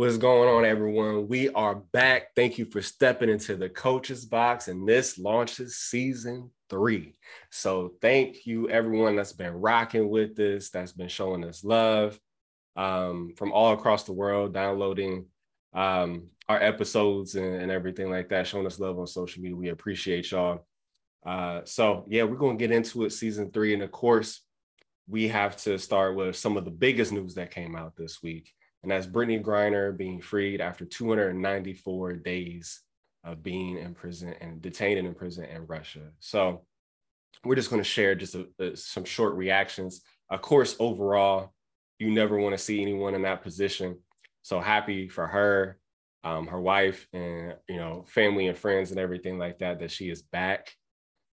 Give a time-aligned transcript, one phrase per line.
[0.00, 1.28] What's going on, everyone?
[1.28, 2.34] We are back.
[2.34, 7.16] Thank you for stepping into the coach's box, and this launches season three.
[7.50, 12.18] So, thank you, everyone that's been rocking with this, that's been showing us love
[12.76, 15.26] um, from all across the world, downloading
[15.74, 19.54] um, our episodes and, and, everything like that, showing us love on social media.
[19.54, 20.66] We appreciate y'all.
[21.26, 23.74] Uh, so, yeah, we're going to get into it, season three.
[23.74, 24.40] And of course,
[25.06, 28.54] we have to start with some of the biggest news that came out this week
[28.82, 32.80] and that's Brittney Griner being freed after 294 days
[33.24, 36.10] of being in prison and detained in prison in Russia.
[36.20, 36.64] So
[37.44, 40.00] we're just going to share just a, a, some short reactions.
[40.30, 41.52] Of course, overall,
[41.98, 43.98] you never want to see anyone in that position.
[44.42, 45.78] So happy for her,
[46.24, 50.08] um, her wife, and you know, family and friends and everything like that that she
[50.08, 50.72] is back.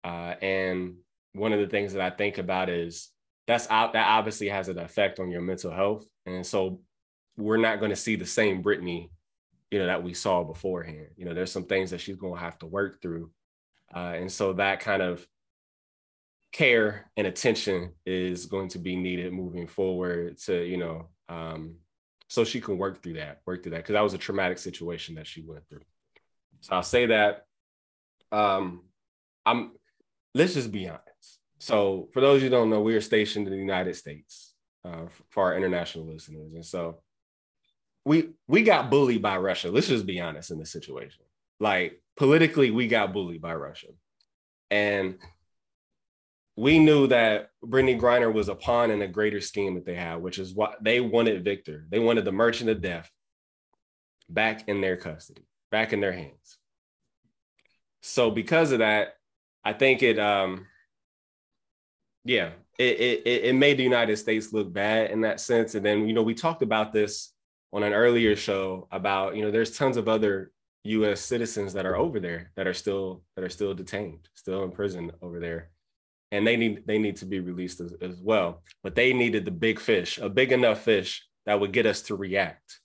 [0.03, 0.95] Uh, and
[1.33, 3.09] one of the things that I think about is
[3.47, 6.05] that's out that obviously has an effect on your mental health.
[6.27, 6.81] And so
[7.37, 9.09] we're not going to see the same Brittney,
[9.69, 11.07] you know, that we saw beforehand.
[11.17, 13.31] You know, there's some things that she's going to have to work through.
[13.93, 15.25] Uh, and so that kind of
[16.51, 21.75] care and attention is going to be needed moving forward to, you know, um,
[22.27, 25.15] so she can work through that, work through that, because that was a traumatic situation
[25.15, 25.81] that she went through.
[26.61, 27.45] So I'll say that.
[28.31, 28.83] Um,
[29.45, 29.71] I'm.
[30.33, 31.39] Let's just be honest.
[31.59, 34.53] So for those you don't know, we are stationed in the United States
[34.85, 37.01] uh, for our international listeners, and so
[38.05, 39.69] we we got bullied by Russia.
[39.69, 41.23] Let's just be honest in this situation.
[41.59, 43.87] Like politically, we got bullied by Russia,
[44.69, 45.17] and
[46.57, 50.21] we knew that Brittney Griner was a pawn in a greater scheme that they had,
[50.21, 51.85] which is what they wanted Victor.
[51.89, 53.09] They wanted the merchant of death
[54.29, 56.57] back in their custody, back in their hands.
[58.01, 59.15] So because of that,
[59.63, 60.65] I think it um
[62.25, 65.75] yeah, it it it made the United States look bad in that sense.
[65.75, 67.31] And then, you know, we talked about this
[67.73, 70.51] on an earlier show about you know there's tons of other
[70.83, 71.21] U.S.
[71.21, 75.11] citizens that are over there that are still that are still detained, still in prison
[75.21, 75.69] over there,
[76.31, 78.63] and they need they need to be released as, as well.
[78.83, 82.15] But they needed the big fish, a big enough fish that would get us to
[82.15, 82.79] react,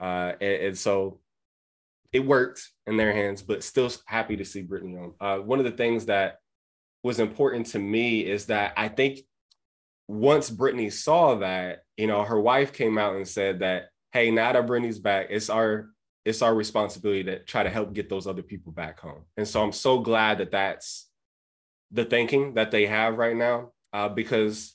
[0.00, 1.20] uh, and, and, so
[2.12, 3.42] it worked in their hands.
[3.42, 5.14] But still happy to see Brittney on.
[5.20, 6.38] Uh, one of the things that
[7.02, 9.20] was important to me is that I think
[10.08, 14.52] once Brittney saw that, you know, her wife came out and said that hey, now
[14.52, 15.90] that Brittney's back, it's our
[16.24, 19.24] it's our responsibility to try to help get those other people back home.
[19.36, 21.08] And so I'm so glad that that's
[21.90, 24.74] the thinking that they have right now, uh, because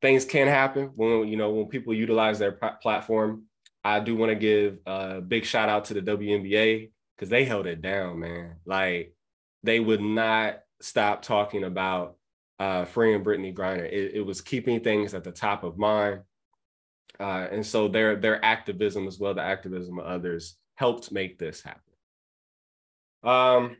[0.00, 3.44] things can happen when you know when people utilize their platform.
[3.84, 7.66] I do want to give a big shout out to the WNBA because they held
[7.66, 8.56] it down, man.
[8.64, 9.14] Like
[9.62, 12.16] they would not stop talking about
[12.58, 13.84] uh, freeing Brittney Griner.
[13.84, 16.22] It, it was keeping things at the top of mind.
[17.18, 21.62] Uh, and so their their activism as well, the activism of others, helped make this
[21.62, 21.80] happen.
[23.22, 23.76] Um,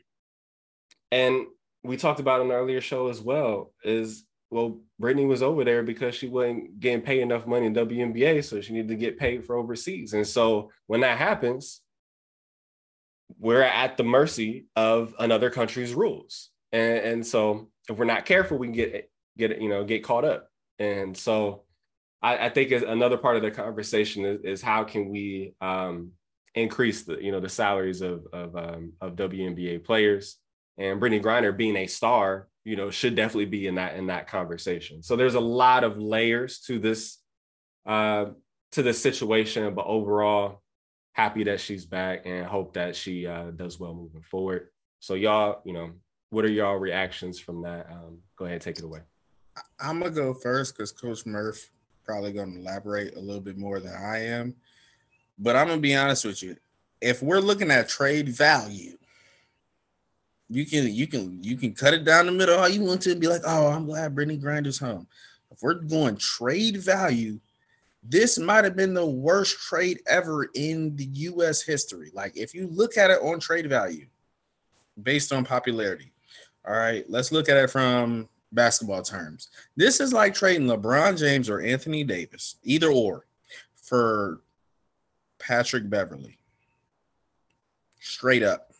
[1.12, 1.46] and
[1.84, 3.72] we talked about an earlier show as well.
[3.84, 8.44] Is well, Brittney was over there because she wasn't getting paid enough money in WNBA,
[8.44, 10.12] so she needed to get paid for overseas.
[10.12, 11.82] And so when that happens,
[13.38, 16.50] we're at the mercy of another country's rules.
[16.72, 20.24] And, and so if we're not careful, we can get get you know get caught
[20.24, 20.48] up.
[20.78, 21.65] And so
[22.26, 26.10] I, I think another part of the conversation is, is how can we um,
[26.56, 30.38] increase the you know the salaries of of, um, of WNBA players
[30.76, 34.26] and Brittney Griner being a star you know should definitely be in that in that
[34.26, 35.04] conversation.
[35.04, 37.18] So there's a lot of layers to this
[37.86, 38.26] uh,
[38.72, 40.62] to this situation, but overall
[41.12, 44.68] happy that she's back and hope that she uh, does well moving forward.
[44.98, 45.92] So y'all, you know,
[46.30, 47.86] what are y'all reactions from that?
[47.88, 49.02] Um, go ahead, take it away.
[49.78, 51.70] I'm gonna go first because Coach Murph
[52.06, 54.54] probably going to elaborate a little bit more than I am.
[55.38, 56.56] But I'm going to be honest with you.
[57.00, 58.96] If we're looking at trade value,
[60.48, 63.12] you can you can you can cut it down the middle how you want to
[63.12, 65.06] and be like, oh, I'm glad Brittney Griner's home.
[65.50, 67.40] If we're going trade value,
[68.02, 72.10] this might have been the worst trade ever in the US history.
[72.14, 74.06] Like if you look at it on trade value
[75.02, 76.12] based on popularity.
[76.66, 79.48] All right, let's look at it from basketball terms.
[79.76, 83.26] This is like trading LeBron James or Anthony Davis, either or,
[83.74, 84.40] for
[85.38, 86.38] Patrick Beverley.
[88.00, 88.72] Straight up.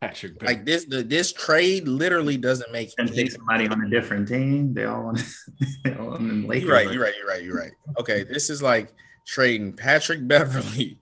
[0.00, 0.56] Patrick Beverley.
[0.56, 4.74] Like this, the, this trade literally doesn't make and take somebody on a different team.
[4.74, 5.24] They all want
[5.84, 6.64] to on Lakers.
[6.64, 7.72] You're right, you're right, you're right, you're right.
[7.98, 8.92] Okay, this is like
[9.26, 10.98] trading Patrick Beverley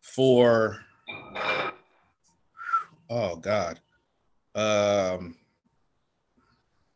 [0.00, 0.78] for
[3.10, 3.80] oh god.
[4.54, 5.36] Um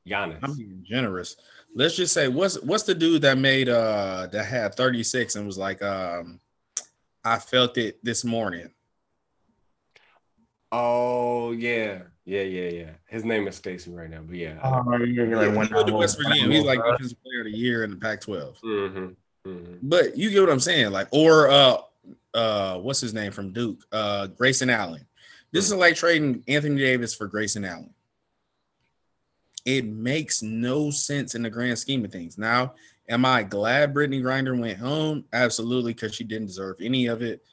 [0.08, 0.38] Giannis.
[0.42, 1.36] I'm being generous.
[1.74, 5.58] let's just say what's what's the dude that made uh that had 36 and was
[5.58, 6.40] like um
[7.24, 8.70] I felt it this morning.
[10.70, 12.90] Oh yeah, yeah, yeah, yeah.
[13.06, 14.58] His name is Stacy right now, but yeah.
[14.62, 16.48] Oh, yeah, Yeah, like he one went to West Virginia.
[16.56, 18.56] He's like uh, defensive player of the year in the Pac-12.
[18.60, 19.06] hmm
[19.44, 21.78] hmm But you get what I'm saying, like or uh
[22.34, 23.82] uh what's his name from Duke?
[23.92, 25.06] Uh Grayson Allen.
[25.52, 27.94] This is like trading Anthony Davis for Grayson Allen.
[29.68, 32.38] It makes no sense in the grand scheme of things.
[32.38, 32.72] Now,
[33.06, 35.26] am I glad Brittney Grinder went home?
[35.34, 37.44] Absolutely, because she didn't deserve any of it.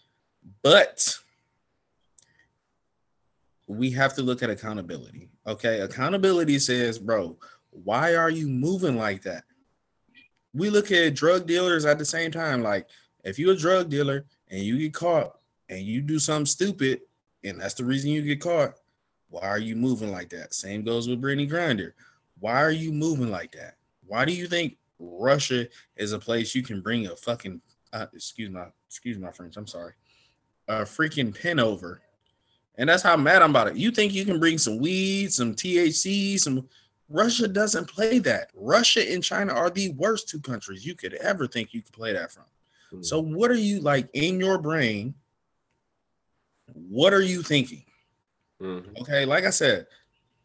[0.64, 1.14] But
[3.68, 5.28] we have to look at accountability.
[5.46, 5.82] Okay.
[5.82, 7.38] Accountability says, bro,
[7.72, 9.44] why are you moving like that?
[10.54, 12.64] We look at drug dealers at the same time.
[12.64, 12.88] Like,
[13.26, 17.02] if you're a drug dealer and you get caught and you do something stupid,
[17.44, 18.76] and that's the reason you get caught,
[19.30, 20.54] why are you moving like that?
[20.54, 21.96] Same goes with Brittney Grinder.
[22.40, 23.76] Why are you moving like that?
[24.06, 25.68] Why do you think Russia
[25.98, 27.62] is a place you can bring a fucking
[27.94, 29.94] uh, excuse my excuse my French, I'm sorry,
[30.68, 32.02] a freaking pin over
[32.78, 33.78] and that's how mad I'm about it.
[33.78, 36.68] You think you can bring some weed, some THC, some
[37.10, 38.50] Russia doesn't play that.
[38.54, 42.14] Russia and China are the worst two countries you could ever think you could play
[42.14, 42.44] that from.
[43.02, 45.14] So what are you like in your brain?
[46.74, 47.85] What are you thinking?
[48.66, 49.02] Mhm.
[49.02, 49.88] Okay, like I said,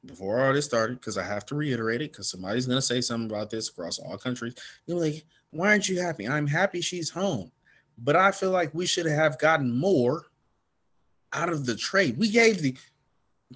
[0.05, 3.31] before all this started, because I have to reiterate it, because somebody's gonna say something
[3.31, 4.55] about this across all countries.
[4.87, 6.29] They're like, why aren't you happy?
[6.29, 7.51] I'm happy she's home.
[7.99, 10.27] But I feel like we should have gotten more
[11.33, 12.17] out of the trade.
[12.19, 12.77] We gave the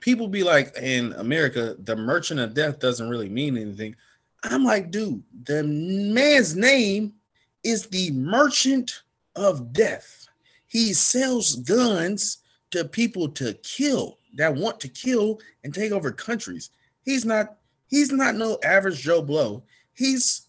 [0.01, 3.97] people be like in America, the merchant of death doesn't really mean anything.
[4.43, 7.15] I'm like, dude, the man's name
[7.63, 9.03] is the merchant
[9.37, 10.27] of death.
[10.67, 12.39] He sells guns
[12.73, 16.71] to people to kill that want to kill and take over countries.
[17.05, 17.57] He's not
[17.89, 19.63] he's not no average Joe Blow.
[19.95, 20.49] He's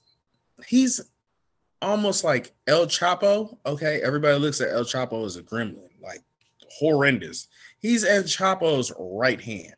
[0.68, 1.02] he's
[1.82, 3.58] almost like El Chapo.
[3.66, 6.22] Okay, everybody looks at El Chapo as a gremlin, like
[6.80, 7.48] horrendous.
[7.80, 9.76] He's El Chapo's right hand.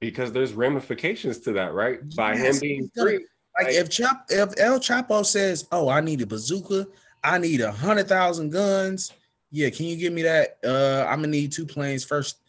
[0.00, 2.00] Because there's ramifications to that, right?
[2.14, 3.26] By Yes, him being gonna- free.
[3.58, 6.86] Like if Chap if El Chapo says, "Oh, I need a bazooka,
[7.24, 9.12] I need a hundred thousand guns,"
[9.56, 10.58] yeah, can you give me that?
[10.62, 12.40] Uh, I'm gonna need two planes first,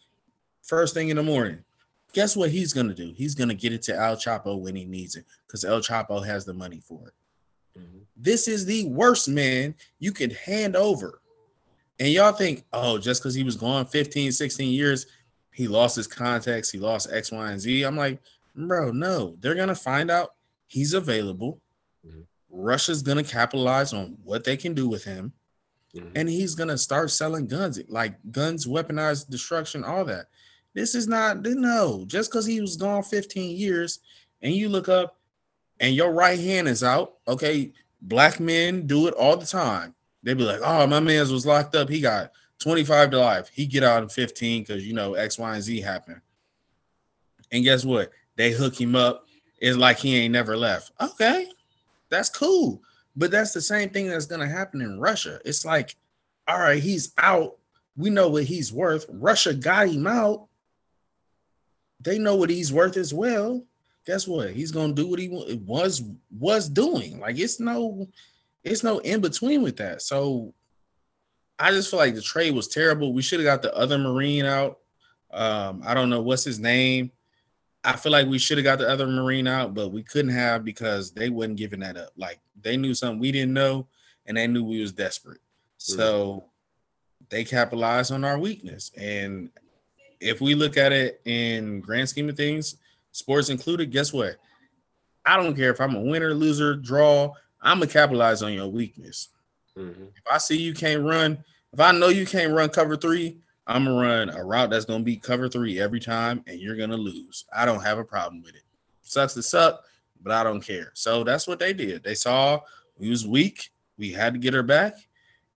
[0.62, 1.64] first thing in the morning.
[2.12, 3.14] Guess what he's gonna do?
[3.16, 6.44] He's gonna get it to El Chapo when he needs it because El Chapo has
[6.44, 7.80] the money for it.
[7.80, 8.02] Mhm.
[8.14, 11.22] This is the worst man you could hand over.
[11.98, 15.06] And y'all think, oh, just because he was gone 15, 16 years,
[15.54, 17.82] he lost his contacts, he lost X, Y, and Z.
[17.84, 18.20] I'm like,
[18.54, 20.34] bro, no, they're gonna find out
[20.66, 21.58] he's available.
[22.06, 22.26] Mhm.
[22.50, 25.32] Russia's gonna capitalize on what they can do with him,
[25.98, 26.12] Mhm.
[26.14, 30.26] and he's gonna start selling guns, like guns, weaponized destruction, all that.
[30.74, 34.00] This is not no, just because he was gone 15 years,
[34.42, 35.18] and you look up
[35.80, 37.16] and your right hand is out.
[37.26, 37.72] Okay,
[38.02, 39.94] black men do it all the time.
[40.22, 41.88] They be like, "Oh, my man's was locked up.
[41.88, 43.48] He got 25 to life.
[43.52, 46.20] He get out in 15 because you know X, Y, and Z happened."
[47.50, 48.10] And guess what?
[48.36, 49.26] They hook him up.
[49.60, 50.92] It's like he ain't never left.
[51.00, 51.48] Okay,
[52.10, 52.82] that's cool.
[53.18, 55.40] But that's the same thing that's gonna happen in Russia.
[55.44, 55.96] It's like,
[56.46, 57.56] all right, he's out.
[57.96, 59.04] We know what he's worth.
[59.10, 60.46] Russia got him out.
[62.00, 63.66] They know what he's worth as well
[64.08, 64.52] guess what?
[64.52, 67.20] He's gonna do what he was was doing.
[67.20, 68.08] Like it's no,
[68.64, 70.00] it's no in between with that.
[70.00, 70.54] So
[71.58, 73.12] I just feel like the trade was terrible.
[73.12, 74.78] We should have got the other Marine out.
[75.30, 77.12] Um, I don't know what's his name.
[77.88, 80.62] I feel like we should have got the other Marine out, but we couldn't have
[80.62, 82.10] because they wasn't giving that up.
[82.18, 83.86] Like they knew something we didn't know,
[84.26, 85.40] and they knew we was desperate.
[85.78, 86.44] So
[87.30, 88.90] they capitalized on our weakness.
[88.98, 89.48] And
[90.20, 92.76] if we look at it in grand scheme of things,
[93.12, 94.36] sports included, guess what?
[95.24, 97.32] I don't care if I'm a winner, loser, draw.
[97.62, 99.28] I'm gonna capitalize on your weakness.
[99.78, 100.08] Mhm.
[100.14, 101.42] If I see you can't run,
[101.72, 105.04] if I know you can't run cover three, I'm gonna run a route that's gonna
[105.04, 107.44] be cover three every time, and you're gonna lose.
[107.54, 108.62] I don't have a problem with it.
[109.02, 109.84] Sucks to suck,
[110.22, 110.90] but I don't care.
[110.94, 112.02] So that's what they did.
[112.02, 112.60] They saw
[112.98, 114.94] we was weak, we had to get her back,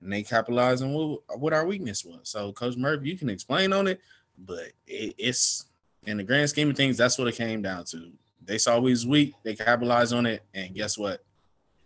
[0.03, 2.21] and they capitalized on what, what our weakness was.
[2.25, 4.01] So, Coach Murphy, you can explain on it,
[4.39, 5.67] but it, it's
[6.05, 8.13] in the grand scheme of things, that's what it came down to.
[8.45, 11.25] They saw we was weak, they capitalized on it, and guess what?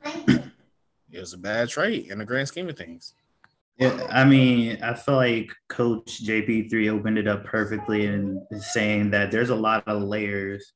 [0.04, 3.14] It was a bad trade in the grand scheme of things.
[3.78, 9.30] Yeah, I mean, I feel like Coach JP3 opened it up perfectly in saying that
[9.30, 10.72] there's a lot of layers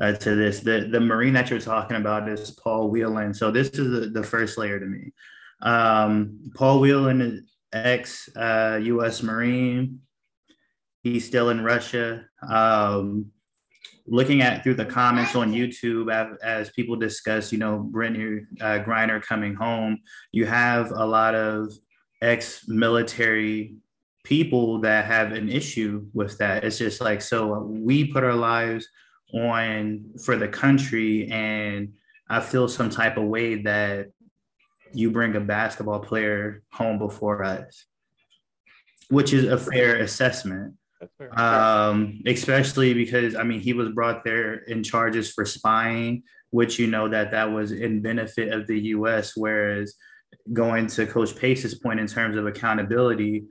[0.00, 0.60] uh, to this.
[0.60, 3.34] The the Marine that you're talking about is Paul Whelan.
[3.34, 5.12] So this is the, the first layer to me.
[5.60, 7.42] Um, Paul Whelan is
[7.74, 9.22] ex uh, U.S.
[9.22, 10.00] Marine.
[11.02, 12.24] He's still in Russia.
[12.48, 13.32] Um,
[14.06, 18.82] looking at through the comments on YouTube as, as people discuss, you know, Brittney uh,
[18.82, 19.98] Griner coming home,
[20.32, 21.72] you have a lot of
[22.22, 23.74] ex-military
[24.24, 26.64] people that have an issue with that.
[26.64, 28.86] It's just like so we put our lives
[29.32, 31.94] on for the country, and
[32.28, 34.08] I feel some type of way that
[34.92, 37.86] you bring a basketball player home before us,
[39.08, 40.74] which is a fair assessment.
[41.34, 46.88] Um, especially because I mean he was brought there in charges for spying, which you
[46.88, 49.32] know that that was in benefit of the U.S.
[49.34, 49.94] Whereas
[50.52, 53.44] going to Coach Pace's point in terms of accountability,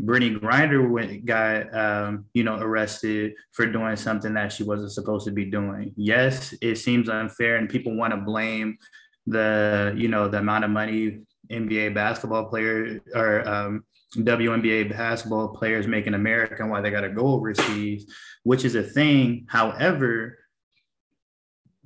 [0.00, 5.26] Brittney Grinder went, got um, you know arrested for doing something that she wasn't supposed
[5.26, 5.92] to be doing.
[5.96, 8.78] Yes, it seems unfair, and people want to blame
[9.26, 13.84] the you know the amount of money NBA basketball players or um,
[14.16, 18.06] WNBA basketball players make in America and why they got to go overseas,
[18.44, 19.46] which is a thing.
[19.48, 20.38] However,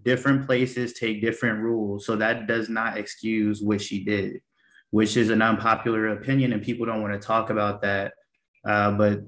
[0.02, 2.06] different places take different rules.
[2.06, 4.40] So that does not excuse what she did,
[4.92, 8.14] which is an unpopular opinion, and people don't want to talk about that.
[8.64, 9.22] Uh, but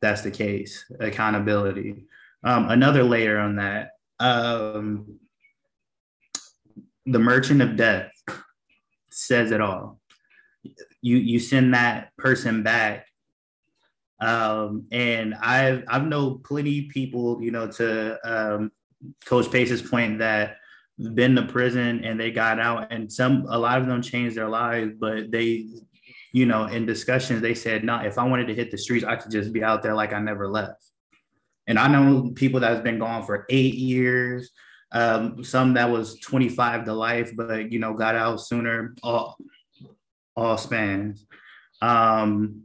[0.00, 0.84] that's the case.
[1.00, 2.04] Accountability.
[2.44, 3.90] Um, another layer on that.
[4.20, 5.18] Um,
[7.06, 8.12] the Merchant of Death
[9.10, 10.00] says it all
[11.02, 13.06] you you send that person back
[14.20, 18.70] um, and I've I've known plenty people, you know, to um,
[19.24, 20.56] Coach Pace's point that
[21.08, 24.48] been to prison and they got out, and some a lot of them changed their
[24.48, 25.66] lives, but they,
[26.32, 29.16] you know, in discussions they said, "No, if I wanted to hit the streets, I
[29.16, 30.84] could just be out there like I never left."
[31.66, 34.50] And I know people that's been gone for eight years,
[34.92, 38.94] um, some that was 25 to life, but you know, got out sooner.
[39.02, 39.36] All
[40.36, 41.26] all spans.
[41.82, 42.62] Um,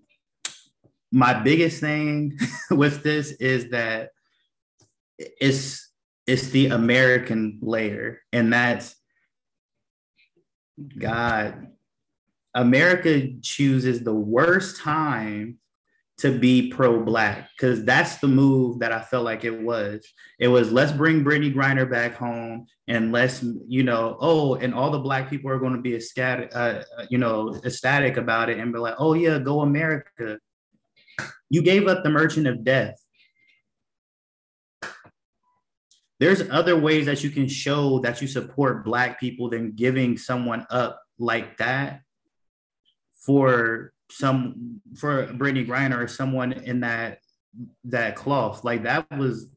[1.12, 2.38] my biggest thing
[2.72, 4.10] with this is that
[5.18, 5.85] it's
[6.28, 8.96] it's the American layer, and that's
[10.98, 11.68] God.
[12.54, 15.60] America chooses the worst time
[16.18, 20.06] to be pro-black because that's the move that I felt like it was.
[20.40, 24.92] It was let's bring Brittney Griner back home and let's you know oh and all
[24.92, 28.72] the black people are going to be ecstatic uh, you know ecstatic about it and
[28.72, 30.40] be like oh yeah go America.
[31.50, 33.05] You gave up the Merchant of Death.
[36.20, 40.66] There's other ways that you can show that you support black people than giving someone
[40.70, 42.02] up like that
[43.26, 47.20] for some for Brittney Griner or someone in that
[47.86, 48.64] that cloth.
[48.64, 49.50] Like that was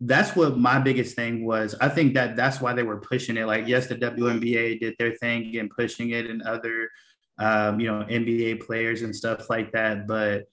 [0.00, 1.74] that's what my biggest thing was.
[1.80, 3.46] I think that that's why they were pushing it.
[3.46, 6.88] Like, yes, the WNBA did their thing and pushing it, and other,
[7.38, 10.06] um, you know, NBA players and stuff like that.
[10.06, 10.44] But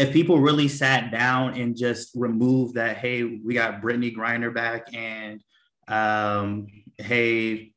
[0.00, 4.94] if people really sat down and just removed that, hey, we got Brittney Griner back,
[4.94, 5.42] and
[5.88, 6.66] um,
[6.96, 7.72] hey,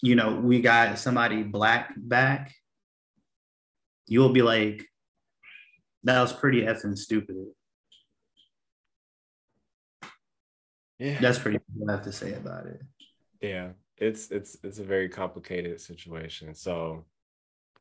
[0.00, 2.54] you know, we got somebody black back,
[4.06, 4.86] you'll be like,
[6.04, 7.36] that was pretty effing stupid.
[11.00, 11.18] Yeah.
[11.20, 12.80] That's pretty what I have to say about it.
[13.40, 16.54] Yeah, it's it's it's a very complicated situation.
[16.54, 17.06] So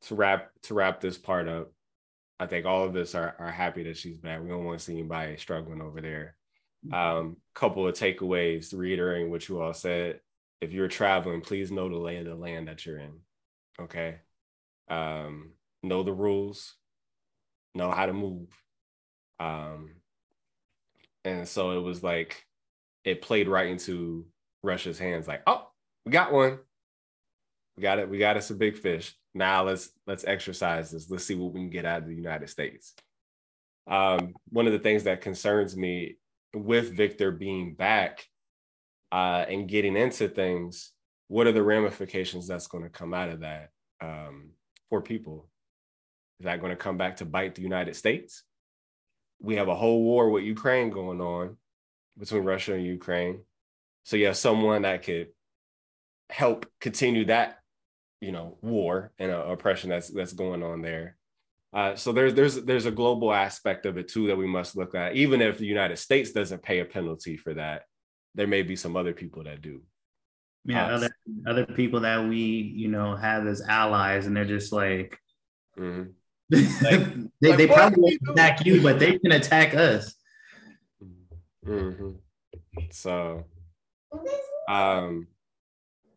[0.08, 1.72] to wrap to wrap this part up,
[2.40, 4.42] I think all of us are are happy that she's back.
[4.42, 6.36] We don't want to see anybody struggling over there.
[6.94, 10.22] Um, couple of takeaways, reiterating what you all said.
[10.62, 13.20] If you're traveling, please know the lay of the land that you're in.
[13.82, 14.16] Okay.
[14.90, 15.52] Um,
[15.84, 16.76] know the rules,
[17.76, 18.48] know how to move.
[19.40, 19.96] Um,
[21.26, 22.46] and so it was like
[23.04, 24.26] it played right into
[24.64, 25.70] Russia's hands, like, oh,
[26.06, 26.60] we got one.
[27.78, 28.10] We got it.
[28.10, 29.16] We got us a big fish.
[29.34, 31.10] Now let's let's exercise this.
[31.10, 32.94] Let's see what we can get out of the United States.
[33.88, 36.18] Um, one of the things that concerns me
[36.54, 38.26] with Victor being back
[39.12, 40.92] uh, and getting into things,
[41.28, 43.70] what are the ramifications that's going to come out of that
[44.02, 44.52] um,
[44.90, 45.50] for people?
[46.40, 48.44] Is that going to come back to bite the United States?
[49.40, 51.58] We have a whole war with Ukraine going on
[52.18, 53.42] between Russia and Ukraine.
[54.04, 55.28] So you have someone that could
[56.30, 57.59] help continue that,
[58.22, 61.16] you know, war and uh, oppression that's that's going on there.
[61.74, 64.96] Uh, so there's there's there's a global aspect of it too that we must look
[64.96, 65.16] at.
[65.16, 67.84] Even if the United States doesn't pay a penalty for that,
[68.36, 69.82] there may be some other people that do.
[70.66, 71.10] Yeah, uh, other
[71.48, 75.18] other people that we you know have as allies, and they're just like,
[75.78, 76.12] mm-hmm.
[76.52, 80.16] Like, they, like, they probably won't attack you, but they can attack us.
[81.66, 82.14] Mm-hmm.
[82.92, 83.46] So,
[84.68, 85.28] um,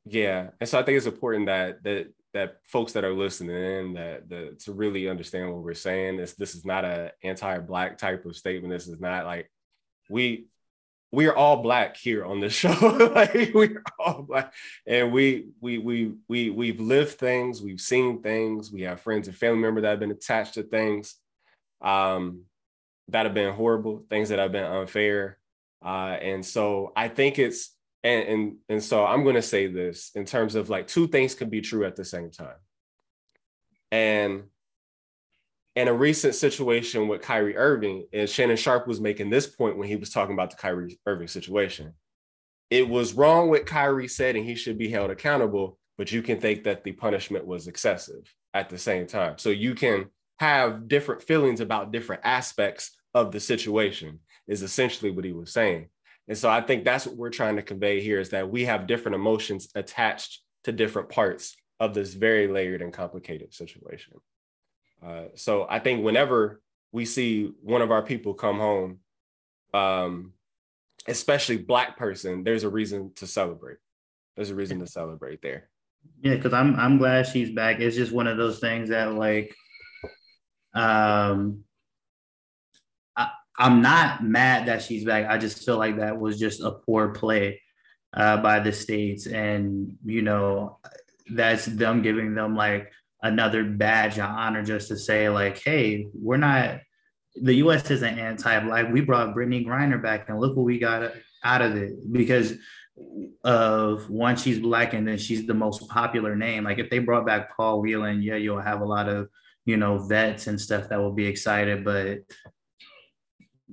[0.04, 3.92] yeah, and so I think it's important that that that folks that are listening in
[3.94, 6.16] that that to really understand what we're saying.
[6.16, 8.72] This this is not a anti-black type of statement.
[8.72, 9.50] This is not like
[10.08, 10.46] we
[11.12, 12.70] we are all black here on this show.
[13.14, 14.52] like we're all black,
[14.86, 19.36] and we we we we we've lived things, we've seen things, we have friends and
[19.36, 21.16] family members that have been attached to things
[21.82, 22.42] um,
[23.08, 25.38] that have been horrible, things that have been unfair,
[25.84, 27.71] uh, and so I think it's
[28.04, 31.34] and and and so I'm going to say this in terms of like two things
[31.34, 32.56] can be true at the same time,
[33.90, 34.44] and
[35.74, 39.88] in a recent situation with Kyrie Irving, and Shannon Sharpe was making this point when
[39.88, 41.94] he was talking about the Kyrie Irving situation.
[42.70, 46.40] It was wrong what Kyrie said, and he should be held accountable, but you can
[46.40, 49.38] think that the punishment was excessive at the same time.
[49.38, 50.06] So you can
[50.38, 55.88] have different feelings about different aspects of the situation, is essentially what he was saying.
[56.28, 58.86] And so I think that's what we're trying to convey here is that we have
[58.86, 64.14] different emotions attached to different parts of this very layered and complicated situation.
[65.04, 66.60] Uh, so I think whenever
[66.92, 68.98] we see one of our people come home,
[69.74, 70.32] um,
[71.08, 73.78] especially black person, there's a reason to celebrate.
[74.36, 75.68] There's a reason to celebrate there.
[76.20, 77.80] Yeah, because I'm I'm glad she's back.
[77.80, 79.54] It's just one of those things that like
[80.74, 81.64] um
[83.58, 85.26] I'm not mad that she's back.
[85.28, 87.60] I just feel like that was just a poor play
[88.14, 90.78] uh, by the states, and you know
[91.30, 92.90] that's them giving them like
[93.22, 96.80] another badge of honor just to say like, hey, we're not.
[97.34, 97.90] The U.S.
[97.90, 98.92] isn't anti-black.
[98.92, 101.12] We brought Brittney Griner back, and look what we got
[101.44, 102.54] out of it because
[103.44, 106.64] of one, she's black, and then she's the most popular name.
[106.64, 109.28] Like if they brought back Paul Whelan, yeah, you'll have a lot of
[109.64, 112.18] you know vets and stuff that will be excited, but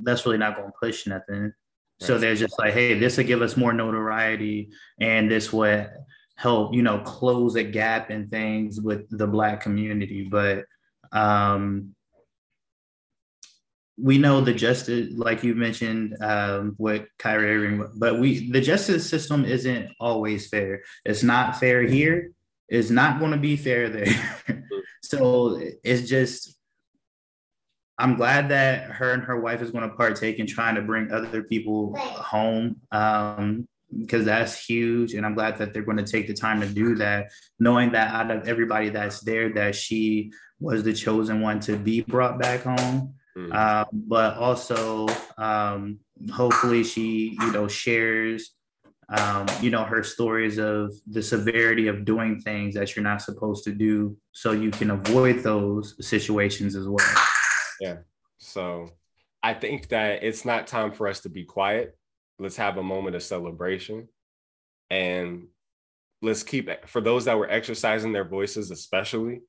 [0.03, 1.53] that's really not going to push nothing.
[2.01, 4.69] So they're just like, hey, this will give us more notoriety,
[5.01, 5.89] and this would
[6.39, 10.23] help you know close a gap in things with the black community.
[10.23, 10.63] But
[11.11, 11.95] um
[13.97, 19.09] we know the justice like you mentioned um with Kyrie Irving but we the justice
[19.09, 20.83] system isn't always fair.
[21.03, 22.31] It's not fair here.
[22.69, 24.39] It's not going to be fair there.
[25.01, 26.58] So it's just
[27.99, 31.11] I'm glad that her and her wife is going to partake in trying to bring
[31.11, 33.67] other people home um,
[33.99, 35.13] because that's huge.
[35.13, 37.27] And I'm glad that they're going to take the time to do that,
[37.59, 40.31] knowing that out of everybody that's there, that she
[40.61, 43.15] was the chosen one to be brought back home.
[43.37, 43.53] Mm.
[43.53, 45.07] Uh, but also,
[45.37, 45.99] um,
[46.31, 48.51] hopefully, she, you know, shares,
[49.09, 53.63] um, you know, her stories of the severity of doing things that you're not supposed
[53.65, 57.28] to do, so you can avoid those situations as well.
[57.79, 57.97] Yeah.
[58.37, 58.89] So
[59.41, 61.97] I think that it's not time for us to be quiet.
[62.39, 64.07] Let's have a moment of celebration.
[64.89, 65.47] And
[66.21, 69.39] let's keep for those that were exercising their voices especially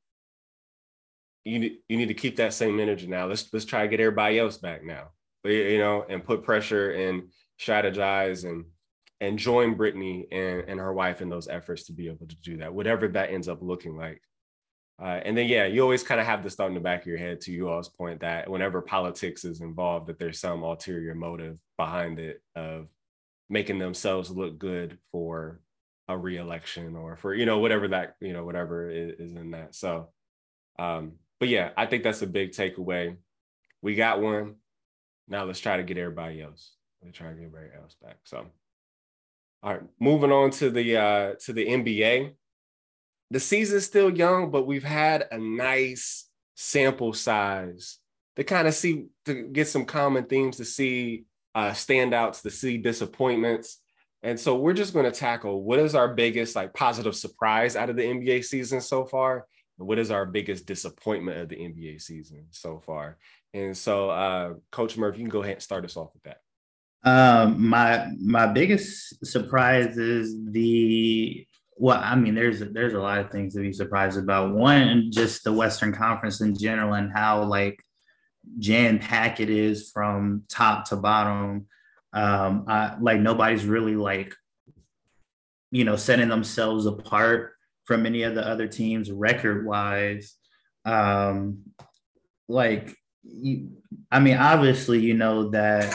[1.44, 3.26] you need, you need to keep that same energy now.
[3.26, 5.08] Let's let's try to get everybody else back now.
[5.44, 8.66] You know and put pressure and strategize and
[9.22, 12.58] and join Brittney and, and her wife in those efforts to be able to do
[12.58, 14.20] that whatever that ends up looking like
[15.02, 17.06] uh, and then, yeah, you always kind of have this thought in the back of
[17.06, 21.14] your head, to you all's point, that whenever politics is involved, that there's some ulterior
[21.14, 22.88] motive behind it of
[23.48, 25.60] making themselves look good for
[26.08, 29.74] a reelection or for you know whatever that you know whatever is, is in that.
[29.74, 30.10] So,
[30.78, 33.16] um, but yeah, I think that's a big takeaway.
[33.80, 34.56] We got one.
[35.28, 36.72] Now let's try to get everybody else.
[37.02, 38.18] Let's try to get everybody else back.
[38.24, 38.44] So,
[39.62, 42.34] all right, moving on to the uh, to the NBA
[43.30, 47.98] the season's still young, but we've had a nice sample size
[48.36, 52.78] to kind of see to get some common themes, to see uh, standouts, to see
[52.78, 53.78] disappointments.
[54.22, 57.88] And so we're just going to tackle what is our biggest like positive surprise out
[57.88, 59.46] of the NBA season so far,
[59.78, 63.16] and what is our biggest disappointment of the NBA season so far.
[63.54, 66.38] And so, uh, Coach Murph, you can go ahead and start us off with that.
[67.02, 71.46] Um, my my biggest surprise is the
[71.80, 74.54] well, I mean, there's there's a lot of things to be surprised about.
[74.54, 77.82] One, just the Western Conference in general and how like
[78.58, 81.66] jam packed it is from top to bottom.
[82.12, 84.34] Um, I, like nobody's really like,
[85.70, 87.54] you know, setting themselves apart
[87.86, 90.34] from any of the other teams record wise.
[90.84, 91.60] Um,
[92.46, 93.70] like, you,
[94.12, 95.94] I mean, obviously, you know that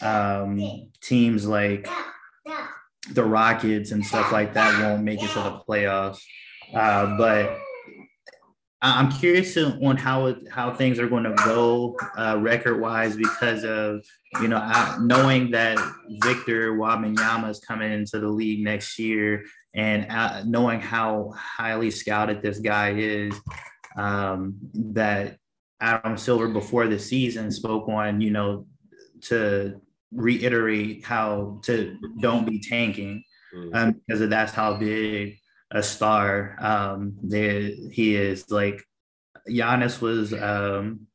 [0.00, 1.86] um, teams like
[3.12, 6.20] the Rockets and stuff like that won't make it to the playoffs.
[6.74, 7.58] Uh, but
[8.82, 14.04] I'm curious on how how things are going to go uh, record wise because of
[14.40, 15.78] you know knowing that
[16.22, 22.42] Victor Wembanyama is coming into the league next year and uh, knowing how highly scouted
[22.42, 23.34] this guy is.
[23.96, 25.38] Um, that
[25.80, 28.66] Adam Silver before the season spoke on you know
[29.22, 29.80] to
[30.12, 33.22] reiterate how to don't be tanking
[33.54, 33.74] mm.
[33.74, 35.38] um, because that's how big
[35.70, 38.50] a star um, there he is.
[38.50, 38.82] Like
[39.48, 41.06] Giannis was um,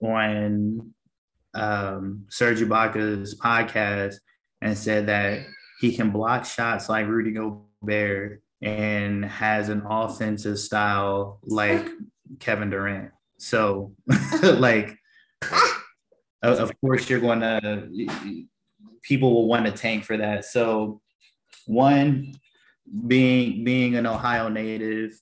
[0.00, 0.94] on
[1.54, 4.16] um, Serge Ibaka's podcast
[4.60, 5.46] and said that
[5.80, 11.86] he can block shots like Rudy Gobert and has an offensive style like
[12.40, 13.12] Kevin Durant.
[13.38, 13.92] So,
[14.42, 14.96] like,
[16.42, 17.88] of course, you're going to,
[19.02, 20.44] people will want to tank for that.
[20.44, 21.00] So,
[21.66, 22.34] one,
[23.06, 25.12] being being an Ohio native,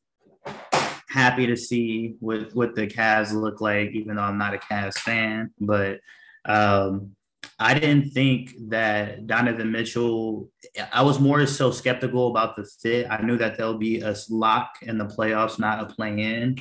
[1.09, 4.99] happy to see what what the Cavs look like, even though I'm not a Cavs
[4.99, 5.51] fan.
[5.59, 6.01] But
[6.45, 7.17] um,
[7.59, 10.51] I didn't think that Donovan Mitchell.
[10.93, 13.07] I was more so skeptical about the fit.
[13.11, 16.57] I knew that there'll be a lock in the playoffs, not a play in.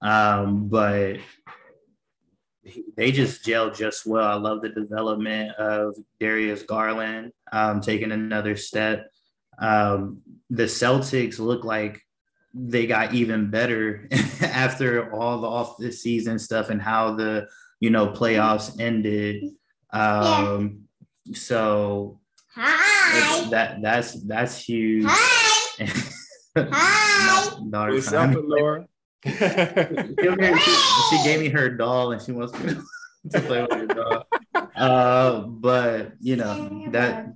[0.00, 1.18] Um, but
[2.96, 4.26] they just gelled just well.
[4.26, 9.10] I love the development of Darius Garland um, taking another step.
[9.58, 12.00] Um, the Celtics look like
[12.54, 14.08] they got even better
[14.40, 17.48] after all the off the season stuff and how the
[17.80, 19.44] you know playoffs ended.
[19.90, 20.84] Um,
[21.24, 21.36] yeah.
[21.36, 22.20] so
[22.54, 23.48] Hi.
[23.50, 25.04] that that's that's huge.
[25.06, 25.92] Hi.
[26.72, 27.58] Hi.
[27.60, 28.86] What's up, Laura?
[29.24, 29.32] She,
[31.10, 32.74] she, gave me her doll and she wants me
[33.32, 34.26] to play with her doll.
[34.76, 37.34] Uh, but you know that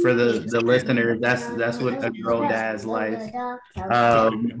[0.00, 3.30] for the the listener, that's that's what a girl dad's life.
[3.76, 4.52] Um,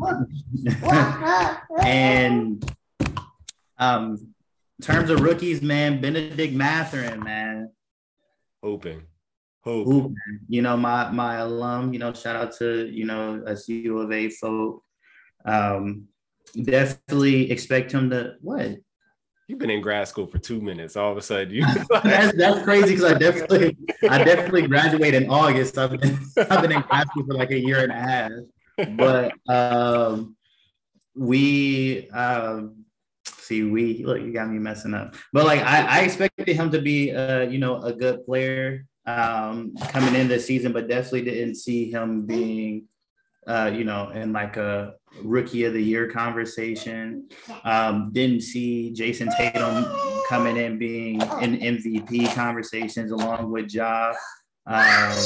[1.82, 2.76] and
[3.78, 4.34] um,
[4.78, 7.70] in terms of rookies, man, Bennedict Mathurin, man,
[8.62, 9.06] open.
[9.64, 10.14] Hoop.
[10.48, 14.10] You know, my my alum, you know, shout out to, you know, us U of
[14.10, 14.82] A folk.
[15.44, 16.08] Um,
[16.50, 18.78] definitely expect him to what?
[19.48, 20.94] You've been in grad school for two minutes.
[20.94, 21.64] All of a sudden, you
[22.04, 23.76] that's, that's crazy because I definitely
[24.08, 25.78] I definitely graduated in August.
[25.78, 28.30] I've been I've been in grad school for like a year and a half.
[28.96, 30.36] But um,
[31.16, 32.84] we um,
[33.24, 35.14] see we look you got me messing up.
[35.32, 39.74] But like I, I expected him to be uh, you know a good player um,
[39.88, 42.84] coming in this season, but definitely didn't see him being
[43.48, 47.28] uh, you know, in like a rookie of the year conversation.
[47.64, 49.86] Um, didn't see Jayson Tatum
[50.28, 54.12] coming in being in MVP conversations along with Ja.
[54.66, 55.16] Um,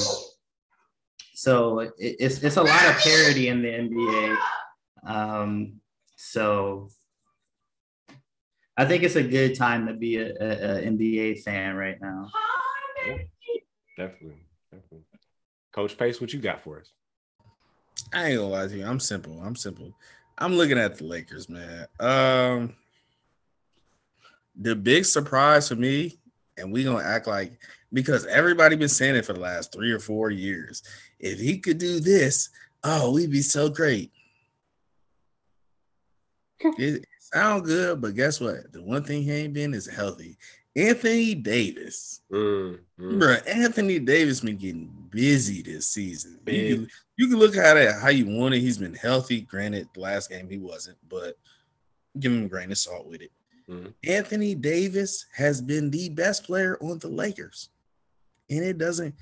[1.34, 4.36] so it, it's it's a lot of parity in the NBA.
[5.04, 5.80] Um,
[6.16, 6.88] so
[8.76, 12.30] I think it's a good time to be a, a, a NBA fan right now.
[13.96, 15.06] Definitely, definitely.
[15.74, 16.92] Coach Pace, what you got for us?
[18.12, 18.86] I ain't gonna lie to you.
[18.86, 19.40] I'm simple.
[19.42, 19.92] I'm simple.
[20.38, 21.86] I'm looking at the Lakers, man.
[22.00, 22.74] Um,
[24.56, 26.18] the big surprise for me,
[26.56, 27.58] and we gonna act like
[27.92, 30.82] because everybody been saying it for the last three or four years.
[31.20, 32.50] If he could do this,
[32.84, 34.10] oh, we'd be so great.
[36.78, 38.72] it, sound good, but guess what?
[38.72, 40.36] The one thing he ain't been is healthy.
[40.74, 42.20] Anthony Davis.
[42.32, 43.18] Mm, mm.
[43.18, 46.38] Bro, Anthony Davis been getting busy this season.
[46.46, 48.60] You can, you can, look at it how you want it.
[48.60, 49.42] He's been healthy.
[49.42, 51.36] Granted, the last game he wasn't, but
[52.18, 53.32] give him a grain of salt with it.
[53.68, 53.92] Mm.
[54.06, 57.68] Anthony Davis has been the best player on the Lakers.
[58.50, 59.14] And it doesn't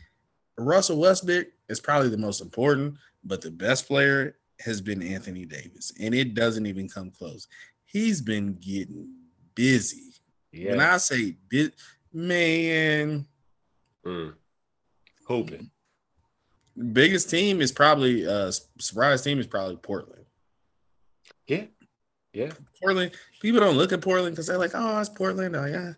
[0.57, 5.93] Russell Westbrook is probably the most important, but the best player has been Anthony Davis.
[6.01, 7.49] And it doesn't even come close.
[7.87, 9.09] He's been getting
[9.55, 10.10] busy
[10.53, 10.71] yeah.
[10.71, 11.75] When I say bit,
[12.13, 13.27] man,
[14.05, 14.35] mm.
[15.27, 15.71] hoping.
[16.93, 20.25] Biggest team is probably uh surprise team is probably Portland.
[21.47, 21.65] Yeah,
[22.33, 22.53] yeah.
[22.81, 23.13] Portland.
[23.41, 25.57] People don't look at Portland because they're like, oh, it's Portland.
[25.57, 25.93] Oh yeah,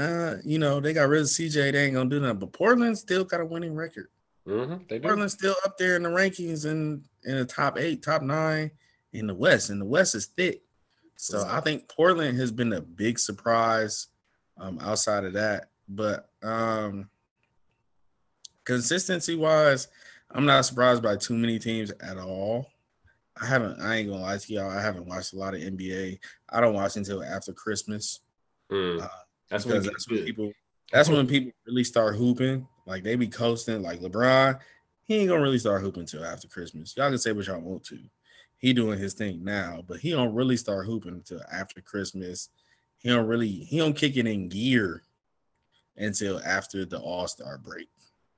[0.00, 1.72] uh, you know they got rid of CJ.
[1.72, 2.38] They ain't gonna do nothing.
[2.38, 4.08] But Portland still got a winning record.
[4.46, 8.22] Mm-hmm, Portland's still up there in the rankings and in, in the top eight, top
[8.22, 8.70] nine
[9.12, 9.70] in the West.
[9.70, 10.62] And the West is thick.
[11.20, 14.08] So I think Portland has been a big surprise
[14.56, 15.68] um, outside of that.
[15.86, 17.10] But um,
[18.64, 19.88] consistency wise,
[20.30, 22.68] I'm not surprised by too many teams at all.
[23.38, 26.18] I haven't, I ain't gonna lie to y'all, I haven't watched a lot of NBA.
[26.48, 28.20] I don't watch until after Christmas.
[28.72, 29.02] Mm.
[29.02, 29.08] Uh,
[29.50, 30.52] that's when that's when people
[30.90, 32.66] that's when people really start hooping.
[32.86, 34.58] Like they be coasting, like LeBron,
[35.04, 36.94] he ain't gonna really start hooping until after Christmas.
[36.96, 37.98] Y'all can say what y'all want to
[38.60, 42.50] he doing his thing now, but he don't really start hooping until after Christmas.
[42.98, 45.02] He don't really he don't kick it in gear
[45.96, 47.88] until after the All Star break.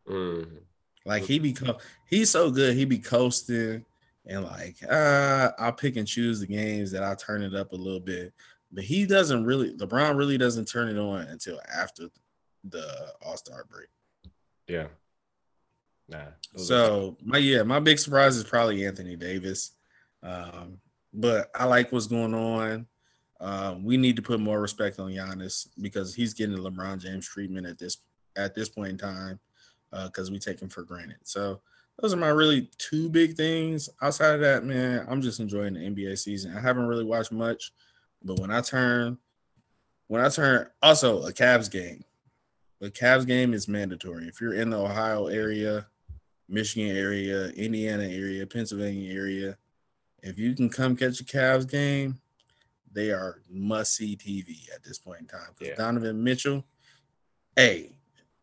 [0.08, 0.58] Mm-hmm.
[1.04, 1.76] Like he become
[2.08, 3.84] he's so good, he be coasting
[4.24, 7.76] and like uh I'll pick and choose the games that I turn it up a
[7.76, 8.32] little bit.
[8.70, 12.08] But he doesn't really LeBron really doesn't turn it on until after
[12.62, 13.88] the All Star break.
[14.68, 14.86] Yeah.
[16.08, 16.26] Nah.
[16.54, 19.72] So my yeah, my big surprise is probably Anthony Davis.
[20.22, 20.78] Um,
[21.12, 22.86] but I like what's going on.
[23.40, 27.26] Um, we need to put more respect on Giannis because he's getting the LeBron James
[27.26, 27.98] treatment at this
[28.36, 29.38] at this point in time
[29.90, 31.18] because uh, we take him for granted.
[31.24, 31.60] So
[32.00, 33.88] those are my really two big things.
[34.00, 36.56] Outside of that, man, I'm just enjoying the NBA season.
[36.56, 37.72] I haven't really watched much,
[38.24, 39.18] but when I turn,
[40.06, 42.04] when I turn, also a Cavs game.
[42.80, 44.26] The Cavs game is mandatory.
[44.26, 45.86] If you're in the Ohio area,
[46.48, 49.56] Michigan area, Indiana area, Pennsylvania area,
[50.22, 52.18] if you can come catch a Cavs game,
[52.92, 55.48] they are must see TV at this point in time.
[55.60, 55.74] Yeah.
[55.76, 56.64] Donovan Mitchell,
[57.56, 57.96] hey,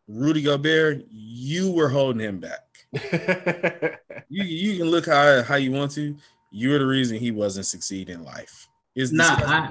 [0.08, 2.66] Rudy Gobert, you were holding him back.
[4.28, 6.16] you you can look how how you want to.
[6.50, 8.66] You're the reason he wasn't succeeding in life.
[8.96, 9.70] Is nah, I,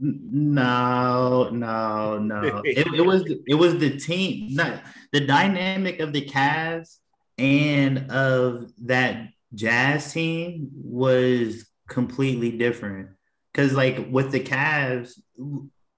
[0.00, 2.62] no, no, no.
[2.64, 6.98] it, it, was it was the team, not the dynamic of the Cavs
[7.38, 13.10] and of that Jazz team was completely different.
[13.52, 15.12] Because like with the Cavs,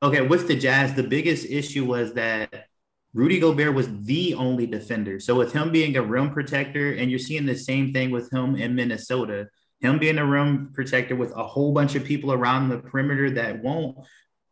[0.03, 2.67] okay, with the Jazz, the biggest issue was that
[3.13, 5.21] Rudy Gobert was the only defender.
[5.21, 8.57] So with him being a rim protector, and you're seeing the same thing with him
[8.57, 9.49] in Minnesota,
[9.81, 13.63] him being a rim protector with a whole bunch of people around the perimeter that
[13.63, 13.99] won't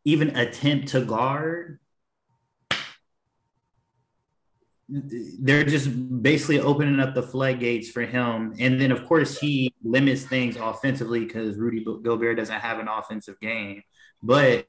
[0.04, 1.80] even attempt to guard.
[4.88, 5.88] They're just
[6.22, 8.54] basically opening up the floodgates for him.
[8.58, 13.40] And then, of course, he limits things offensively because Rudy Gobert doesn't have an offensive
[13.40, 13.82] game.
[14.22, 14.66] But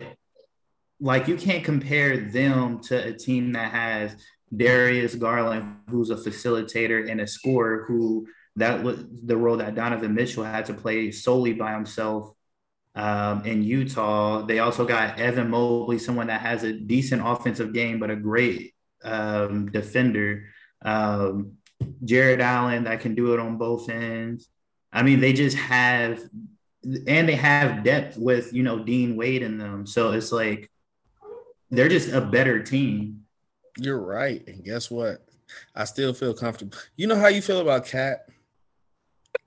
[0.99, 4.15] like you can't compare them to a team that has
[4.56, 10.13] Darius Garland, who's a facilitator and a scorer, who that was the role that Donovan
[10.13, 12.32] Mitchell had to play solely by himself
[12.95, 14.43] um, in Utah.
[14.43, 18.73] They also got Evan Mobley, someone that has a decent offensive game, but a great
[19.03, 20.45] um, defender.
[20.83, 21.53] Um,
[22.03, 24.47] Jarrett Allen that can do it on both ends.
[24.91, 26.21] I mean, they just have,
[26.83, 29.85] and they have depth with, you know, Dean Wade in them.
[29.87, 30.69] So it's like,
[31.71, 33.25] they're just a better team.
[33.77, 34.47] You're right.
[34.47, 35.25] And guess what?
[35.75, 36.77] I still feel comfortable.
[36.95, 38.27] You know how you feel about Cat?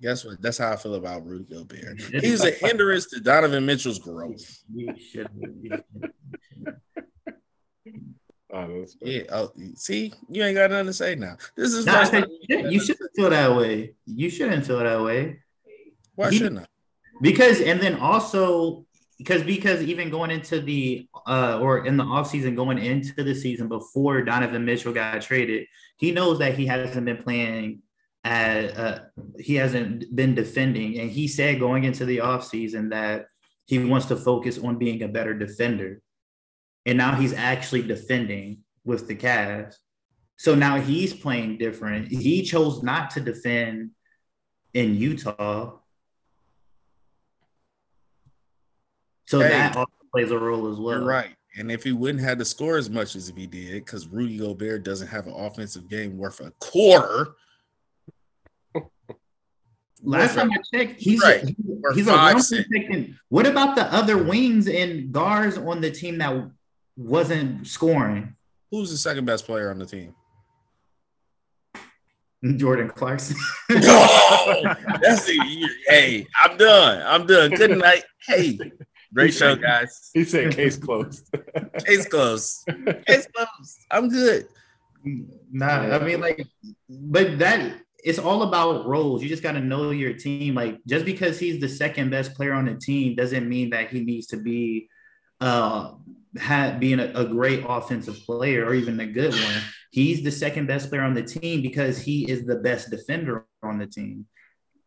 [0.02, 0.42] Guess what?
[0.42, 2.00] That's how I feel about Rudy Gobert.
[2.00, 4.62] He's a hindrance to Donovan Mitchell's growth.
[8.56, 9.22] Oh, yeah.
[9.30, 11.36] Oh, see, you ain't got nothing to say now.
[11.56, 13.94] This is nah, said, you shouldn't feel that way.
[14.06, 15.40] You shouldn't feel that way.
[16.14, 16.66] Why he, shouldn't I?
[17.20, 18.86] Because and then also
[19.18, 23.68] because because even going into the uh or in the offseason going into the season
[23.68, 25.66] before Donovan Mitchell got traded,
[25.98, 27.82] he knows that he hasn't been playing
[28.24, 28.98] at uh,
[29.38, 33.26] he hasn't been defending and he said going into the offseason that
[33.66, 36.00] he wants to focus on being a better defender.
[36.86, 39.76] And now he's actually defending with the Cavs.
[40.36, 42.08] So now he's playing different.
[42.08, 43.90] He chose not to defend
[44.72, 45.72] in Utah
[49.26, 51.04] So hey, that also plays a role as well.
[51.04, 51.34] Right.
[51.58, 54.38] And if he wouldn't have to score as much as if he did, because Rudy
[54.38, 57.34] Gobert doesn't have an offensive game worth a quarter.
[60.02, 61.42] Last time I checked, he's right.
[61.42, 63.16] a, he's a protecting.
[63.30, 66.50] What about the other wings and guards on the team that
[66.96, 68.34] wasn't scoring?
[68.70, 70.14] Who's the second best player on the team?
[72.56, 73.36] Jordan Clarkson.
[73.70, 75.70] oh, that's it.
[75.88, 77.02] Hey, I'm done.
[77.06, 77.50] I'm done.
[77.50, 78.04] Good night.
[78.26, 78.58] Hey,
[79.16, 80.10] Great show, guys.
[80.12, 81.34] He said case closed.
[81.86, 82.68] case closed.
[83.06, 83.78] Case closed.
[83.90, 84.46] I'm good.
[85.50, 86.46] Nah, I mean, like,
[86.88, 89.22] but that it's all about roles.
[89.22, 90.54] You just got to know your team.
[90.54, 94.00] Like, just because he's the second best player on the team doesn't mean that he
[94.00, 94.88] needs to be
[95.40, 95.92] uh
[96.38, 99.62] had being a, a great offensive player or even a good one.
[99.90, 103.78] He's the second best player on the team because he is the best defender on
[103.78, 104.26] the team.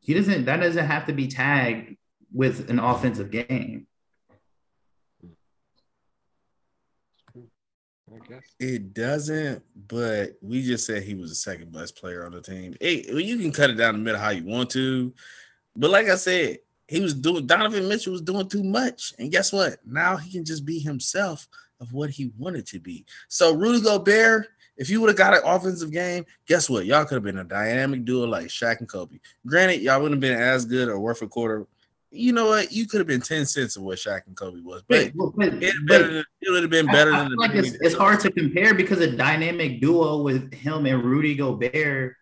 [0.01, 1.95] He doesn't that doesn't have to be tagged
[2.31, 3.87] with an offensive game.
[8.59, 12.75] It doesn't, but we just said he was the second best player on the team.
[12.79, 15.13] Hey, well, you can cut it down the middle how you want to,
[15.75, 16.57] but like I said,
[16.89, 19.77] he was doing Donovan Mitchell was doing too much, and guess what?
[19.85, 21.47] Now he can just be himself
[21.79, 23.05] of what he wanted to be.
[23.27, 26.85] So Rudy Gobert, if you would have got an offensive game, guess what?
[26.85, 29.19] Y'all could have been a dynamic duo like Shaq and Kobe.
[29.45, 31.67] Granted, y'all wouldn't have been as good or worth a quarter
[32.11, 32.71] you know what?
[32.71, 35.53] You could have been 10 cents of what Shaq and Kobe was, but, but, but
[35.61, 38.73] it, it would have been better I, than I like it's, it's, hard to compare
[38.73, 42.15] because a dynamic duo with him and Rudy Gobert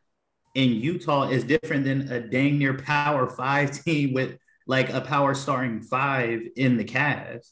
[0.55, 5.33] in Utah is different than a dang near power five team with like a power
[5.33, 7.51] starting five in the Cavs.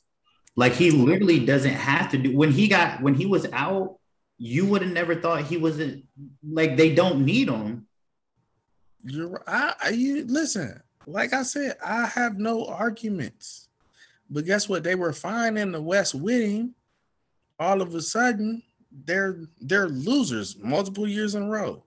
[0.55, 3.97] Like he literally doesn't have to do when he got when he was out
[4.37, 6.05] you would have never thought he wasn't
[6.43, 7.87] like they don't need him.
[9.03, 13.69] You're I, I you listen, like I said, I have no arguments.
[14.29, 14.83] But guess what?
[14.83, 16.73] They were fine in the West winning.
[17.59, 21.84] All of a sudden, they're they're losers multiple years in a row.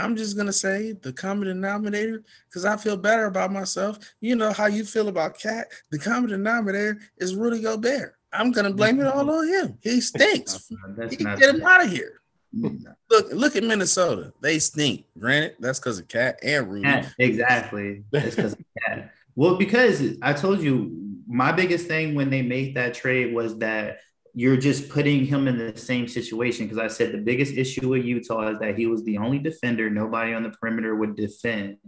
[0.00, 3.98] I'm just gonna say the common denominator because I feel better about myself.
[4.20, 5.66] You know how you feel about KAT.
[5.90, 8.14] The common denominator is Rudy Gobert.
[8.32, 9.78] I'm gonna blame it all on him.
[9.82, 10.72] He stinks.
[10.96, 12.20] That's he get him out of here.
[12.52, 14.32] Look, look at Minnesota.
[14.40, 15.04] They stink.
[15.18, 16.84] Granted, that's because of KAT and Rudy.
[16.84, 18.04] KAT, exactly.
[18.10, 19.10] That's because of KAT.
[19.36, 20.96] Well, because I told you
[21.28, 24.00] my biggest thing when they made that trade was that
[24.34, 26.66] you're just putting him in the same situation.
[26.66, 29.90] Because I said the biggest issue with Utah is that he was the only defender.
[29.90, 31.78] Nobody on the perimeter would defend.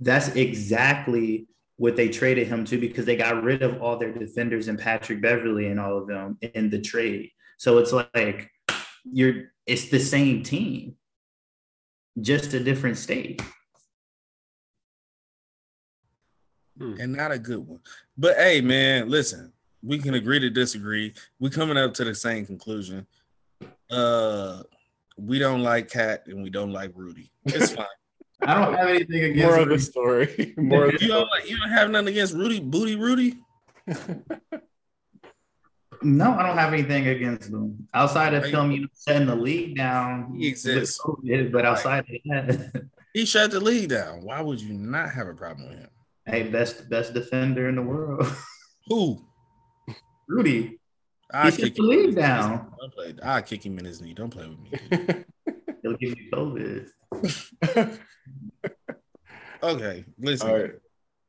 [0.00, 4.68] That's exactly what they traded him to because they got rid of all their defenders
[4.68, 7.30] and Patrick Beverley and all of them in the trade.
[7.58, 8.50] So it's like
[9.04, 10.96] you're it's the same team,
[12.20, 13.42] just a different state.
[16.78, 16.94] Hmm.
[16.98, 17.80] And not a good one.
[18.16, 21.14] But hey, man, listen, we can agree to disagree.
[21.38, 23.06] We coming up to the same conclusion.
[23.90, 24.62] Uh
[25.16, 27.30] we don't like KAT and we don't like Rudy.
[27.44, 27.86] It's fine.
[28.42, 30.54] I don't have anything against more of the story.
[30.58, 33.36] More of the you don't like, you don't have nothing against Rudy Booty Rudy.
[36.02, 39.76] no, I don't have anything against him outside of him, you know, setting the league
[39.76, 40.34] down.
[40.36, 44.22] He exists, COVID, but outside of that, he shut the league down.
[44.22, 45.90] Why would you not have a problem with him?
[46.24, 48.26] Hey, best best defender in the world.
[48.88, 49.22] Who?
[50.30, 50.78] Rudy.
[51.32, 52.72] I kick the league down.
[53.22, 54.14] I kick him in his knee.
[54.14, 55.24] Don't play with me.
[55.82, 56.88] He'll give you COVID.
[59.62, 60.48] okay, listen.
[60.48, 60.70] All right.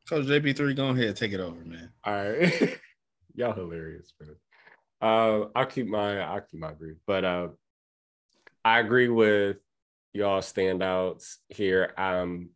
[0.08, 1.90] Coach JP3, go ahead, take it over, man.
[2.04, 2.80] All right.
[3.36, 4.36] Y'all hilarious, man.
[5.02, 7.48] Uh, I'll keep my I'll keep my brief, but uh,
[8.64, 9.58] I agree with
[10.14, 11.92] y'all standouts here.
[11.98, 12.50] Um,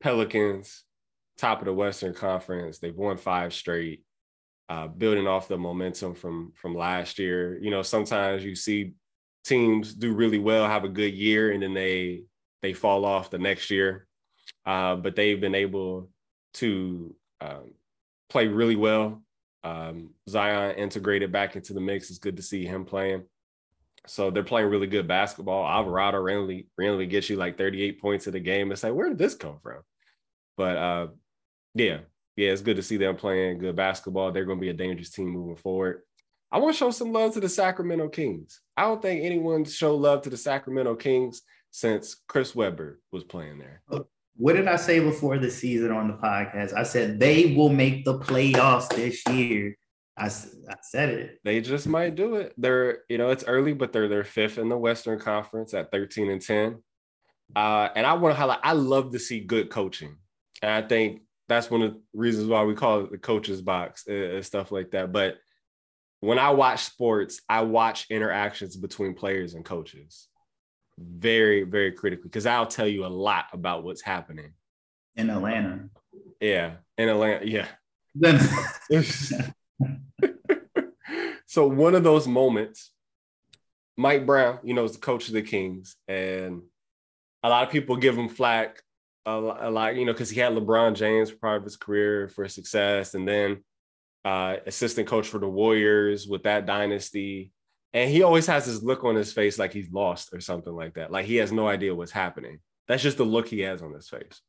[0.00, 0.84] Pelicans,
[1.38, 2.78] top of the Western Conference.
[2.78, 4.04] They've won five straight,
[4.68, 7.58] uh, building off the momentum from from last year.
[7.60, 8.92] You know, sometimes you see
[9.44, 12.22] teams do really well, have a good year, and then they
[12.62, 14.06] they fall off the next year.
[14.66, 16.10] Uh, but they've been able
[16.54, 17.72] to um,
[18.28, 19.22] play really well.
[19.64, 22.10] Um, Zion integrated back into the mix.
[22.10, 23.24] It's good to see him playing.
[24.06, 25.66] So they're playing really good basketball.
[25.66, 28.72] Alvarado randomly, randomly gets you like 38 points in the game.
[28.72, 29.82] It's like, where did this come from?
[30.56, 31.06] But uh,
[31.74, 31.98] yeah,
[32.38, 34.30] yeah, it's good to see them playing good basketball.
[34.30, 36.02] They're going to be a dangerous team moving forward.
[36.52, 38.60] I want to show some love to the Sacramento Kings.
[38.76, 43.58] I don't think anyone showed love to the Sacramento Kings since Chris Webber was playing
[43.58, 43.82] there.
[44.36, 46.74] What did I say before the season on the podcast?
[46.74, 49.76] I said they will make the playoffs this year.
[50.16, 51.40] I, I said it.
[51.42, 52.54] They just might do it.
[52.56, 56.30] They're, you know, it's early, but they're they're fifth in the Western Conference at 13
[56.30, 56.82] and 10.
[57.56, 60.18] Uh, and I want to highlight, I love to see good coaching.
[60.62, 64.06] And I think that's one of the reasons why we call it the coaches box
[64.06, 65.12] and stuff like that.
[65.12, 65.38] But
[66.20, 70.28] when I watch sports, I watch interactions between players and coaches
[70.98, 74.52] very, very critically because I'll tell you a lot about what's happening
[75.16, 75.88] in Atlanta.
[76.40, 77.46] Yeah, in Atlanta.
[77.46, 77.66] Yeah.
[81.46, 82.90] so one of those moments,
[83.96, 86.62] Mike Brown, you know, is the coach of the Kings, and
[87.42, 88.82] a lot of people give him flack
[89.28, 92.48] a, lot, you know, because he had LeBron James for part of his career for
[92.48, 93.64] success, and then
[94.24, 97.52] uh, assistant coach for the Warriors with that dynasty.
[97.92, 100.94] And he always has this look on his face like he's lost or something like
[100.94, 101.10] that.
[101.10, 102.60] Like he has no idea what's happening.
[102.86, 104.40] That's just the look he has on his face.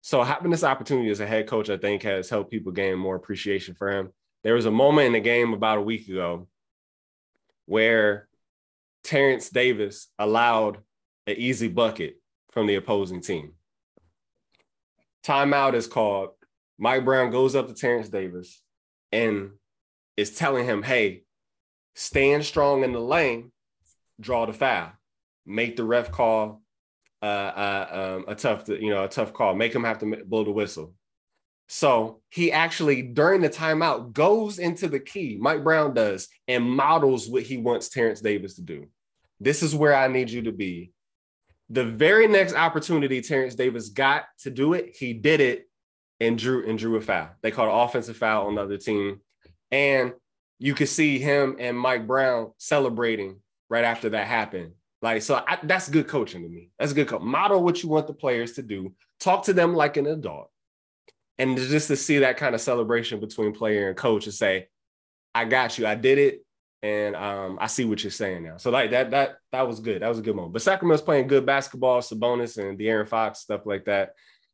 [0.00, 3.16] So having this opportunity as a head coach, I think, has helped people gain more
[3.16, 4.10] appreciation for him.
[4.42, 6.48] There was a moment in the game about a week ago
[7.66, 8.28] where
[9.02, 10.78] Terrence Davis allowed
[11.26, 13.52] an easy bucket from the opposing team.
[15.26, 16.30] Timeout is called.
[16.78, 18.62] Mike Brown goes up to Terrence Davis
[19.12, 19.50] and
[20.16, 21.22] is telling him, hey,
[21.94, 23.52] stand strong in the lane,
[24.20, 24.92] draw the foul,
[25.46, 26.62] make the ref call
[27.22, 30.44] uh, uh, um, a tough, you know, a tough call, make him have to blow
[30.44, 30.94] the whistle.
[31.68, 37.28] So he actually, during the timeout, goes into the key, Mike Brown does, and models
[37.28, 38.86] what he wants Terrence Davis to do.
[39.40, 40.92] This is where I need you to be.
[41.70, 45.68] The very next opportunity Terrence Davis got to do it, he did it
[46.20, 47.30] and drew and drew a foul.
[47.42, 49.20] They called an offensive foul on the other team.
[49.70, 50.12] And
[50.58, 54.72] you could see him and Mike Brown celebrating right after that happened.
[55.02, 56.70] Like, so I, that's good coaching to me.
[56.78, 57.08] That's a good.
[57.08, 58.94] Co- Model what you want the players to do.
[59.20, 60.50] Talk to them like an adult.
[61.38, 64.68] And just to see that kind of celebration between player and coach and say,
[65.34, 65.86] I got you.
[65.86, 66.46] I did it.
[66.84, 68.58] And um, I see what you're saying now.
[68.58, 70.02] So like that that that was good.
[70.02, 70.52] That was a good moment.
[70.52, 74.10] But Sacramento's playing good basketball, Sabonis and De'Aaron Fox stuff like that.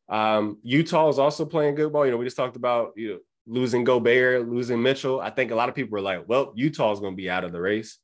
[0.08, 2.04] Um, Utah is also playing good ball.
[2.04, 3.18] You know, we just talked about you know
[3.48, 5.20] losing Gobert, losing Mitchell.
[5.20, 7.50] I think a lot of people are like, well, Utah's going to be out of
[7.50, 7.98] the race.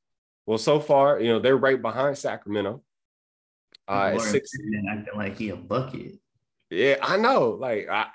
[0.45, 2.83] Well, so far, you know, they're right behind Sacramento.
[3.87, 4.51] Uh, six,
[4.91, 6.19] acting like he a bucket.
[6.71, 7.51] Yeah, I know.
[7.51, 8.09] Like I,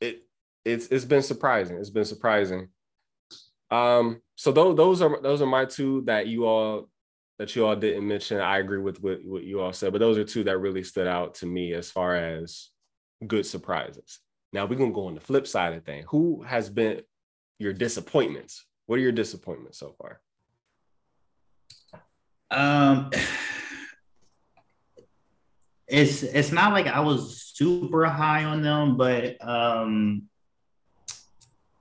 [0.00, 0.22] it,
[0.64, 1.76] it's it's been surprising.
[1.76, 2.68] It's been surprising.
[3.70, 6.88] Um, so those those are those are my two that you all
[7.40, 8.40] that you all didn't mention.
[8.40, 11.08] I agree with what, what you all said, but those are two that really stood
[11.08, 12.68] out to me as far as
[13.26, 14.20] good surprises.
[14.52, 16.04] Now we're gonna go on the flip side of thing.
[16.10, 17.00] Who has been
[17.58, 18.64] your disappointments?
[18.86, 20.20] What are your disappointments so far?
[22.52, 23.10] Um
[25.88, 30.28] it's it's not like I was super high on them, but um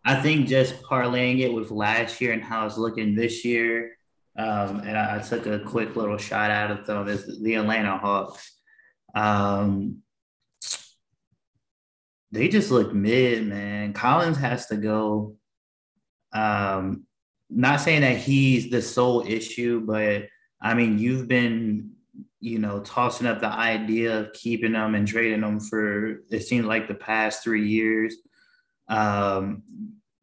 [0.08, 3.98] I think just parlaying it with last year and how it's looking this year,
[4.38, 7.98] um, and I, I, took a quick little shot out of them is the Atlanta
[7.98, 8.58] Hawks.
[9.14, 9.98] Um,
[12.32, 13.92] they just look mid, man.
[13.92, 15.36] Collins has to go.
[16.32, 17.04] Um,
[17.50, 20.28] not saying that he's the sole issue, but
[20.62, 21.92] I mean, you've been,
[22.40, 26.66] you know, tossing up the idea of keeping them and trading them for it seems
[26.66, 28.16] like the past three years.
[28.88, 29.64] Um,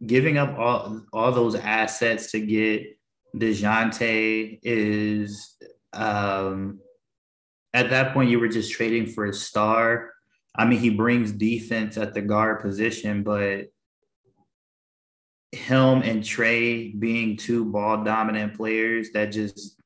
[0.05, 2.99] giving up all all those assets to get
[3.37, 5.57] Dejounte is
[5.93, 6.81] um,
[7.73, 10.13] at that point you were just trading for a star.
[10.57, 13.67] I mean, he brings defense at the guard position, but
[15.51, 19.81] him and Trae being two ball dominant players that just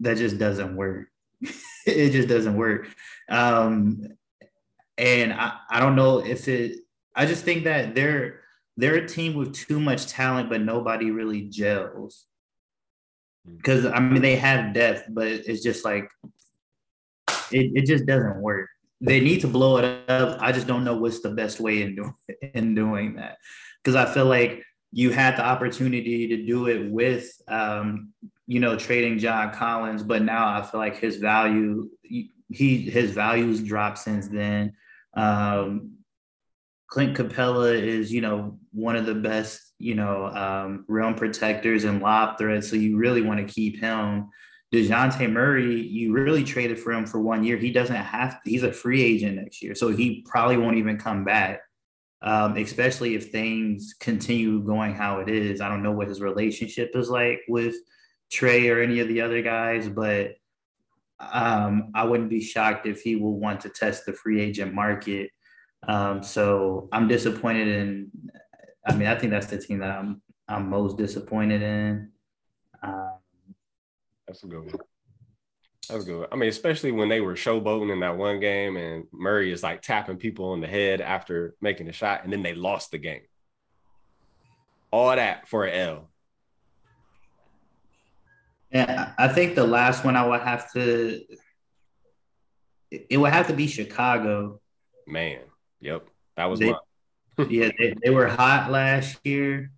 [0.00, 1.08] that just doesn't work.
[1.86, 2.88] it just doesn't work.
[3.28, 4.02] Um,
[4.98, 6.78] and I, I don't know if it
[7.16, 8.40] I just think that they're
[8.76, 12.26] they're a team with too much talent, but nobody really gels.
[13.46, 13.92] Because hmm.
[13.94, 16.10] I mean, they have depth, but it's just like
[17.50, 18.68] it, it just doesn't work.
[19.00, 20.38] They need to blow it up.
[20.40, 22.14] I just don't know what's the best way in doing
[22.54, 23.38] in doing that.
[23.82, 24.62] Because I feel like
[24.92, 28.12] you had the opportunity to do it with um,
[28.46, 31.90] you know, trading John Collins, but now I feel like his value
[32.48, 34.74] he his values dropped since then.
[35.14, 35.95] Um,
[36.88, 42.00] Clint Capela is, you know, one of the best, you know, um, rim protectors and
[42.00, 42.70] lob threats.
[42.70, 44.28] So you really want to keep him.
[44.72, 47.56] Dejounte Murray, you really traded for him for one year.
[47.56, 49.74] He doesn't have he's a free agent next year.
[49.74, 51.60] So he probably won't even come back.
[52.22, 55.60] Um, especially if things continue going how it is.
[55.60, 57.76] I don't know what his relationship is like with
[58.32, 60.34] Trae or any of the other guys, but
[61.20, 65.30] um, I wouldn't be shocked if he will want to test the free agent market
[65.86, 68.10] um, so I'm disappointed in.
[68.86, 72.10] I mean, I think that's the team that I'm I'm most disappointed in.
[72.82, 73.18] Um,
[74.26, 74.78] that's a good one.
[75.88, 76.28] That's good.
[76.32, 79.82] I mean, especially when they were showboating in that one game, and Murray is like
[79.82, 83.22] tapping people on the head after making a shot, and then they lost the game.
[84.90, 86.10] All that for an L.
[88.72, 91.20] Yeah, I think the last one I would have to.
[92.90, 94.60] It would have to be Chicago.
[95.06, 95.40] Man,
[95.86, 96.74] Yep, that was they,
[97.48, 99.70] yeah, they, they were hot last year.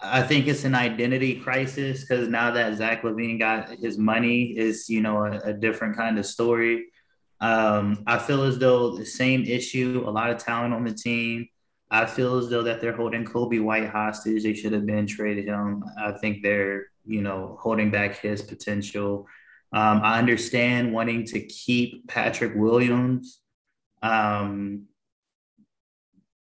[0.00, 4.88] I think it's an identity crisis because now that Zach LaVine got his money, is
[4.88, 6.86] you know a, a different kind of story.
[7.40, 11.48] Um, I feel as though the same issue, a lot of talent on the team.
[11.90, 14.44] I feel as though that they're holding Coby White hostage.
[14.44, 15.82] They should have been traded him.
[15.98, 19.26] I think they're you know holding back his potential.
[19.72, 23.40] Um, I understand wanting to keep Patrick Williams,
[24.02, 24.86] um,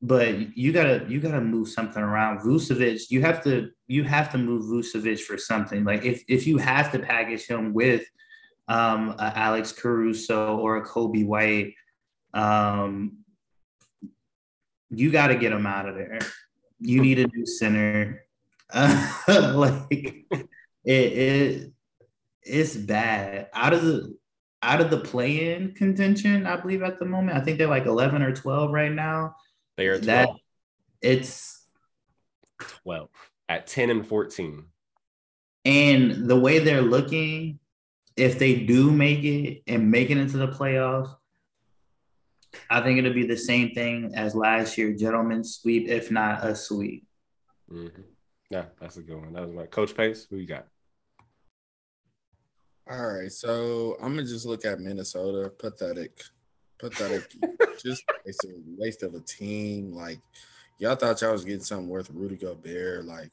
[0.01, 2.39] but you gotta you gotta move something around.
[2.39, 5.83] Vucevic, you have to you have to move Vucevic for something.
[5.83, 8.03] Like if if you have to package him with
[8.67, 11.73] um, Alex Caruso or a Coby White,
[12.33, 13.17] um,
[14.89, 16.19] you got to get him out of there.
[16.79, 18.25] You need a new center.
[18.75, 20.47] like it,
[20.85, 21.71] it
[22.41, 23.49] it's bad.
[23.53, 24.17] Out of the
[24.63, 28.21] out of the play-in contention, I believe at the moment, I think they're like 11
[28.21, 29.35] or 12 right now.
[29.77, 30.05] They are 12.
[30.05, 30.29] That
[31.01, 31.65] it's
[32.59, 33.09] 12
[33.49, 34.65] at 10 and 14.
[35.65, 37.59] And the way they're looking,
[38.15, 41.13] if they do make it and make it into the playoffs,
[42.69, 46.55] I think it'll be the same thing as last year, gentlemen sweep, if not a
[46.55, 47.05] sweep.
[47.71, 48.01] Mm-hmm.
[48.49, 49.33] Yeah, that's a good one.
[49.33, 50.27] That was my coach Pace.
[50.29, 50.67] Who you got?
[52.89, 55.49] All right, so I'm gonna just look at Minnesota.
[55.49, 56.21] Pathetic,
[56.79, 57.31] pathetic.
[57.81, 59.93] just waste of, waste of a team.
[59.93, 60.19] Like
[60.79, 63.31] y'all thought y'all was getting something worth Rudy Gobert, like,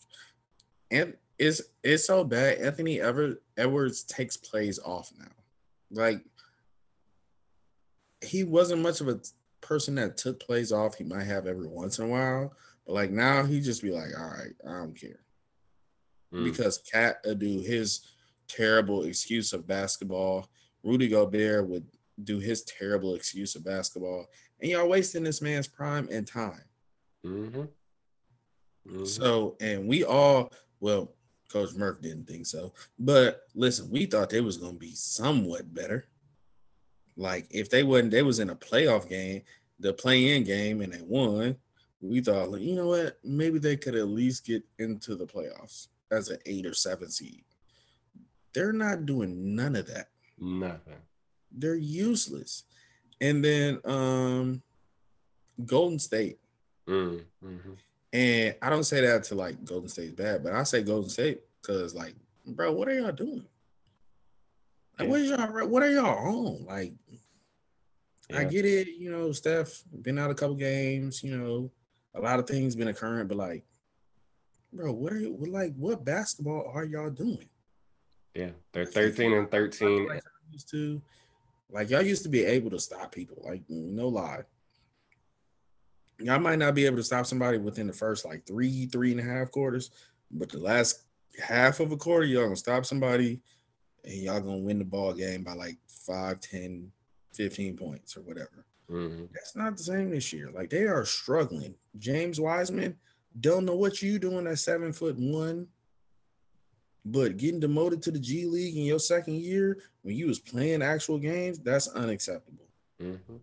[0.92, 2.58] and it's it's so bad.
[2.58, 5.26] Anthony Ever Edwards takes plays off now,
[5.90, 6.22] like
[8.22, 9.18] he wasn't much of a
[9.62, 10.94] person that took plays off.
[10.94, 12.52] He might have every once in a while,
[12.86, 15.20] but like now he just be like, all right, I don't care,
[16.32, 16.44] mm.
[16.44, 18.00] because KAT would do his
[18.56, 20.48] terrible excuse of basketball.
[20.82, 21.86] Rudy Gobert would
[22.24, 24.26] do his terrible excuse of basketball,
[24.60, 26.64] and y'all wasting this man's prime and time.
[27.24, 27.60] Mm-hmm.
[28.88, 29.04] Mm-hmm.
[29.04, 31.14] So, and we all, well,
[31.50, 36.06] Coach Murph didn't think so, but listen, we thought they was gonna be somewhat better.
[37.16, 39.42] Like if they wasn't, they was in a playoff game,
[39.78, 41.56] the play-in game, and they won.
[42.00, 43.18] We thought, like, you know what?
[43.24, 47.44] Maybe they could at least get into the playoffs as an eight or seven seed.
[48.52, 50.08] They're not doing none of that.
[50.38, 50.94] Nothing.
[51.52, 52.64] They're useless.
[53.20, 54.62] And then um
[55.64, 56.38] Golden State.
[56.88, 57.72] Mm, hmm
[58.12, 61.40] And I don't say that to like Golden State's bad, but I say Golden State
[61.60, 62.14] because like,
[62.46, 63.44] bro, what are y'all doing?
[64.98, 66.64] Like, what is y'all what are y'all on?
[66.66, 66.92] Like
[68.30, 68.38] yeah.
[68.38, 71.70] I get it, you know, Steph been out a couple games, you know,
[72.14, 73.64] a lot of things been occurring, but like,
[74.72, 77.48] bro, what are you like what basketball are y'all doing?
[78.34, 80.08] Yeah, they're 13 and 13.
[80.08, 80.22] Like,
[80.52, 81.00] used to,
[81.70, 84.42] like y'all used to be able to stop people, like no lie.
[86.18, 89.20] Y'all might not be able to stop somebody within the first like three, three and
[89.20, 89.90] a half quarters,
[90.30, 91.02] but the last
[91.42, 93.40] half of a quarter, y'all gonna stop somebody
[94.04, 96.90] and y'all gonna win the ball game by like 5, 10,
[97.34, 98.64] 15 points or whatever.
[98.90, 99.26] Mm-hmm.
[99.32, 100.50] That's not the same this year.
[100.52, 101.74] Like they are struggling.
[101.98, 102.96] James Wiseman
[103.38, 105.68] don't know what you doing at seven foot one,
[107.04, 110.82] but getting demoted to the G League in your second year when you was playing
[110.82, 112.66] actual games, that's unacceptable.
[113.02, 113.36] Mm-hmm.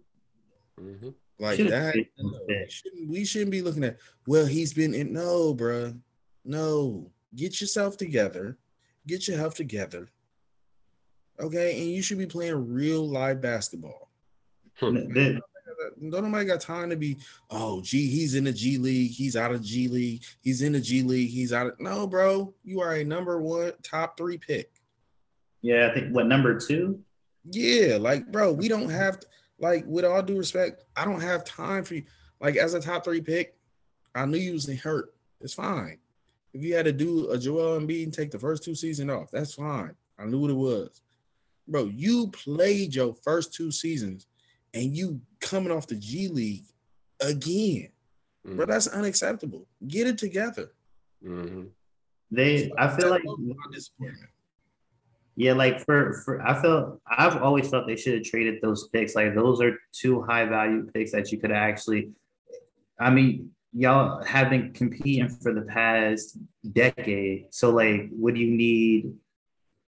[0.81, 1.09] Mm-hmm.
[1.39, 3.97] Like that, we shouldn't, we shouldn't be looking at.
[4.25, 5.13] Well, he's been in.
[5.13, 5.93] No, bro,
[6.43, 7.11] no.
[7.35, 8.57] Get yourself together.
[9.05, 10.09] Get your health together.
[11.39, 14.09] Okay, and you should be playing real live basketball.
[14.81, 15.39] Then,
[15.99, 17.17] don't nobody got time to be,
[17.49, 20.79] oh, gee, he's in the G League, he's out of G League, he's in the
[20.79, 22.53] G League, he's out of no, bro.
[22.63, 24.71] You are a number one, top three pick.
[25.61, 26.99] Yeah, I think what number two?
[27.49, 29.19] Yeah, like, bro, we don't have
[29.59, 32.03] like with all due respect, I don't have time for you.
[32.39, 33.55] Like, as a top three pick,
[34.13, 35.13] I knew you was hurt.
[35.41, 35.97] It's fine.
[36.53, 39.29] If you had to do a Joel Embiid and take the first two seasons off,
[39.31, 39.95] that's fine.
[40.19, 41.01] I knew what it was.
[41.67, 44.27] Bro, you played your first two seasons
[44.77, 46.65] and you coming off the G League
[47.19, 47.89] again.
[48.45, 48.57] Mm-hmm.
[48.57, 49.67] Bro, that's unacceptable.
[49.87, 50.71] Get it together.
[51.25, 51.63] Mm-hmm.
[52.31, 53.23] They, I feel like,
[55.35, 59.15] yeah, like for for I feel I've always thought they should have traded those picks.
[59.15, 62.09] Like those are two high value picks that you could actually.
[62.99, 66.37] I mean, y'all have been competing for the past
[66.73, 67.45] decade.
[67.51, 69.13] So like, what do you need?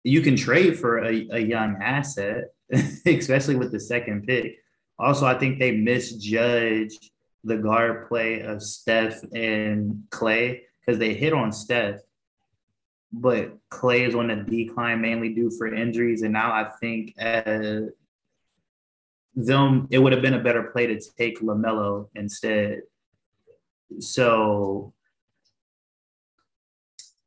[0.03, 2.53] You can trade for a, a young asset,
[3.05, 4.57] especially with the second pick.
[4.98, 7.12] Also, I think they misjudged
[7.43, 12.00] the guard play of Steph and Clay because they hit on Steph,
[13.12, 16.22] but Clay is on a decline mainly due for injuries.
[16.22, 17.82] And now I think uh,
[19.36, 22.82] them it would have been a better play to take LaMelo instead.
[24.00, 24.93] So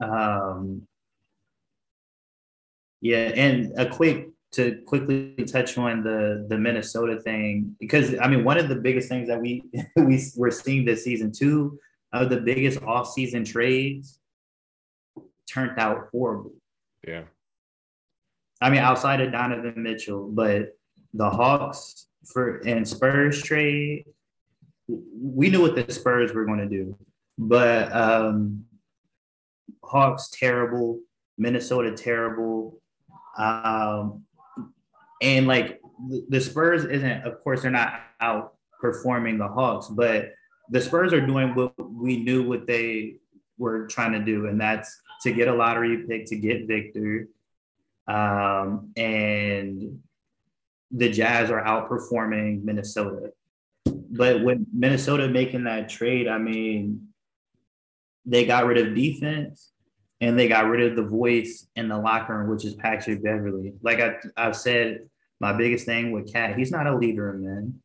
[0.01, 0.87] um
[3.01, 8.43] yeah, and a quick to quickly touch on the the Minnesota thing because I mean
[8.43, 9.63] one of the biggest things that we
[9.97, 11.79] we we're seeing this season two
[12.13, 14.19] of the biggest off-season trades
[15.49, 16.53] turned out horrible.
[17.07, 17.23] Yeah.
[18.61, 20.77] I mean outside of Donovan Mitchell, but
[21.15, 24.07] the Hawks for and Spurs trade
[24.89, 26.99] we knew what the Spurs were going to do.
[27.39, 28.65] But um
[29.85, 30.99] Hawks terrible,
[31.39, 32.81] Minnesota terrible.
[33.39, 34.25] Um,
[35.21, 35.81] and like
[36.29, 40.33] the Spurs isn't, of course, they're not outperforming the Hawks, but
[40.71, 43.17] the Spurs are doing what we knew what they
[43.57, 47.29] were trying to do, and that's to get a lottery pick to get Victor.
[48.07, 50.01] Um, and
[50.91, 53.33] the Jazz are outperforming Minnesota.
[53.85, 57.09] But with Minnesota making that trade, I mean,
[58.25, 59.73] they got rid of defense
[60.21, 63.75] and they got rid of the voice in the locker room, which is Patrick Beverley.
[63.83, 65.09] Like I, I've said,
[65.41, 67.81] my biggest thing with KAT, he's not a leader of men,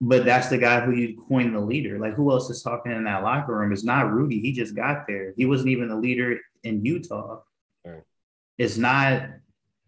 [0.00, 1.98] but that's the guy who you coined the leader.
[1.98, 3.72] Like who else is talking in that locker room?
[3.72, 4.40] It's not Rudy.
[4.40, 5.32] He just got there.
[5.36, 7.40] He wasn't even the leader in Utah.
[7.84, 8.02] Right.
[8.58, 9.28] It's not.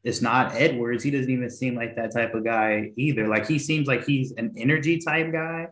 [0.05, 1.03] It's not Edwards.
[1.03, 3.27] He doesn't even seem like that type of guy either.
[3.27, 5.69] Like he seems like he's an energy type guy,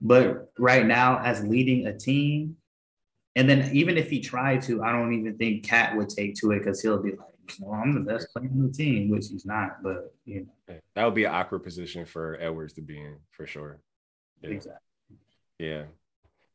[0.00, 2.56] But right now, as leading a team,
[3.36, 6.52] and then even if he tried to, I don't even think KAT would take to
[6.52, 7.18] it because he'll be like,
[7.60, 9.82] well, I'm the best player on the team, which he's not.
[9.82, 13.46] But you know, that would be an awkward position for Edwards to be in for
[13.46, 13.80] sure.
[14.40, 14.50] Yeah.
[14.50, 14.78] Exactly.
[15.58, 15.82] Yeah.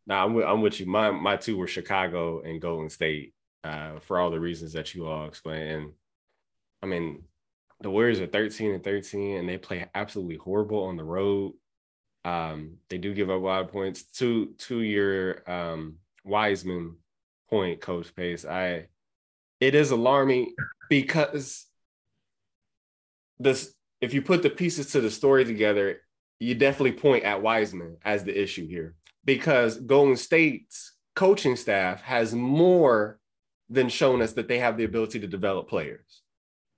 [0.07, 0.85] Now I'm with, I'm with you.
[0.85, 5.05] My my two were Chicago and Golden State uh, for all the reasons that you
[5.05, 5.69] all explained.
[5.69, 5.91] And
[6.81, 7.23] I mean,
[7.81, 11.53] the Warriors are 13 and 13, and they play absolutely horrible on the road.
[12.25, 14.03] Um, they do give up wide points.
[14.17, 16.97] To to your um, Wiseman
[17.49, 18.87] point, Coach Pace, I
[19.59, 20.53] it is alarming
[20.89, 21.65] because
[23.39, 26.01] this if you put the pieces to the story together,
[26.39, 28.95] you definitely point at Wiseman as the issue here
[29.25, 33.19] because Golden State's coaching staff has more
[33.69, 36.21] than shown us that they have the ability to develop players.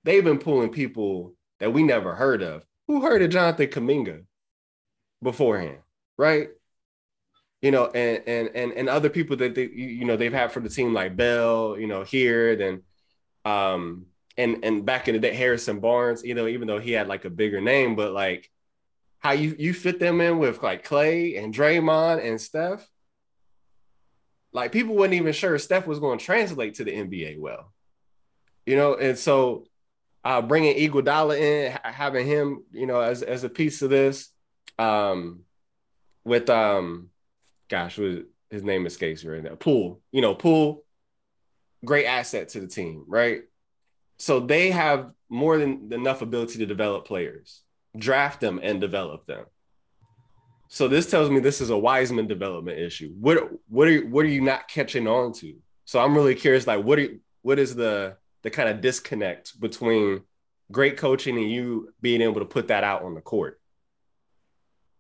[0.04, 2.66] They've been pulling people that we never heard of.
[2.88, 4.24] Who heard of Jonathan Kuminga
[5.22, 5.78] beforehand,
[6.18, 6.50] right?
[7.62, 10.60] You know, and and and and other people that they you know they've had for
[10.62, 12.82] the team like Bell, you know, here then
[13.46, 14.06] um
[14.38, 17.26] and and back in the day Harrison Barnes, you know, even though he had like
[17.26, 18.50] a bigger name, but like
[19.22, 22.88] how you you fit them in with like Clay and Draymond and Steph.
[24.52, 27.72] Like people weren't even sure Steph was going to translate to the NBA well,
[28.66, 28.96] you know.
[28.96, 29.66] And so,
[30.26, 34.30] uh, bringing Iguodala in, having him, you know, as as a piece of this,
[34.78, 35.42] um,
[36.26, 37.11] with um,
[37.72, 38.20] gosh, was
[38.52, 39.56] his name escapes me right now.
[39.56, 40.84] Poole, you know, Poole,
[41.84, 43.42] great asset to the team, right?
[44.20, 47.64] So they have more than enough ability to develop players
[47.98, 49.46] draft them and develop them.
[50.68, 53.14] So this tells me this is a Wiseman development issue.
[53.20, 55.56] What what are what are you not catching on to?
[55.86, 57.10] So I'm really curious, like what are,
[57.42, 60.22] what is the the kind of disconnect between
[60.72, 63.60] great coaching and you being able to put that out on the court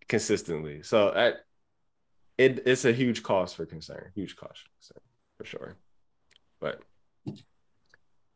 [0.09, 0.83] consistently?
[0.83, 1.33] So I,
[2.41, 5.01] it it's a huge cause for concern, huge cause for concern
[5.37, 5.77] for sure.
[6.59, 6.81] But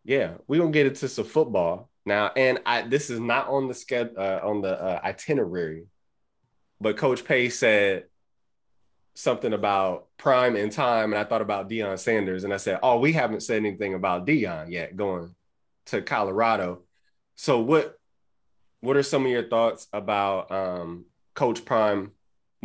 [0.03, 1.89] yeah, we're gonna get into some football.
[2.05, 5.87] Now, and I this is not on the schedule uh, on the uh, itinerary,
[6.79, 8.05] but Coach Pace said
[9.15, 12.99] something about prime and time, and I thought about Deion Sanders, and I said, "Oh,
[12.99, 15.33] we haven't said anything about Deion yet going
[15.87, 16.83] to Colorado."
[17.35, 17.97] So, what
[18.81, 22.11] what are some of your thoughts about um, Coach Prime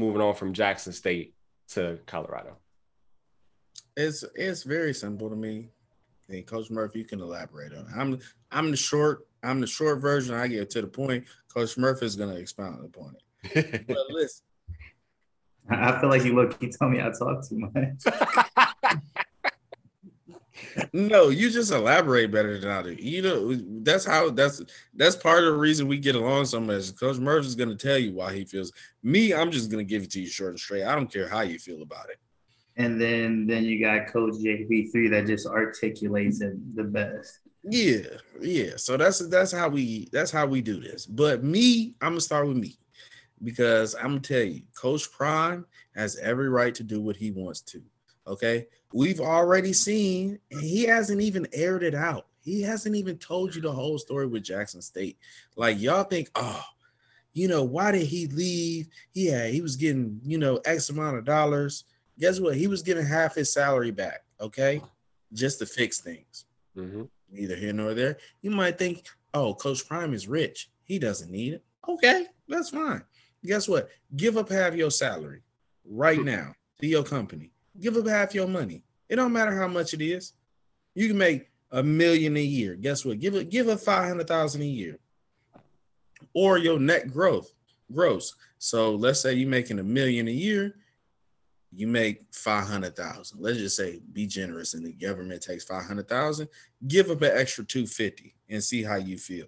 [0.00, 1.34] moving on from Jackson State
[1.68, 2.56] to Colorado?
[3.96, 5.68] It's it's very simple to me.
[6.28, 7.92] And Coach Murphy, you can elaborate on it.
[7.96, 8.18] I'm
[8.50, 10.34] I'm the short I'm the short version.
[10.34, 11.24] I get to the point.
[11.52, 13.86] Coach Murphy is going to expound upon it.
[13.88, 14.44] but listen,
[15.68, 16.60] I feel like you look.
[16.60, 18.46] You tell me I talk too much.
[20.92, 22.92] no, you just elaborate better than I do.
[22.92, 24.62] You know, that's how that's
[24.94, 26.96] that's part of the reason we get along so much.
[26.98, 28.72] Coach Murphy is going to tell you why he feels.
[29.02, 30.84] Me, I'm just going to give it to you short and straight.
[30.84, 32.18] I don't care how you feel about it.
[32.76, 37.40] And then then you got Coach JP3 that just articulates it the best.
[37.62, 38.06] Yeah,
[38.40, 38.72] yeah.
[38.76, 41.06] So that's that's how we that's how we do this.
[41.06, 42.78] But me, I'm gonna start with me
[43.42, 47.60] because I'm gonna tell you, Coach Prime has every right to do what he wants
[47.62, 47.82] to.
[48.30, 52.26] Okay, we've already seen, and he hasn't even aired it out.
[52.40, 55.18] He hasn't even told you the whole story with Jackson State.
[55.56, 56.64] Like y'all think, oh,
[57.34, 58.88] you know, why did he leave?
[59.12, 61.84] Yeah, he was getting, you know, X amount of dollars.
[62.18, 62.56] Guess what?
[62.56, 64.24] He was getting half his salary back.
[64.40, 64.80] Okay,
[65.32, 66.46] just to fix things.
[66.76, 68.18] Mm-hmm neither here nor there.
[68.42, 70.70] You might think, oh, Coach Prime is rich.
[70.84, 71.64] He doesn't need it.
[71.88, 73.02] Okay, that's fine.
[73.44, 73.88] Guess what?
[74.16, 75.42] Give up half your salary
[75.84, 77.52] right now to your company.
[77.80, 78.84] Give up half your money.
[79.08, 80.34] It don't matter how much it is.
[80.94, 82.74] You can make a million a year.
[82.74, 83.18] Guess what?
[83.18, 84.98] Give it give up 500,000 a year.
[86.34, 87.52] Or your net growth
[87.92, 88.34] gross.
[88.58, 90.76] So let's say you're making a million a year,
[91.72, 93.40] you make 500,000.
[93.40, 96.48] Let's just say be generous and the government takes 500,000,
[96.86, 99.46] give up an extra 250 and see how you feel.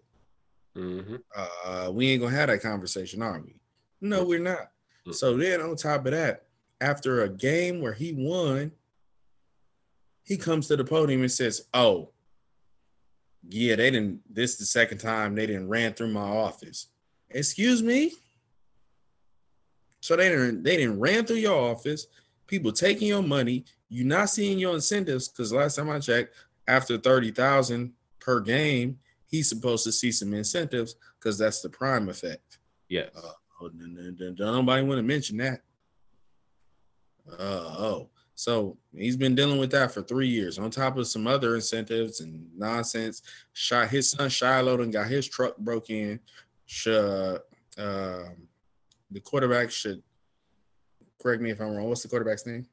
[0.77, 1.17] Mm-hmm.
[1.37, 3.57] Uh, we ain't gonna have that conversation, are we?
[4.01, 4.71] No, we're not.
[5.07, 5.13] Mm-hmm.
[5.13, 6.47] So then on top of that,
[6.83, 8.73] after a game where he won,
[10.25, 12.11] he comes to the podium and says, Oh,
[13.49, 14.21] yeah, they didn't.
[14.33, 16.89] This is the second time they didn't ran through my office.
[17.31, 18.13] Excuse me?
[20.01, 22.07] So they didn't they didn't ran through your office,
[22.47, 26.35] people taking your money, you not seeing your incentives, because last time I checked,
[26.69, 32.59] after 30,000 per game, he's supposed to see some incentives because that's the prime effect.
[32.89, 33.11] Yes.
[33.17, 35.63] Uh, oh, don't nobody want to mention that.
[37.31, 41.27] Uh, oh, so he's been dealing with that for three years, on top of some
[41.27, 43.23] other incentives and nonsense.
[43.53, 46.19] Shot his son Shiloh and got his truck broke in.
[47.79, 48.49] um,
[49.11, 50.03] the quarterback should
[51.23, 51.89] Correct me if I'm wrong.
[51.89, 52.67] What's the quarterback's name?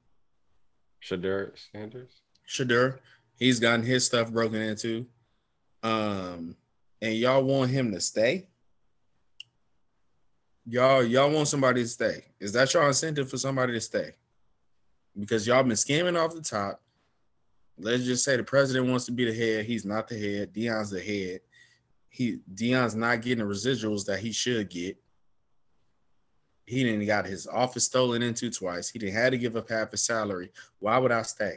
[1.03, 2.21] Shedeur Sanders.
[2.47, 2.97] Shedeur.
[3.37, 5.05] He's gotten his stuff broken into.
[5.83, 6.55] Um,
[6.99, 8.47] and y'all want him to stay?
[10.65, 12.25] Y'all, y'all want somebody to stay.
[12.39, 14.15] Is that your incentive for somebody to stay?
[15.19, 16.81] Because y'all been scamming off the top.
[17.77, 19.65] Let's just say the president wants to be the head.
[19.65, 20.53] He's not the head.
[20.53, 21.41] Deion's the head.
[22.09, 24.97] He Deion's not getting the residuals that he should get.
[26.65, 28.89] He didn't got his office stolen into twice.
[28.89, 30.51] He didn't had to give up half his salary.
[30.79, 31.55] Why would I stay?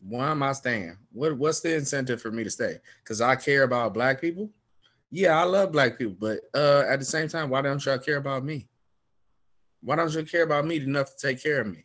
[0.00, 0.96] Why am I staying?
[1.12, 2.78] What what's the incentive for me to stay?
[3.02, 4.50] Because I care about black people.
[5.10, 8.18] Yeah, I love black people, but uh, at the same time, why don't y'all care
[8.18, 8.68] about me?
[9.82, 11.84] Why don't you care about me enough to take care of me?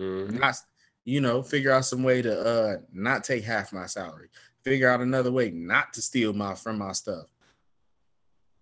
[0.00, 0.38] Mm-hmm.
[0.38, 0.56] Not,
[1.04, 4.28] you know, figure out some way to uh not take half my salary.
[4.62, 7.26] Figure out another way not to steal my from my stuff.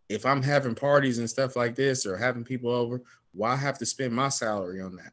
[0.08, 3.86] If I'm having parties and stuff like this or having people over, why have to
[3.86, 5.12] spend my salary on that?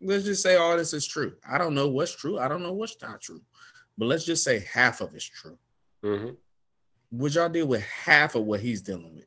[0.00, 1.34] let's just say all this is true.
[1.48, 2.38] I don't know what's true.
[2.38, 3.42] I don't know what's not true.
[3.98, 5.58] But let's just say half of it's true.
[6.02, 6.30] Mm-hmm.
[7.12, 9.26] Would y'all deal with half of what he's dealing with?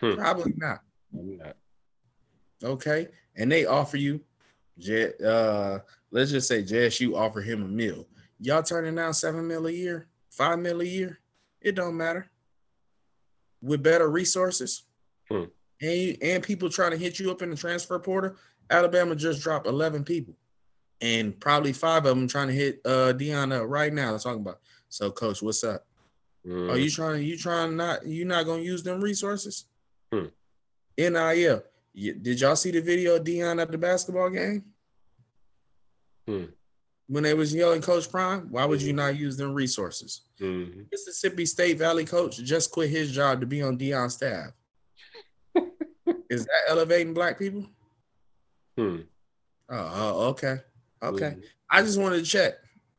[0.00, 0.20] Hmm.
[0.20, 0.80] Probably not.
[1.12, 1.56] not.
[2.62, 3.08] Okay.
[3.36, 4.20] And they offer you,
[5.24, 5.78] uh,
[6.10, 8.06] let's just say JSU offer him a meal.
[8.40, 11.18] Y'all turning down seven mil a year, five mil a year.
[11.60, 12.30] It don't matter.
[13.60, 14.84] With better resources.
[15.28, 15.44] Hmm.
[15.80, 18.34] And, you, and people trying to hit you up in the transfer portal,
[18.70, 20.34] Alabama just dropped 11 people,
[21.00, 24.12] and probably five of them trying to hit uh up right now.
[24.12, 24.60] Let's talk about.
[24.88, 25.84] So, coach, what's up?
[26.46, 26.72] Mm.
[26.72, 27.24] Are you trying?
[27.24, 28.06] You trying not?
[28.06, 29.66] You not gonna use them resources?
[30.12, 30.26] Hmm.
[30.96, 31.62] NIL.
[31.98, 34.64] Did y'all see the video of Deion at the basketball game?
[36.26, 36.44] Hmm.
[37.08, 38.96] When they was yelling Coach Prime, why would you mm-hmm.
[38.96, 40.22] not use them resources?
[40.40, 40.82] Mm-hmm.
[40.92, 44.50] Mississippi State Valley coach just quit his job to be on Deion's staff.
[46.30, 47.66] Is that elevating black people?
[48.76, 48.98] Hmm.
[49.70, 50.58] Oh, okay.
[51.02, 51.30] Okay.
[51.30, 51.40] Mm-hmm.
[51.70, 52.54] I just wanted to check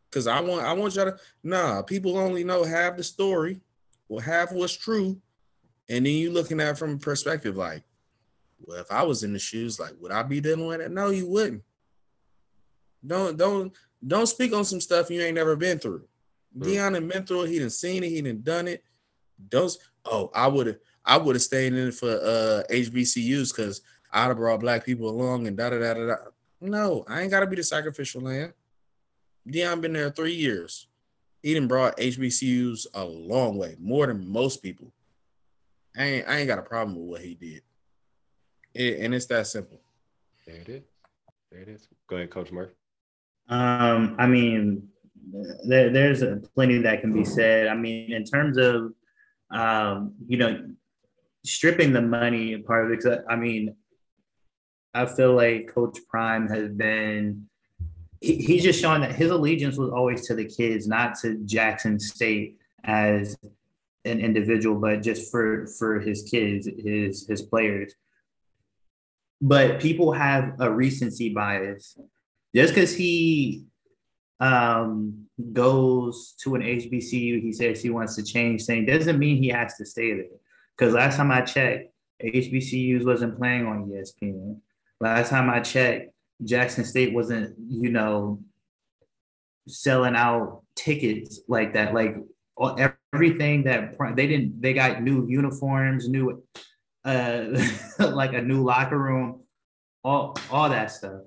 [0.09, 3.61] because I want I want y'all to nah, people only know half the story,
[4.07, 5.21] well, half what's true.
[5.87, 7.83] And then you looking at from a perspective like,
[8.65, 10.91] well, if I was in the shoes, like, would I be dealing with it?
[10.91, 11.63] No, you wouldn't.
[13.05, 13.73] Don't don't
[14.05, 16.03] don't speak on some stuff you ain't never been through.
[16.57, 18.83] Deion had been through it, he didn't seen it, he didn't done it.
[19.47, 19.71] Don't
[20.05, 23.81] oh, I would have I would have stayed in it for uh HBCUs because
[24.11, 26.15] I'd have brought black people along and da da da da.
[26.61, 28.53] No, I ain't got to be the sacrificial lamb.
[29.47, 30.87] Deion been there three years.
[31.41, 34.91] He done brought HBCUs a long way, more than most people.
[35.95, 37.61] I ain't, I ain't got a problem with what he did.
[38.73, 39.79] It, and it's that simple.
[40.45, 40.83] There it is.
[41.51, 41.87] There it is.
[42.07, 42.73] Go ahead, Coach Murphy.
[43.47, 44.89] Um, I mean,
[45.65, 46.23] there, there's
[46.55, 47.67] plenty that can be said.
[47.67, 48.93] I mean, in terms of,
[49.51, 50.69] um, you know,
[51.43, 53.23] stripping the money part of it.
[53.27, 53.75] I mean,
[54.93, 57.49] I feel like Coach Prime has been
[58.21, 61.99] he, he's just showing that his allegiance was always to the kids, not to Jackson
[61.99, 63.37] State as
[64.05, 67.93] an individual, but just for for his kids, his his players.
[69.41, 71.97] But people have a recency bias.
[72.53, 73.65] Just because he
[74.39, 79.49] um, goes to an HBCU, he says he wants to change things, doesn't mean he
[79.49, 80.25] has to stay there.
[80.77, 81.91] Because last time I checked,
[82.23, 84.59] HBCUs wasn't playing on ESPN.
[84.99, 86.11] Last time I checked,
[86.43, 88.39] Jackson State wasn't, you know,
[89.67, 91.93] selling out tickets like that.
[91.93, 92.15] Like
[93.13, 96.43] everything that they didn't, they got new uniforms, new,
[97.05, 97.45] uh,
[97.99, 99.41] like a new locker room,
[100.03, 101.21] all all that stuff.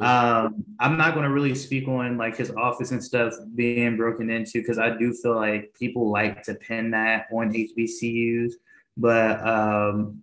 [0.00, 4.30] Um, I'm not going to really speak on like his office and stuff being broken
[4.30, 8.52] into because I do feel like people like to pin that on HBCUs,
[8.96, 10.22] but um,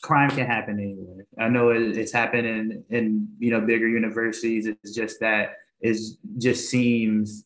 [0.00, 1.26] crime can happen anywhere.
[1.38, 4.66] I know it, it's happened in, in you know bigger universities.
[4.66, 5.98] It's just that it
[6.38, 7.44] just seems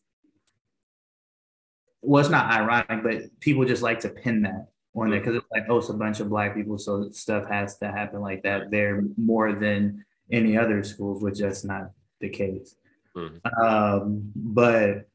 [2.01, 5.45] well, it's not ironic, but people just like to pin that on there because it's
[5.51, 8.71] like, oh, it's a bunch of black people, so stuff has to happen like that
[8.71, 12.75] there more than any other schools, which that's not the case.
[13.15, 13.63] Mm-hmm.
[13.63, 15.07] Um, but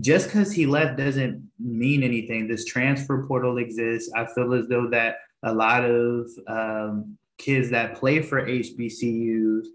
[0.00, 2.48] just because he left doesn't mean anything.
[2.48, 4.10] This transfer portal exists.
[4.14, 9.66] I feel as though that a lot of um, kids that play for HBCUs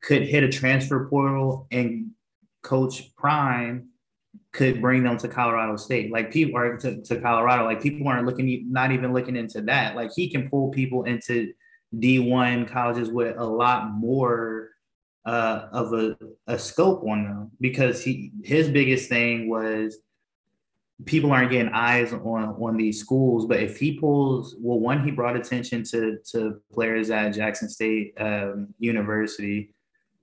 [0.00, 2.10] could hit a transfer portal and
[2.62, 3.88] Coach Prime
[4.54, 6.12] could bring them to Colorado State.
[6.12, 7.64] Like people are to, to Colorado.
[7.64, 9.96] Like people aren't looking, not even looking into that.
[9.96, 11.52] Like he can pull people into
[11.94, 14.70] D1 colleges with a lot more
[15.26, 19.98] uh, of a, a scope on them because he his biggest thing was
[21.04, 23.46] people aren't getting eyes on on these schools.
[23.46, 28.14] But if he pulls, well, one, he brought attention to to players at Jackson State
[28.20, 29.74] um, University.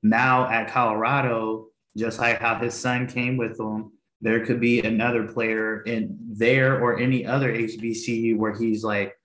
[0.03, 1.67] Now at Colorado,
[1.97, 3.91] just like how his son came with him,
[4.22, 9.15] there could be another player in there or any other HBCU where he's like,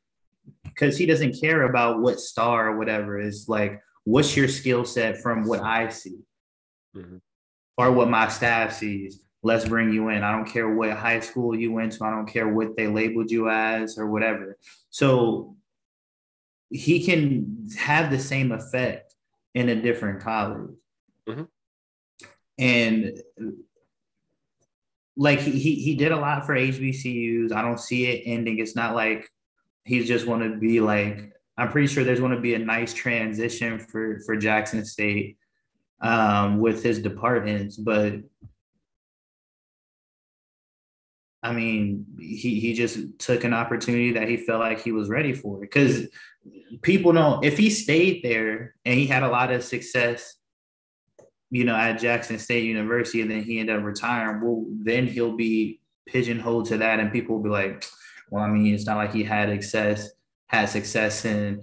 [0.65, 5.21] because he doesn't care about what star or whatever is like, what's your skill set
[5.21, 6.19] from what I see
[6.97, 7.17] mm-hmm.
[7.77, 10.25] or what my staff sees let's bring you in.
[10.25, 12.05] I don't care what high school you went to.
[12.05, 14.59] I don't care what they labeled you as or whatever.
[14.91, 15.57] So
[16.69, 19.15] he can have the same effect
[19.55, 20.75] in a different college.
[21.29, 21.43] Mm-hmm.
[22.59, 23.23] And
[25.17, 27.53] like he, he he did a lot for HBCUs.
[27.53, 28.59] I don't see it ending.
[28.59, 29.29] It's not like
[29.85, 31.33] he's just want to be like.
[31.59, 35.39] I'm pretty sure there's going to be a nice transition for for Jackson State
[36.03, 38.21] um, with his departments, but
[41.43, 45.33] I mean, he he just took an opportunity that he felt like he was ready
[45.33, 45.61] for.
[45.61, 46.09] Because
[46.83, 50.36] people know if he stayed there and he had a lot of success,
[51.51, 55.37] you know, at Jackson State University, and then he ended up retiring, well, then he'll
[55.37, 57.85] be pigeonholed to that, and people will be like,
[58.31, 60.11] well, I mean, it's not like he had success
[60.49, 61.61] had success in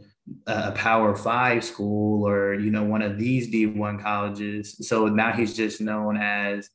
[0.47, 4.87] a Power Five school or you know one of these D one colleges.
[4.87, 6.69] So now he's just known as,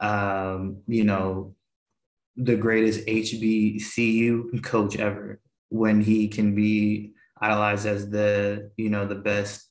[0.00, 1.54] um, you know
[2.36, 9.14] the greatest HBCU coach ever when he can be idolized as the, you know, the
[9.14, 9.68] best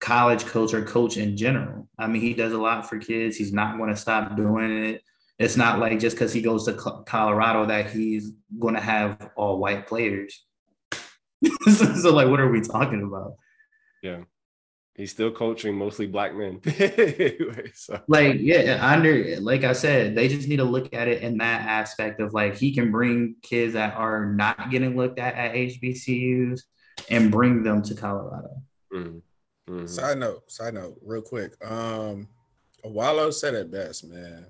[0.00, 1.88] college coach or coach in general.
[1.98, 3.36] I mean, he does a lot for kids.
[3.36, 5.02] He's not going to stop doing it.
[5.38, 6.74] It's not like just because he goes to
[7.06, 10.44] Colorado that he's going to have all white players.
[11.72, 13.36] so, like, what are we talking about?
[14.02, 14.24] Yeah.
[14.96, 16.60] He's still coaching mostly black men.
[17.74, 18.02] so.
[18.06, 21.62] Like, yeah, under like I said, they just need to look at it in that
[21.62, 26.60] aspect of like he can bring kids that are not getting looked at at HBCUs
[27.08, 28.62] and bring them to Colorado.
[28.92, 29.18] Mm-hmm.
[29.70, 29.86] Mm-hmm.
[29.86, 31.54] Side note, side note, real quick.
[31.64, 32.28] Um,
[32.82, 34.46] Wallo said it best, man.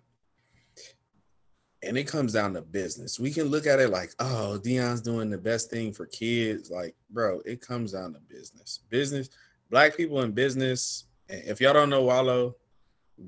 [1.83, 3.21] And it comes down to business.
[3.21, 6.71] We can look at it like, oh, Deion's doing the best thing for kids.
[6.71, 8.81] Like, bro, it comes down to business.
[8.89, 9.29] Business
[9.71, 11.05] black people in business.
[11.29, 12.57] If y'all don't know Wallo,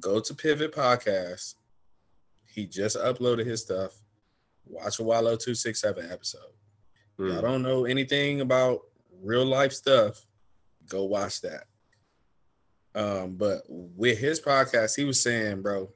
[0.01, 1.55] go to Pivot Podcast.
[2.47, 3.93] He just uploaded his stuff.
[4.66, 6.40] Watch a Wallo 267 episode.
[7.18, 7.32] Mm.
[7.32, 8.80] Y'all don't know anything about
[9.22, 10.26] real life stuff,
[10.88, 11.64] go watch that.
[12.95, 15.90] Um, but with his podcast, he was saying, bro,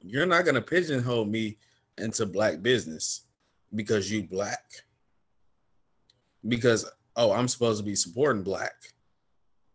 [0.00, 1.58] you're not gonna pigeonhole me
[1.98, 3.22] into black business
[3.74, 4.64] because you black.
[6.46, 8.74] Because oh, I'm supposed to be supporting black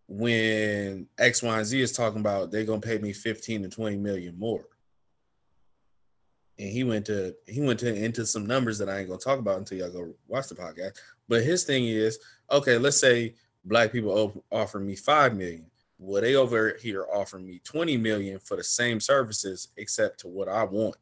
[0.07, 3.97] when X, Y, and Z is talking about they're gonna pay me 15 to 20
[3.97, 4.65] million more.
[6.57, 9.39] And he went to he went to into some numbers that I ain't gonna talk
[9.39, 10.97] about until y'all go watch the podcast.
[11.27, 12.19] But his thing is,
[12.51, 13.35] okay, let's say
[13.65, 15.65] black people offer me five million.
[15.99, 20.47] Well, they over here offering me 20 million for the same services except to what
[20.47, 20.95] I want.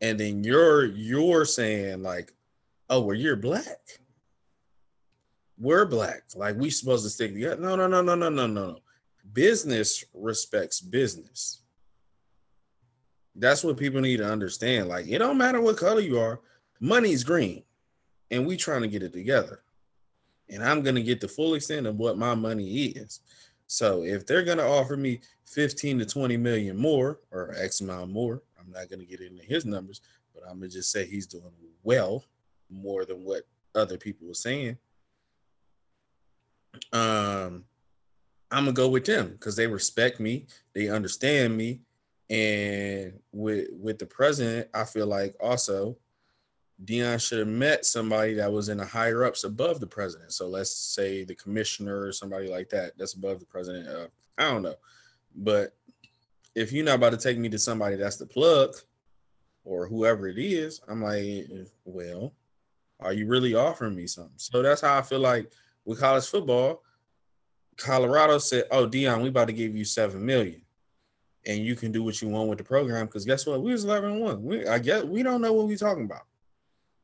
[0.00, 2.32] And then you're you're saying like,
[2.90, 4.00] oh, well, you're black
[5.58, 6.22] we're black.
[6.34, 7.60] Like we supposed to stick together.
[7.60, 8.78] No, no, no, no, no, no, no, no.
[9.32, 11.62] Business respects business.
[13.36, 14.88] That's what people need to understand.
[14.88, 16.40] Like it don't matter what color you are,
[16.80, 17.64] money's green,
[18.30, 19.62] and we trying to get it together.
[20.50, 23.20] And I'm gonna get the full extent of what my money is.
[23.66, 28.42] So if they're gonna offer me 15 to 20 million more or X amount more,
[28.58, 30.00] I'm not gonna get into his numbers,
[30.34, 31.52] but I'm gonna just say he's doing
[31.82, 32.24] well
[32.70, 34.76] more than what other people were saying.
[36.92, 37.64] Um,
[38.50, 41.80] I'm gonna go with them because they respect me, they understand me,
[42.30, 45.96] and with with the president, I feel like also
[46.82, 50.32] Deion should have met somebody that was in the higher ups above the president.
[50.32, 53.88] So let's say the commissioner or somebody like that that's above the president.
[53.88, 54.06] Uh,
[54.38, 54.74] I don't know,
[55.36, 55.76] but
[56.54, 58.74] if you're not about to take me to somebody that's the plug
[59.64, 61.48] or whoever it is, I'm like,
[61.84, 62.32] well,
[63.00, 64.32] are you really offering me something?
[64.36, 65.50] So that's how I feel like
[65.84, 66.82] with college football,
[67.76, 70.62] Colorado said, "Oh, Deion, we about to give you seven million,
[71.46, 73.62] and you can do what you want with the program." Because guess what?
[73.62, 74.42] We was eleven one.
[74.42, 76.22] We I guess we don't know what we're talking about.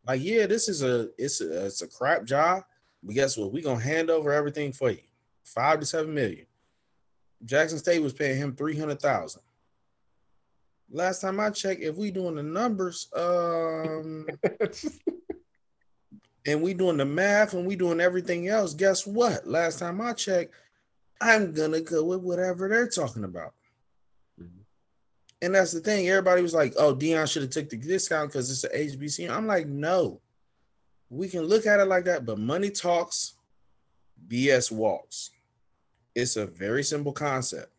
[0.06, 2.64] Like, yeah, this is a it's a it's a crap job,
[3.02, 3.52] but guess what?
[3.52, 4.98] We're gonna hand over everything for you,
[5.44, 6.46] five to seven million.
[7.44, 9.42] Jackson State was paying him three hundred thousand.
[10.90, 14.26] Last time I checked, if we doing the numbers, um,
[16.46, 19.46] and we doing the math and we doing everything else, guess what?
[19.46, 20.54] Last time I checked,
[21.20, 23.54] I'm gonna go with whatever they're talking about.
[25.42, 26.08] And that's the thing.
[26.08, 29.46] Everybody was like, "Oh, Deion should have took the discount because it's an HBC." I'm
[29.46, 30.20] like, no.
[31.08, 33.34] We can look at it like that, but money talks,
[34.28, 35.30] BS walks.
[36.14, 37.72] It's a very simple concept.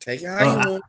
[0.00, 0.84] Take it how you want.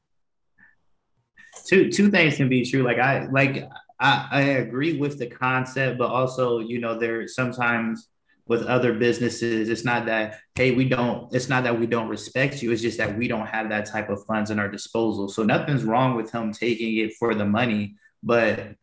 [1.65, 2.83] Two two things can be true.
[2.83, 8.09] Like I like I, I agree with the concept, but also, you know, there sometimes
[8.47, 12.61] with other businesses, it's not that, hey, we don't, it's not that we don't respect
[12.61, 12.71] you.
[12.71, 15.29] It's just that we don't have that type of funds in our disposal.
[15.29, 18.75] So nothing's wrong with him taking it for the money, but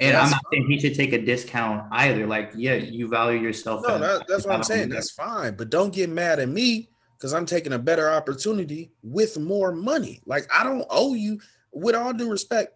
[0.00, 2.26] and that's I'm not saying he should take a discount either.
[2.26, 3.82] Like, yeah, you value yourself.
[3.86, 4.88] No, that, that's what I'm saying.
[4.88, 5.54] That's fine.
[5.54, 10.22] But don't get mad at me because I'm taking a better opportunity with more money.
[10.26, 11.40] Like, I don't owe you,
[11.72, 12.74] with all due respect,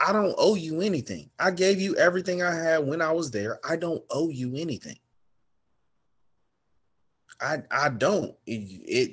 [0.00, 1.30] I don't owe you anything.
[1.38, 3.58] I gave you everything I had when I was there.
[3.68, 4.96] I don't owe you anything.
[7.42, 8.34] I I don't.
[8.46, 8.60] It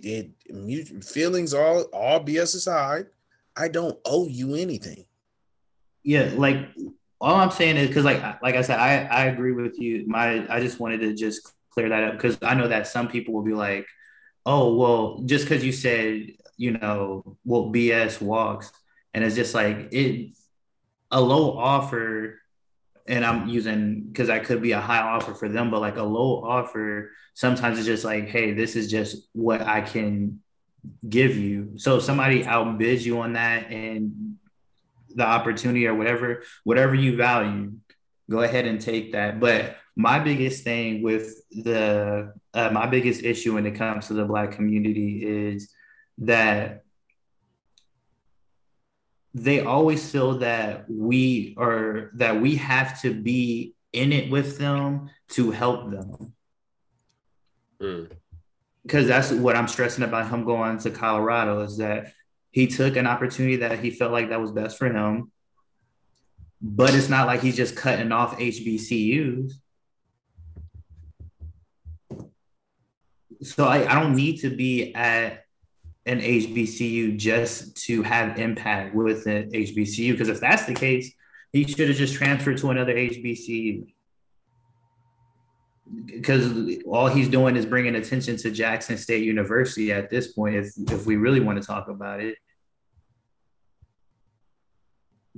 [0.04, 3.08] it, it feelings all all BS aside.
[3.56, 5.06] I don't owe you anything.
[6.04, 6.70] Yeah, like
[7.20, 10.06] all I'm saying is because like like I said, I I agree with you.
[10.08, 13.34] My I just wanted to just clear that up because I know that some people
[13.34, 13.86] will be like,
[14.46, 18.72] oh well, just because you said you know well BS walks,
[19.14, 20.34] and it's just like it
[21.12, 22.39] a low offer
[23.10, 26.04] and I'm using because I could be a high offer for them, but like a
[26.04, 30.42] low offer, sometimes it's just like, hey, this is just what I can
[31.08, 31.74] give you.
[31.78, 34.38] So if somebody outbids you on that and
[35.14, 37.74] the opportunity or whatever, whatever you value,
[38.30, 39.40] go ahead and take that.
[39.40, 44.26] But my biggest thing with the uh, my biggest issue when it comes to the
[44.26, 45.74] black community is
[46.20, 46.84] that
[49.44, 55.10] they always feel that we are that we have to be in it with them
[55.30, 56.34] to help them.
[57.82, 58.12] Mm.
[58.84, 62.12] Because that's what I'm stressing about him going to Colorado is that
[62.52, 65.32] he took an opportunity that he felt like that was best for him.
[66.62, 69.54] But it's not like he's just cutting off HBCUs.
[73.44, 75.46] So I, I don't need to be at
[76.06, 80.12] an HBCU just to have impact with an HBCU.
[80.12, 81.14] Because if that's the case,
[81.52, 83.94] he should have just transferred to another HBCU.
[86.06, 90.72] Because all he's doing is bringing attention to Jackson State University at this point, if,
[90.92, 92.38] if we really want to talk about it.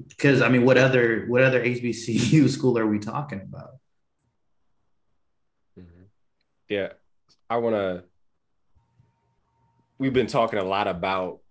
[0.08, 3.72] Because I mean, what other what other HBCU school are we talking about?
[5.78, 6.04] Mm-hmm.
[6.70, 6.94] Yeah,
[7.50, 8.04] I want to
[10.02, 11.42] we've been talking a lot about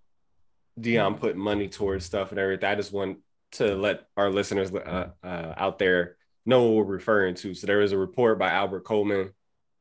[0.79, 2.69] Deion putting money towards stuff and everything.
[2.69, 3.19] I just want
[3.53, 7.55] to let our listeners uh, uh, out there know what we're referring to.
[7.55, 9.31] So there was a report by Albert Coleman,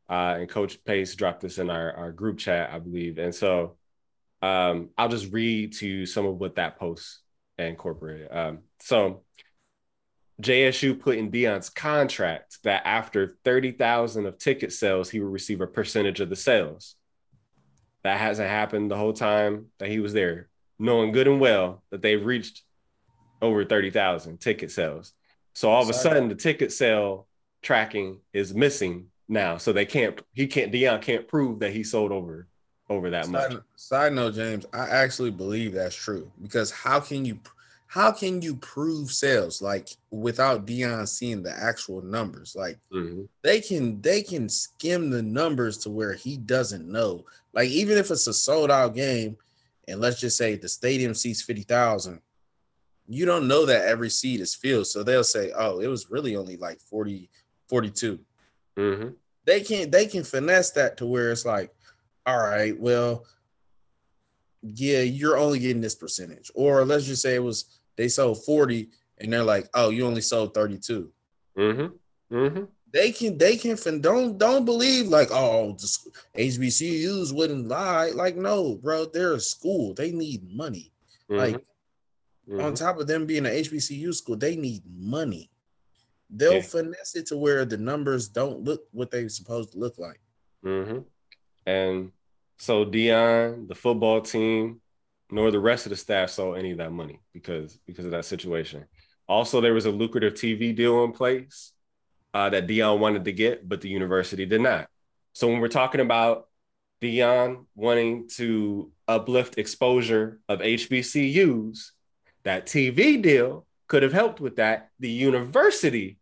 [0.07, 3.17] uh, and Coach Pace dropped this in our, our group chat, I believe.
[3.17, 3.75] And so
[4.43, 7.21] um, I'll just read to you some of what that post
[7.57, 8.27] incorporated.
[8.31, 9.23] Um, so
[10.43, 15.65] JSU put in Deion's contract that after 30,000 of ticket sales, he would receive a
[15.65, 16.95] percentage of the sales.
[18.03, 22.01] That hasn't happened the whole time that he was there, knowing good and well that
[22.01, 22.63] they've reached
[23.41, 25.13] over 30,000 ticket sales.
[25.53, 27.27] So all of a sudden, the ticket sale
[27.61, 29.57] tracking is missing now.
[29.57, 32.47] So they can't, he can't, Deion can't prove that he sold over
[32.89, 33.53] over that side, much.
[33.75, 37.37] Side note, James, I actually believe that's true because how can you
[37.89, 42.55] how can you prove sales like without Deion seeing the actual numbers?
[42.55, 43.23] Like mm-hmm.
[43.41, 47.25] they can they can skim the numbers to where he doesn't know.
[47.51, 49.37] Like even if it's a sold out game,
[49.87, 52.21] and let's just say the stadium seats fifty thousand,
[53.07, 54.85] you don't know that every seat is filled.
[54.85, 57.27] So they'll say, "Oh, it was really only like 40,
[57.69, 58.19] 42.
[58.77, 59.09] Mm-hmm.
[59.45, 61.73] They can they can finesse that to where it's like,
[62.27, 63.25] all right, well,
[64.61, 68.87] yeah, you're only getting this percentage, or let's just say it was they sold 40
[69.17, 71.11] and they're like, oh, you only sold 32.
[71.57, 72.33] Mm-hmm.
[72.33, 72.63] Mm-hmm.
[72.93, 75.75] They can they can don't don't believe like oh
[76.35, 80.91] HBCUs wouldn't lie like no bro they're a school they need money
[81.29, 81.39] mm-hmm.
[81.39, 81.55] like
[82.49, 82.61] mm-hmm.
[82.61, 85.51] on top of them being an HBCU school they need money
[86.31, 86.61] they'll yeah.
[86.61, 90.21] finesse it to where the numbers don't look what they're supposed to look like
[90.65, 90.99] mm-hmm.
[91.67, 92.11] and
[92.57, 94.81] so Deion, the football team
[95.31, 98.25] nor the rest of the staff saw any of that money because because of that
[98.25, 98.85] situation.
[99.27, 101.71] Also, there was a lucrative TV deal in place
[102.33, 104.87] uh, that Deion wanted to get, but the university did not.
[105.33, 106.47] So when we're talking about
[107.01, 111.91] Deion wanting to uplift exposure of HBCUs,
[112.43, 114.89] that TV deal could have helped with that.
[114.99, 116.17] The university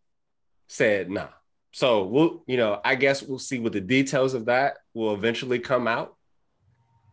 [0.67, 1.29] said nah.
[1.71, 5.59] So we'll, you know, I guess we'll see what the details of that will eventually
[5.59, 6.16] come out.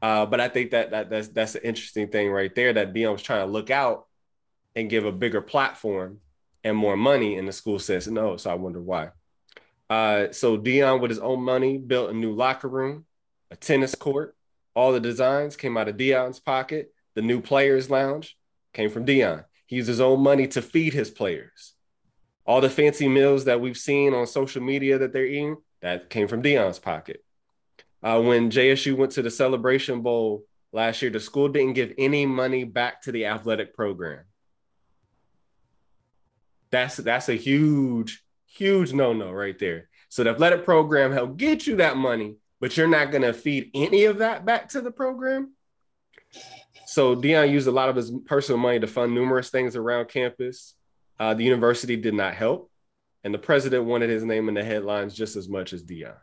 [0.04, 3.12] Uh, but I think that, that that's that's an interesting thing right there that Deion
[3.12, 4.04] was trying to look out
[4.76, 6.20] and give a bigger platform
[6.62, 8.36] and more money, and the school says no.
[8.36, 9.12] So I wonder why.
[9.88, 13.06] Uh, so Deion, with his own money, built a new locker room,
[13.50, 14.36] a tennis court.
[14.76, 16.92] All the designs came out of Deion's pocket.
[17.14, 18.36] The new players' lounge
[18.74, 19.46] came from Deion.
[19.64, 21.72] He used his own money to feed his players.
[22.44, 26.28] All the fancy meals that we've seen on social media that they're eating, that came
[26.28, 27.24] from Deion's pocket.
[28.04, 32.26] Uh, when JSU went to the Celebration Bowl last year, the school didn't give any
[32.26, 34.24] money back to the athletic program.
[36.70, 39.88] That's that's a huge, huge no-no right there.
[40.10, 44.04] So the athletic program helped get you that money, but you're not gonna feed any
[44.04, 45.54] of that back to the program.
[46.84, 50.74] So Deion used a lot of his personal money to fund numerous things around campus.
[51.18, 52.70] Uh, the university did not help,
[53.22, 56.16] and the president wanted his name in the headlines just as much as Deion.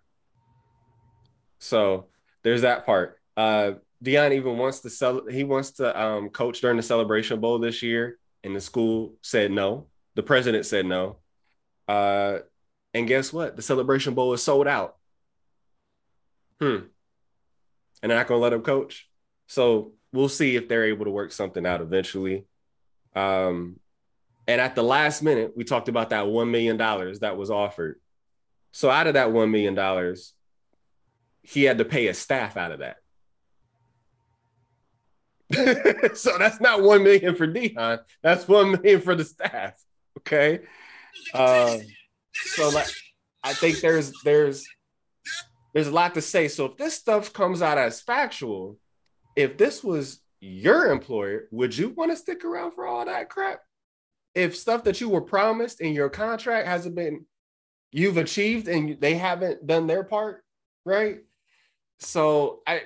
[1.61, 2.07] So
[2.43, 3.19] there's that part.
[3.37, 5.27] Uh, Deion even wants to sell.
[5.27, 9.51] He wants to um, coach during the Celebration Bowl this year, and the school said
[9.51, 9.87] no.
[10.15, 11.17] The president said no.
[11.87, 12.39] Uh,
[12.93, 13.55] and guess what?
[13.55, 14.97] The Celebration Bowl is sold out.
[16.59, 16.79] Hmm.
[18.01, 19.07] And they're not to let him coach.
[19.47, 22.45] So we'll see if they're able to work something out eventually.
[23.15, 23.79] Um,
[24.47, 27.99] and at the last minute, we talked about that $1 million that was offered.
[28.71, 30.15] So out of that $1 million,
[31.43, 32.97] he had to pay his staff out of that.
[36.17, 37.99] so that's not 1 million for Deion.
[38.21, 39.73] That's 1 million for the staff.
[40.19, 40.61] Okay.
[41.33, 41.77] Uh,
[42.33, 42.87] so like,
[43.43, 44.65] I think there's, there's,
[45.73, 46.47] there's a lot to say.
[46.47, 48.77] So if this stuff comes out as factual,
[49.35, 53.59] if this was your employer, would you want to stick around for all that crap?
[54.33, 57.25] If stuff that you were promised in your contract hasn't been
[57.91, 60.43] you've achieved and they haven't done their part,
[60.85, 61.19] right?
[62.01, 62.81] So I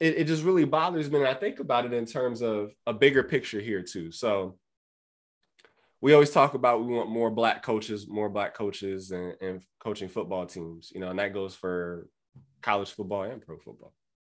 [0.00, 1.18] it, it just really bothers me.
[1.18, 4.12] And I think about it in terms of a bigger picture here too.
[4.12, 4.58] So
[6.00, 10.08] we always talk about we want more black coaches, more black coaches and, and coaching
[10.08, 12.08] football teams, you know, and that goes for
[12.62, 13.92] college football and pro football.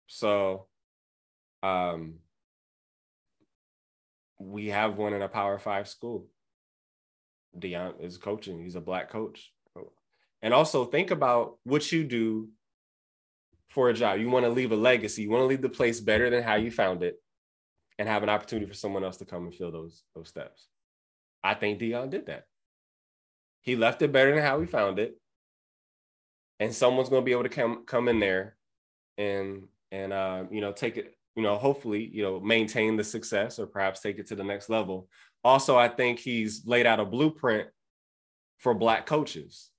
[0.07, 0.67] So
[1.61, 2.15] um,
[4.39, 6.27] we have one in a Power Five school.
[7.57, 8.63] Deion is coaching.
[8.63, 9.51] He's a black coach.
[10.41, 12.49] And also think about what you do
[13.71, 14.19] for a job.
[14.19, 15.23] You want to leave a legacy.
[15.23, 17.15] You want to leave the place better than how you found it,
[17.97, 20.67] and have an opportunity for someone else to come and fill those those steps.
[21.43, 22.45] I think Deion did that.
[23.61, 25.19] He left it better than how he found it,
[26.59, 28.57] and someone's going to be able to come come in there,
[29.17, 33.57] and and uh, you know take it you know, hopefully, you know, maintain the success
[33.57, 35.07] or perhaps take it to the next level.
[35.43, 37.67] Also, I think he's laid out a blueprint
[38.57, 39.70] for black coaches.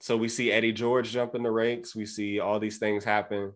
[0.00, 1.94] So we see Eddie George jump in the ranks.
[1.94, 3.52] We see all these things happen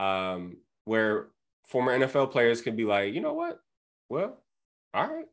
[0.00, 1.28] um, where
[1.66, 3.60] former NFL players can be like, you know what?
[4.08, 4.42] Well,
[4.94, 5.26] all right,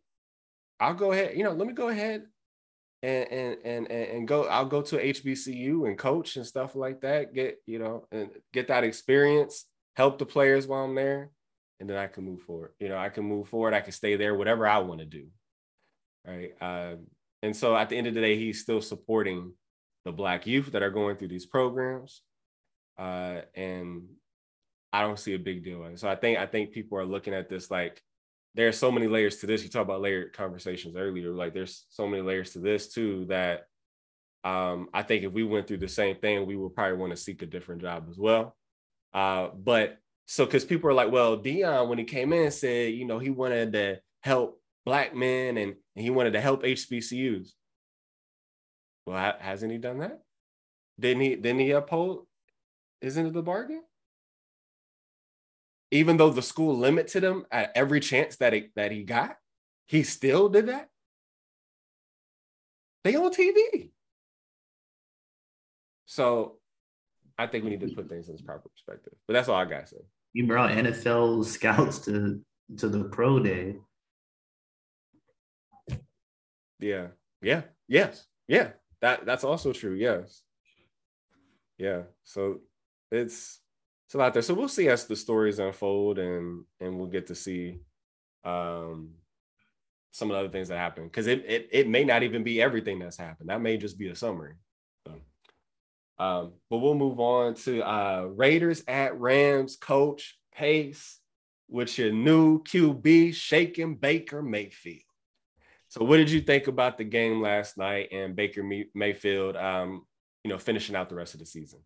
[0.80, 1.38] I'll go ahead.
[1.38, 2.24] You know, let me go ahead
[3.02, 4.44] and and and and go.
[4.46, 7.34] I'll go to HBCU and coach and stuff like that.
[7.34, 9.66] Get you know and get that experience.
[9.96, 11.32] Help the players while I'm there
[11.80, 12.72] and then I can move forward.
[12.80, 13.74] You know, I can move forward.
[13.74, 15.28] I can stay there, whatever I want to do.
[16.26, 16.54] Right.
[16.60, 16.96] Uh,
[17.42, 19.54] and so at the end of the day, he's still supporting
[20.06, 22.22] the Black youth that are going through these programs.
[22.98, 24.04] Uh, and
[24.94, 25.84] I don't see a big deal.
[25.84, 28.02] And so I think I think people are looking at this like
[28.54, 29.64] there are so many layers to this.
[29.64, 31.32] You talked about layered conversations earlier.
[31.32, 33.66] Like there's so many layers to this too that
[34.46, 37.18] um, I think if we went through the same thing, we would probably want to
[37.18, 38.56] seek a different job as well.
[39.14, 43.06] Uh, but so because people are like, well, Deion when he came in, said, you
[43.06, 47.50] know, he wanted to help black men and, and he wanted to help HBCUs.
[49.06, 50.22] Well, ha- hasn't he done that?
[51.00, 51.36] Didn't he?
[51.36, 52.26] Didn't he uphold?
[53.02, 53.84] Isn't it the bargain?
[55.92, 59.38] Even though the school limited him at every chance that it, that he got,
[59.86, 60.90] he still did that.
[63.04, 63.92] They on TV.
[66.08, 66.58] So
[67.38, 69.14] I think we need to put things in its proper perspective.
[69.28, 69.98] But that's all I gotta say.
[70.34, 72.42] You brought NFL scouts to
[72.78, 73.76] to the pro day.
[76.80, 77.08] Yeah.
[77.42, 77.62] Yeah.
[77.88, 78.26] Yes.
[78.48, 78.70] Yeah.
[79.06, 79.94] That that's also true.
[79.94, 80.42] Yes.
[81.78, 82.02] Yeah.
[82.24, 82.62] So
[83.12, 83.60] it's
[84.08, 84.42] it's a lot there.
[84.42, 87.82] So we'll see as the stories unfold and and we'll get to see
[88.44, 89.12] um
[90.10, 92.60] some of the other things that happen because it, it it may not even be
[92.60, 93.50] everything that's happened.
[93.50, 94.56] That may just be a summary.
[95.06, 95.14] So.
[96.18, 101.20] Um, but we'll move on to uh, Raiders at Rams coach Pace
[101.70, 105.05] with your new QB shaking Baker Mayfield.
[105.96, 110.06] So, what did you think about the game last night and Baker Mayfield, um,
[110.44, 111.80] you know, finishing out the rest of the season?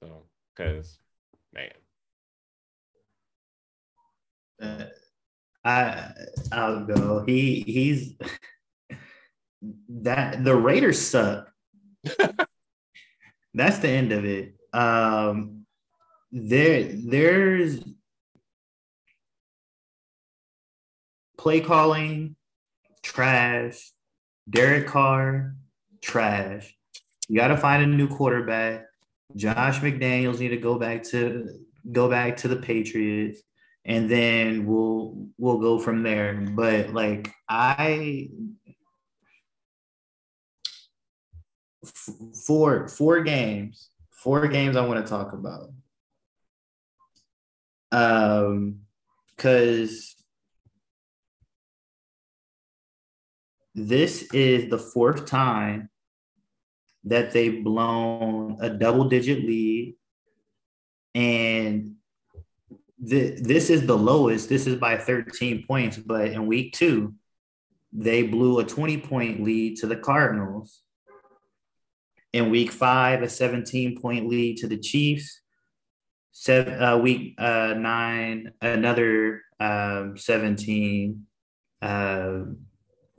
[0.00, 0.24] So,
[0.54, 0.98] Because,
[1.52, 1.70] man.
[4.60, 4.86] Uh,
[5.64, 6.10] I
[6.52, 7.24] I'll go.
[7.26, 8.14] He he's
[9.88, 11.52] that the Raiders suck.
[13.54, 14.54] That's the end of it.
[14.72, 15.66] Um
[16.32, 17.80] there there's
[21.46, 22.34] play calling,
[23.04, 23.92] trash.
[24.50, 25.54] Derek Carr,
[26.02, 26.74] trash.
[27.28, 28.86] You got to find a new quarterback.
[29.36, 31.48] Josh McDaniels need to go back to
[31.92, 33.42] go back to the Patriots,
[33.84, 36.34] and then we'll we'll go from there.
[36.34, 38.28] But like I
[42.44, 45.70] four four games, four games I want to talk about.
[47.92, 48.80] Um,
[49.36, 50.15] because
[53.76, 55.90] this is the fourth time
[57.04, 59.94] that they've blown a double digit lead.
[61.14, 61.96] And
[63.06, 64.48] th- this is the lowest.
[64.48, 65.98] This is by 13 points.
[65.98, 67.14] But in week two,
[67.92, 70.80] they blew a 20 point lead to the Cardinals.
[72.32, 75.42] In week five, a 17 point lead to the Chiefs.
[76.32, 81.26] Seven, uh, week uh, nine, another um, 17.
[81.82, 82.40] Uh,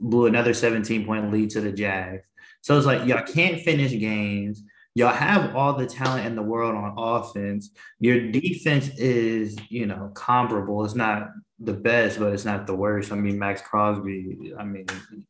[0.00, 2.24] blew another 17 point lead to the Jags.
[2.62, 4.62] So it's like y'all can't finish games.
[4.94, 7.70] Y'all have all the talent in the world on offense.
[8.00, 10.84] Your defense is, you know, comparable.
[10.84, 11.28] It's not
[11.60, 13.12] the best, but it's not the worst.
[13.12, 14.86] I mean, Maxx Crosby, I mean,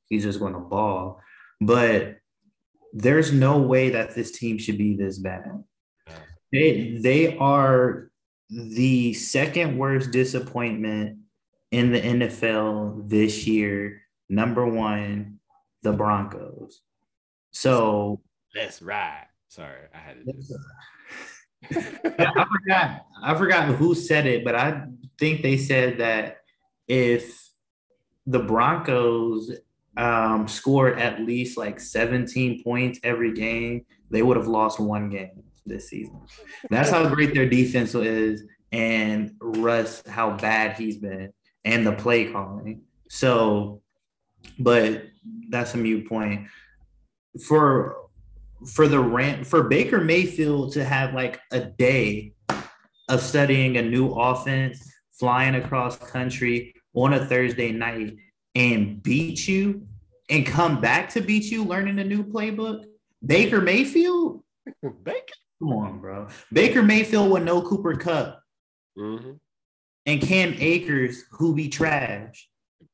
[0.08, 1.20] he's just going to ball.
[1.60, 2.16] But
[2.92, 5.64] there's no way that this team should be this bad.
[6.50, 8.10] They they are
[8.48, 11.18] the second worst disappointment
[11.70, 14.02] in the NFL this year.
[14.28, 15.38] Number one,
[15.82, 16.82] the Broncos.
[17.50, 18.20] So
[18.55, 19.26] let's ride.
[19.48, 20.59] Sorry, I had to.
[22.18, 23.06] I forgot.
[23.22, 24.84] I forgot who said it, but I
[25.18, 26.38] think they said that
[26.86, 27.50] if
[28.26, 29.50] the Broncos
[29.96, 35.42] um, scored at least like 17 points every game, they would have lost one game
[35.66, 36.20] this season.
[36.70, 41.32] That's how great their defense is, and Russ, how bad he's been,
[41.64, 42.82] and the play calling.
[43.09, 43.82] So,
[44.59, 45.05] but
[45.51, 46.47] that's a mute point
[47.47, 47.97] for
[48.66, 52.32] for the rant for Baker Mayfield to have like a day
[53.09, 58.16] of studying a new offense, flying across country on a Thursday night
[58.55, 59.86] and beat you
[60.28, 62.85] and come back to beat you learning a new playbook.
[63.24, 64.43] Baker Mayfield?
[65.05, 65.35] Baker?
[65.60, 66.28] Come on, bro.
[66.52, 68.40] Baker Mayfield with no Cooper Kupp.
[68.98, 69.32] Mm-hmm.
[70.06, 72.48] And Cam Akers, who be trash.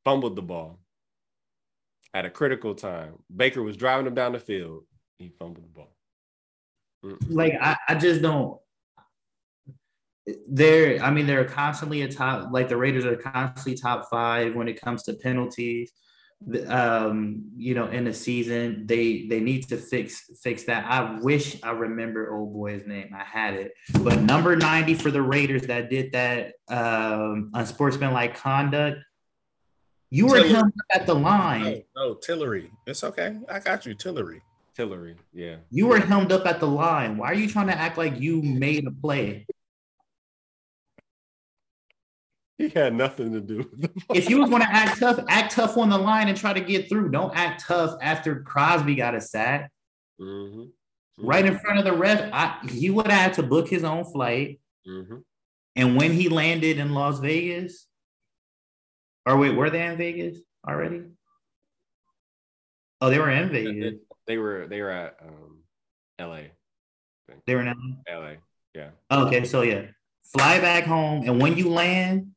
[0.05, 0.81] Fumbled the ball
[2.15, 3.15] at a critical time.
[3.35, 4.85] Baker was driving him down the field.
[5.19, 5.97] He fumbled the ball.
[7.05, 7.19] Mm.
[7.29, 8.59] Like I, I just don't.
[10.49, 12.51] They're, I mean, they're constantly a top.
[12.51, 15.93] Like the Raiders are constantly top five when it comes to penalties.
[16.67, 20.87] Um, you know, in the season, they they need to fix fix that.
[20.87, 23.11] I wish I remember old boy's name.
[23.15, 28.99] I had it, but number ninety for the Raiders that did that um, unsportsmanlike conduct
[30.15, 31.83] you were him at the line.
[31.97, 32.71] No, no, Tillery.
[32.87, 33.37] It's okay.
[33.49, 34.43] I got you, Tillery.
[34.77, 35.57] Tillery, yeah.
[35.71, 37.17] You were hemmed up at the line.
[37.17, 39.47] Why are you trying to act like you made a play?
[42.59, 45.77] He had nothing to do with If you was going to act tough, act tough
[45.77, 47.11] on the line and try to get through.
[47.11, 49.73] Don't act tough after Crosby got a sack.
[50.21, 50.61] Mm-hmm.
[50.61, 51.27] Mm-hmm.
[51.27, 54.05] Right in front of the ref, I, he would have had to book his own
[54.05, 54.61] flight.
[54.89, 55.19] Mm-hmm.
[55.75, 57.89] And when he landed in Las Vegas,
[59.27, 61.03] or wait, were they in Vegas already?
[63.01, 63.95] Oh, they were in Vegas.
[64.27, 65.59] They were they were at um,
[66.19, 66.53] L.A.
[67.47, 68.13] They were in L.A.
[68.13, 68.37] L.A.
[68.75, 68.91] Yeah.
[69.11, 69.83] Okay, so yeah,
[70.25, 72.35] fly back home, and when you land,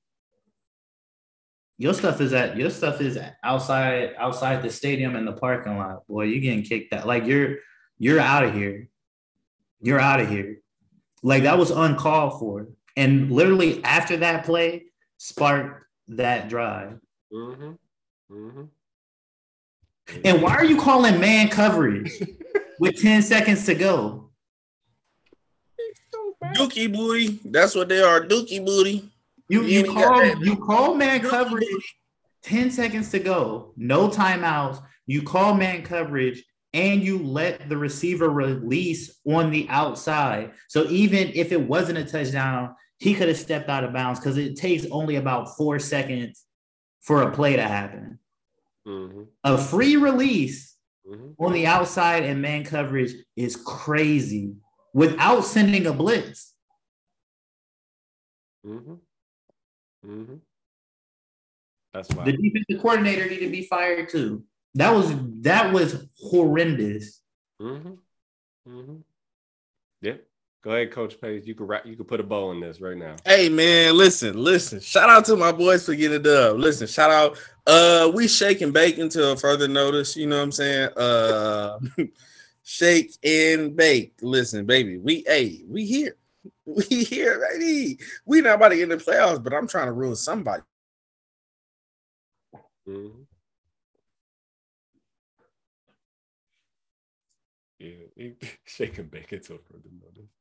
[1.78, 6.08] your stuff is at your stuff is outside outside the stadium in the parking lot.
[6.08, 7.08] Boy, you're getting kicked out.
[7.08, 7.58] Like you're
[7.98, 8.90] you're out of here.
[9.82, 10.58] You're out of here.
[11.24, 12.68] Like that was uncalled for.
[12.96, 14.86] And literally after that play,
[15.18, 17.00] sparked that drive.
[17.34, 17.72] Mm-hmm.
[18.32, 18.64] Mm-hmm.
[20.24, 22.12] And why are you calling man coverage
[22.80, 24.30] with 10 seconds to go?
[26.56, 27.40] Dookie booty.
[27.46, 28.22] That's what they are.
[28.22, 29.10] Dookie booty.
[29.50, 31.96] You you, you call you call man coverage
[32.44, 33.74] 10 seconds to go.
[33.76, 34.82] No timeouts.
[35.06, 36.44] You call man coverage
[36.74, 40.52] and you let the receiver release on the outside.
[40.68, 44.38] So even if it wasn't a touchdown, he could have stepped out of bounds because
[44.38, 46.44] it takes only about four seconds
[47.02, 48.20] for a play to happen.
[48.88, 49.24] Mm-hmm.
[49.44, 50.76] A free release
[51.08, 51.44] mm-hmm.
[51.44, 54.54] on the outside and man coverage is crazy
[54.94, 56.54] without sending a blitz.
[58.66, 58.94] Mm-hmm.
[60.06, 60.36] Mm-hmm.
[61.94, 64.44] That's why The defensive coordinator needed to be fired too.
[64.76, 67.22] That was that was horrendous.
[67.62, 67.94] Mm-hmm.
[68.70, 68.96] Mm-hmm.
[70.02, 70.14] Yeah.
[70.68, 71.48] Go ahead, Coach Pace.
[71.48, 73.16] You could wrap, you could put a bow in this right now.
[73.24, 74.82] Hey man, listen, listen.
[74.82, 76.58] Shout out to my boys for getting it up.
[76.58, 77.38] Listen, shout out.
[77.66, 80.18] Uh, we shake and bake until further notice.
[80.18, 80.90] You know what I'm saying?
[80.98, 81.80] Uh,
[82.64, 84.16] shake and bake.
[84.22, 86.18] Listen, baby, we hey, we here,
[86.66, 87.98] we here, ready.
[88.26, 90.64] We not about to get in the playoffs, but I'm trying to ruin somebody.
[92.86, 93.22] Mm-hmm.
[97.80, 98.32] Yeah,
[98.66, 100.37] shake and bake until further notice.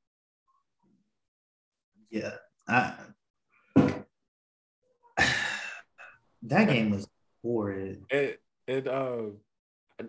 [2.10, 2.32] Yeah.
[2.68, 2.94] I,
[6.42, 7.06] that game was
[7.42, 8.02] horrid.
[8.10, 9.22] It it uh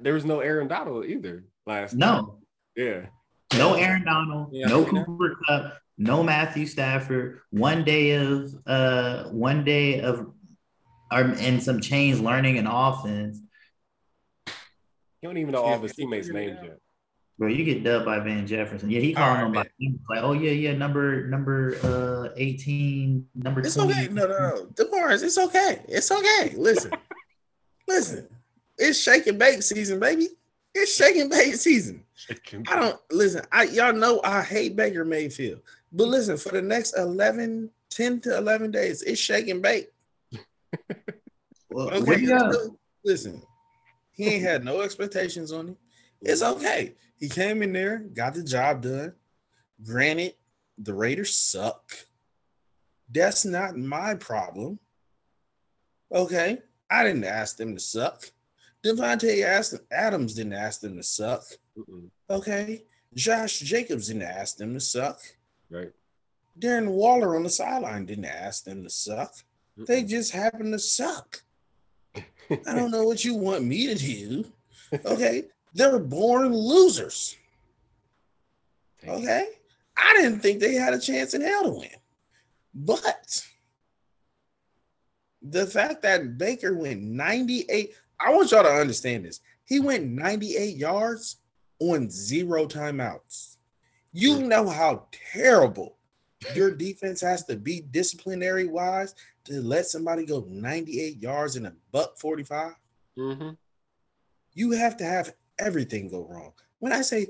[0.01, 2.07] there was no Aaron Donald either last night.
[2.21, 2.39] No,
[2.75, 3.05] Yeah.
[3.57, 4.67] no Aaron Donald, Yeah.
[4.67, 7.39] no Cooper Kupp, no Matthew Stafford.
[7.51, 10.31] One day of uh one day of
[11.09, 13.39] um, and some change learning and offense.
[15.21, 16.79] You don't even know all of his teammates' names yet.
[17.37, 18.89] Bro, you get dubbed by Van Jefferson.
[18.89, 19.65] Yeah, he All calling right, him man.
[19.79, 19.99] name.
[20.09, 23.91] like, oh yeah, yeah, number number uh 18, number It's 20.
[23.91, 24.07] okay.
[24.07, 24.65] No, no, no.
[24.73, 25.81] DeMars, it's okay.
[25.87, 26.55] It's okay.
[26.57, 26.91] Listen,
[27.87, 28.27] listen.
[28.79, 30.29] It's shake and bake season, baby.
[30.73, 32.03] It's shake and bake season.
[32.15, 33.43] Shake and I don't listen.
[33.51, 35.61] I y'all know I hate Baker Mayfield,
[35.91, 39.89] but listen for the next 11, 10 to 11 days, it's shake and bake.
[41.69, 43.41] Well, Okay, what do you- so, listen,
[44.11, 45.77] he ain't had no expectations on him.
[46.21, 46.95] It's okay.
[47.17, 49.13] He came in there, got the job done.
[49.83, 50.35] Granted,
[50.77, 51.91] the Raiders suck.
[53.11, 54.79] That's not my problem.
[56.11, 58.23] Okay, I didn't ask them to suck.
[58.83, 61.43] Davante asked Adams didn't ask them to suck.
[61.77, 62.09] Mm-mm.
[62.29, 62.83] Okay,
[63.13, 65.19] Josh Jacobs didn't ask them to suck.
[65.69, 65.91] Right.
[66.59, 69.33] Darren Waller on the sideline didn't ask them to suck.
[69.75, 70.09] They Mm-mm.
[70.09, 71.43] just happen to suck.
[72.15, 74.45] I don't know what you want me to do.
[75.05, 75.45] Okay.
[75.73, 77.35] They're born losers.
[79.07, 79.47] Okay.
[79.97, 81.89] I didn't think they had a chance in hell to win.
[82.73, 83.45] But
[85.41, 89.39] the fact that Baker went 98, I want y'all to understand this.
[89.65, 91.37] He went 98 yards
[91.79, 93.57] on zero timeouts.
[94.13, 95.97] You know how terrible
[96.53, 99.15] your defense has to be disciplinary wise
[99.45, 102.73] to let somebody go 98 yards in a buck 45.
[103.17, 103.49] Mm-hmm.
[104.53, 106.53] You have to have everything go wrong.
[106.79, 107.27] When I say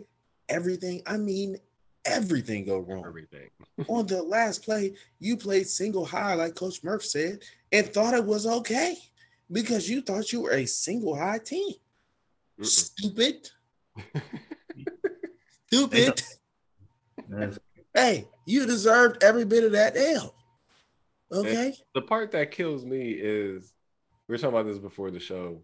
[0.50, 1.58] everything, I mean
[2.06, 3.04] everything go wrong.
[3.06, 3.50] Everything.
[3.88, 7.40] On the last play, you played single high, like Coach Murph said,
[7.72, 8.98] and thought it was okay
[9.52, 11.74] because you thought you were a single high team.
[12.60, 12.66] Mm-mm.
[12.66, 13.50] Stupid.
[15.68, 16.24] Stupid.
[17.94, 20.36] Hey, you deserved every bit of that L.
[21.32, 21.74] Okay.
[21.96, 23.74] The part that kills me is
[24.28, 25.64] we were talking about this before the show.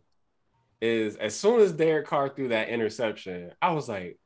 [0.84, 4.20] Is as soon as Derek Carr threw that interception, I was like,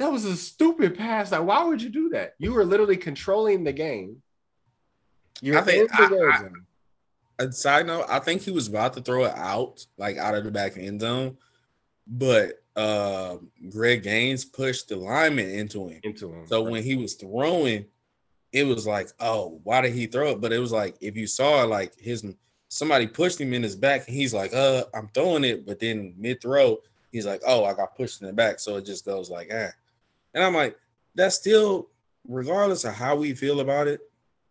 [0.00, 1.30] that was a stupid pass.
[1.30, 2.34] Like, why would you do that?
[2.40, 4.20] You were literally controlling the game.
[5.40, 6.66] You're I think- in the I- I- zone.
[7.40, 10.42] A side note, I think he was about to throw it out, like out of
[10.42, 11.38] the back end zone,
[12.08, 13.36] but uh,
[13.70, 16.00] Greg Gaines pushed the lineman into him.
[16.02, 16.48] into him.
[16.48, 17.86] So when he was throwing,
[18.52, 20.40] it was like, oh, why did he throw it?
[20.40, 22.24] But it was like if you saw like his
[22.68, 26.14] somebody pushed him in his back, and he's like, uh, I'm throwing it, but then
[26.16, 26.78] mid throw,
[27.12, 29.70] he's like, oh, I got pushed in the back, so it just goes like, ah.
[30.34, 30.76] And I'm like,
[31.14, 31.88] that's still,
[32.28, 34.00] regardless of how we feel about it.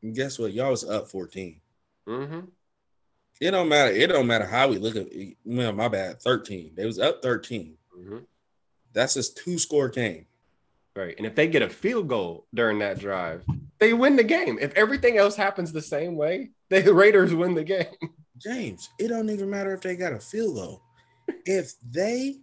[0.01, 0.53] And guess what?
[0.53, 1.59] Y'all was up 14.
[2.05, 2.39] hmm
[3.39, 3.91] It don't matter.
[3.91, 5.07] It don't matter how we look at.
[5.11, 5.37] it.
[5.45, 6.21] Well, my bad.
[6.21, 6.71] 13.
[6.75, 7.75] They was up 13.
[7.95, 8.17] hmm
[8.93, 10.25] That's just two score game.
[10.95, 11.15] Right.
[11.17, 13.45] And if they get a field goal during that drive,
[13.79, 14.57] they win the game.
[14.59, 16.49] If everything else happens the same way,
[16.83, 17.85] the Raiders win the game.
[18.37, 20.81] James, it don't even matter if they got a field goal.
[21.45, 22.39] if they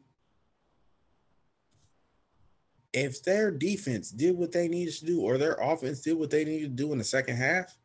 [2.92, 6.44] if their defense did what they needed to do or their offense did what they
[6.44, 7.76] needed to do in the second half,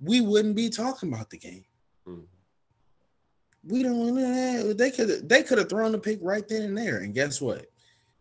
[0.00, 1.64] we wouldn't be talking about the game.
[2.06, 2.26] Mhm.
[3.64, 6.98] We don't they could they could have thrown the pick right then and there.
[6.98, 7.66] And guess what?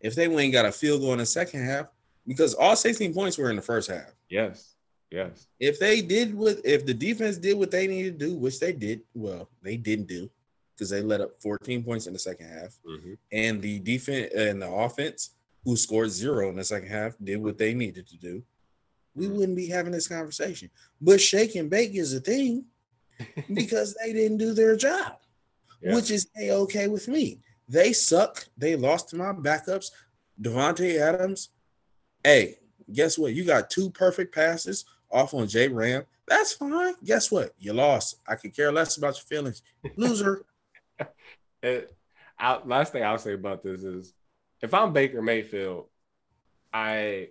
[0.01, 1.87] If they went and got a field goal in the second half,
[2.27, 4.13] because all 16 points were in the first half.
[4.29, 4.74] Yes.
[5.11, 5.47] Yes.
[5.59, 8.73] if they did what if the defense did what they needed to do, which they
[8.73, 10.29] did, well, they didn't do
[10.75, 14.61] because they let up 14 points in the second half, hmm and the defense and
[14.61, 15.31] the offense,
[15.63, 18.43] who scored zero in the second half, did what they needed to do.
[19.15, 20.69] We wouldn't be having this conversation.
[20.99, 22.65] But shake and bake is a thing
[23.53, 25.17] because they didn't do their job,
[25.81, 25.95] Yeah.
[25.95, 27.39] which is a okay with me.
[27.69, 28.45] They suck.
[28.57, 29.91] They lost to my backups,
[30.41, 31.49] Davante Adams.
[32.23, 32.57] Hey,
[32.91, 33.33] guess what?
[33.33, 34.83] You got two perfect passes
[35.15, 36.93] off on Jay Ram, that's fine.
[37.03, 37.53] Guess what?
[37.57, 38.17] You lost.
[38.27, 39.61] I could care less about your feelings.
[39.95, 40.45] Loser.
[41.63, 41.95] it,
[42.37, 44.13] I, last thing I'll say about this is
[44.61, 45.87] if I'm Baker Mayfield,
[46.73, 47.29] I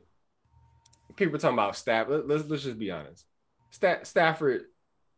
[1.16, 2.09] people talking about staff.
[2.09, 3.27] Let, us let's just be honest.
[3.70, 4.62] Stafford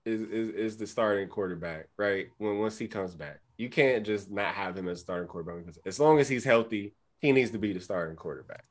[0.04, 2.28] is, is is the starting quarterback, right?
[2.38, 5.78] When once he comes back, you can't just not have him as starting quarterback because
[5.84, 8.64] as long as he's healthy, he needs to be the starting quarterback,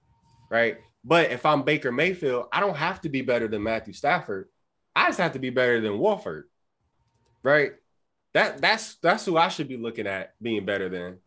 [0.49, 0.77] right?
[1.03, 4.49] But if I'm Baker Mayfield, I don't have to be better than Matthew Stafford.
[4.95, 6.49] I just have to be better than Wolford,
[7.43, 7.73] right?
[8.33, 11.17] That that's that's who I should be looking at being better than.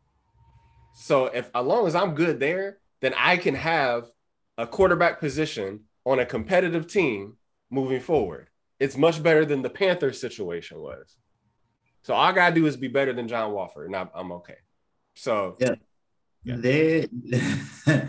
[0.95, 4.11] So if as long as I'm good there, then I can have
[4.57, 7.37] a quarterback position on a competitive team
[7.71, 8.49] moving forward.
[8.81, 11.17] It's much better than the Panthers situation was.
[12.03, 14.57] So all I gotta do is be better than John Wolford, and I'm, I'm okay.
[15.15, 15.75] So yeah,
[16.43, 16.57] yeah.
[16.57, 17.09] they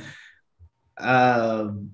[1.00, 1.92] um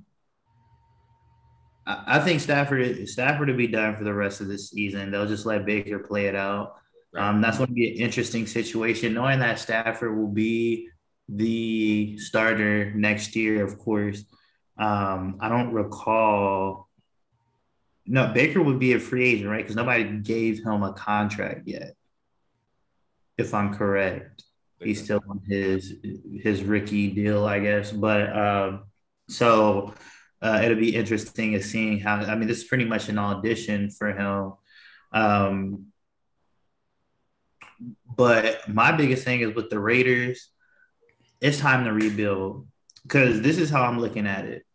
[1.87, 5.11] I think Stafford Stafford will be done for the rest of the season.
[5.11, 6.77] They'll just let Baker play it out.
[7.15, 10.89] Um, that's going to be an interesting situation, knowing that Stafford will be
[11.29, 13.63] the starter next year.
[13.63, 14.23] Of course,
[14.77, 16.89] um, I don't recall.
[18.07, 19.63] No, Baker would be a free agent, right?
[19.63, 21.95] Because nobody gave him a contract yet.
[23.37, 24.43] If I'm correct,
[24.79, 25.93] he's still on his
[26.41, 27.91] his rookie deal, I guess.
[27.91, 28.83] But um,
[29.27, 29.93] so
[30.41, 32.17] uh, it'll be interesting as seeing how.
[32.17, 34.53] I mean, this is pretty much an audition for him.
[35.11, 35.87] Um,
[38.15, 40.49] but my biggest thing is with the Raiders,
[41.41, 42.67] it's time to rebuild
[43.03, 44.65] because this is how I'm looking at it.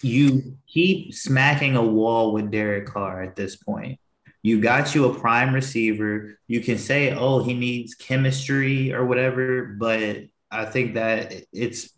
[0.00, 3.98] You keep smacking a wall with Derek Carr at this point.
[4.42, 6.38] You got you a prime receiver.
[6.46, 11.90] You can say, oh, he needs chemistry or whatever, but I think that it's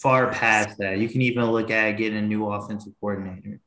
[0.00, 0.98] far past that.
[0.98, 3.60] You can even look at getting a new offensive coordinator,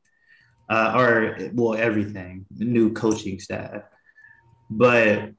[0.68, 3.82] uh, or well, everything, new coaching staff.
[4.70, 5.30] But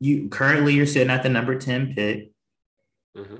[0.00, 2.30] you currently you're sitting at the number ten pick.
[3.16, 3.36] Mm-hmm.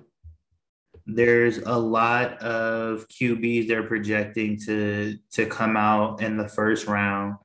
[1.06, 7.36] There's a lot of QBs they're projecting to to come out in the first round.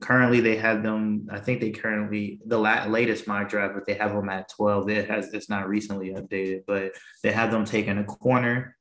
[0.00, 1.26] Currently, they have them.
[1.30, 4.88] I think they currently the la- latest mock draft, but they have them at twelve.
[4.88, 6.92] It has it's not recently updated, but
[7.22, 8.76] they have them taking a corner.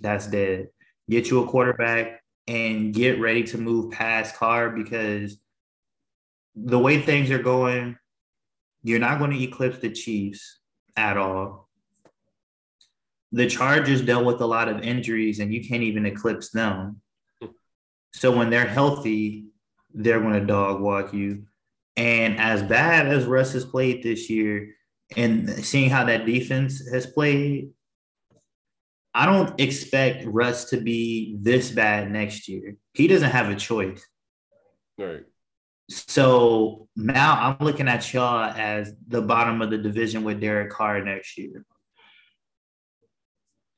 [0.00, 0.68] That's dead.
[1.10, 5.36] Get you a quarterback and get ready to move past Carr because
[6.54, 7.98] the way things are going,
[8.82, 10.58] you're not going to eclipse the Chiefs
[10.96, 11.68] at all.
[13.32, 17.02] The Chargers dealt with a lot of injuries, and you can't even eclipse them.
[18.14, 19.46] So when they're healthy,
[19.96, 21.44] they're going to dog walk you.
[21.96, 24.74] And as bad as Russ has played this year,
[25.16, 27.70] and seeing how that defense has played,
[29.14, 32.76] I don't expect Russ to be this bad next year.
[32.92, 34.04] He doesn't have a choice.
[34.98, 35.22] Right.
[35.88, 41.02] So now I'm looking at y'all as the bottom of the division with Derek Carr
[41.02, 41.64] next year.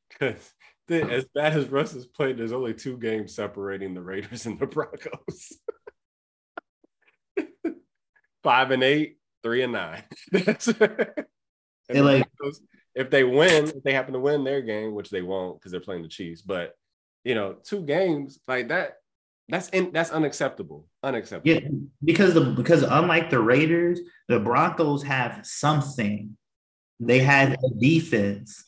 [0.09, 0.53] Because
[0.89, 4.67] as bad as Russ has played, there's only two games separating the Raiders and the
[4.67, 5.59] Broncos.
[8.49, 10.03] Five and eight, three and nine.
[10.33, 12.27] and like
[12.95, 15.83] if they win, if they happen to win their game, which they won't because they're
[15.83, 16.73] playing the Chiefs, but
[17.25, 18.95] you know, two games like that
[19.51, 20.87] that's in, that's unacceptable.
[21.03, 21.63] Unacceptable.
[21.63, 21.69] Yeah,
[22.03, 26.39] because the because unlike the Raiders, the Broncos have something.
[27.01, 28.65] They have a defense.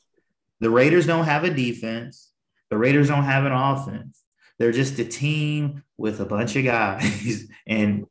[0.60, 2.30] The Raiders don't have a defense.
[2.68, 4.22] The Raiders don't have an offense.
[4.58, 8.04] They're just a team with a bunch of guys and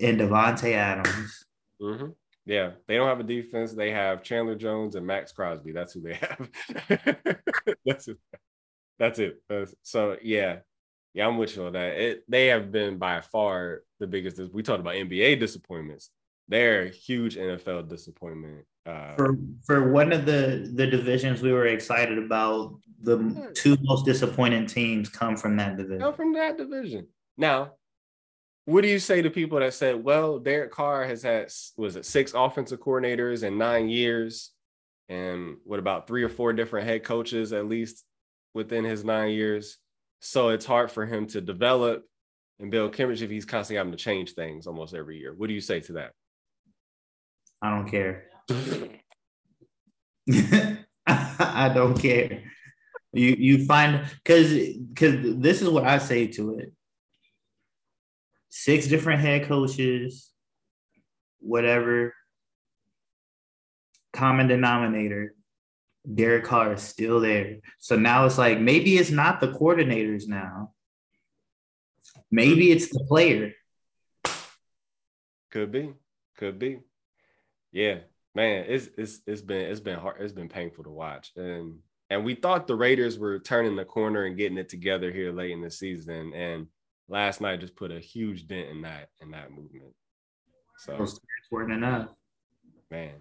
[0.00, 1.44] and Davante Adams.
[1.80, 2.08] Mm-hmm.
[2.44, 3.72] Yeah, they don't have a defense.
[3.72, 5.72] They have Chandler Jones and Maxx Crosby.
[5.72, 6.50] That's who they have.
[7.86, 8.18] that's it.
[8.98, 9.42] That's it.
[9.82, 10.58] so yeah,
[11.14, 11.96] yeah, I'm with you on that.
[11.98, 14.40] It, they have been by far the biggest.
[14.52, 16.10] We talked about NBA disappointments.
[16.48, 18.64] They're huge NFL disappointment.
[18.84, 23.52] Uh, for for one of the the divisions we were excited about, the hmm.
[23.54, 26.00] two most disappointing teams come from that division.
[26.00, 27.06] Come from that division.
[27.36, 27.74] Now,
[28.64, 32.06] what do you say to people that said, "Well, Derek Carr has had was it
[32.06, 34.52] six offensive coordinators in nine years,
[35.08, 38.04] and what about three or four different head coaches at least
[38.54, 39.78] within his nine years?"
[40.20, 42.04] So it's hard for him to develop
[42.60, 45.34] and build chemistry if he's constantly having to change things almost every year.
[45.34, 46.12] What do you say to that?
[47.60, 48.26] I don't care.
[51.08, 52.44] I don't care.
[53.12, 56.72] You you find because because this is what I say to it.
[58.54, 60.30] Six different head coaches,
[61.40, 62.14] whatever.
[64.12, 65.34] Common denominator.
[66.14, 67.60] Derek Carr is still there.
[67.78, 70.72] So now it's like maybe it's not the coordinators now.
[72.30, 73.54] Maybe it's the player.
[75.50, 75.94] Could be,
[76.36, 76.80] could be.
[77.72, 78.00] Yeah,
[78.34, 80.20] man, it's it's it's been it's been hard.
[80.20, 81.78] It's been painful to watch, and
[82.10, 85.52] and we thought the Raiders were turning the corner and getting it together here late
[85.52, 86.66] in the season, and
[87.12, 89.94] last night just put a huge dent in that in that movement.
[90.78, 91.20] So Those
[91.50, 92.08] weren't enough.
[92.90, 93.14] man.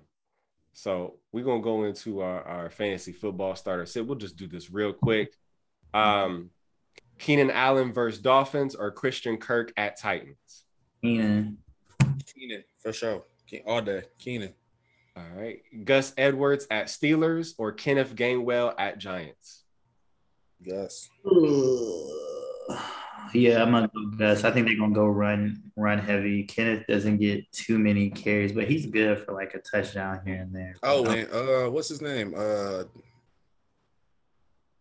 [0.73, 4.07] So we're gonna go into our, our fantasy football starter sit.
[4.07, 5.33] We'll just do this real quick.
[5.93, 6.49] Um
[7.19, 10.63] Keenan Allen versus Dolphins or Christian Kirk at Titans.
[11.03, 11.57] Keenan.
[12.33, 13.21] Keenan for sure.
[13.67, 14.03] All day.
[14.17, 14.53] Keenan.
[15.15, 15.59] All right.
[15.83, 19.65] Gus Edwards at Steelers or Kenneth Gainwell at Giants.
[20.67, 21.09] Gus.
[23.33, 24.43] Yeah, I'm gonna go Gus.
[24.43, 26.43] I think they're gonna go run run heavy.
[26.43, 30.53] Kenneth doesn't get too many carries, but he's good for like a touchdown here and
[30.53, 30.75] there.
[30.83, 32.33] Oh, and uh, what's his name?
[32.35, 32.83] Uh,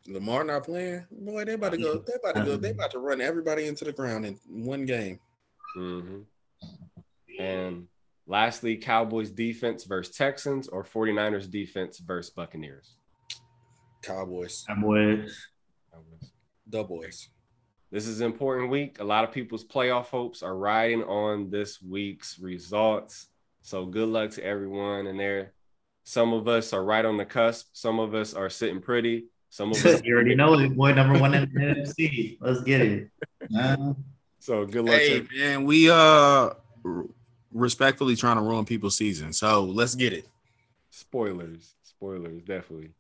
[0.09, 1.07] Lamar not playing.
[1.11, 1.99] Boy, they about to go.
[1.99, 2.57] They about to go.
[2.57, 5.21] They about to run everybody into the ground in one game.
[5.77, 6.25] Mhm.
[7.39, 7.87] And
[8.27, 12.97] lastly, Cowboys defense versus Texans or 49ers defense versus Buccaneers.
[14.03, 15.47] Cowboys, Cowboys.
[16.67, 17.29] the boys.
[17.91, 19.01] This is an important week.
[19.01, 23.27] A lot of people's playoff hopes are riding on this week's results.
[23.63, 25.53] So good luck to everyone in there.
[26.05, 27.69] Some of us are right on the cusp.
[27.73, 29.27] Some of us are sitting pretty.
[29.51, 30.01] Some of us.
[30.05, 30.77] you already know it.
[30.77, 32.39] Boy, number one in the NFC.
[32.41, 33.11] Let's get it.
[33.57, 33.95] Uh,
[34.39, 34.95] So good luck.
[35.01, 36.51] Hey to, man, we uh
[37.53, 39.33] respectfully trying to ruin people's season.
[39.33, 40.27] So let's get it.
[40.91, 41.75] spoilers.
[41.83, 42.91] Spoilers, definitely.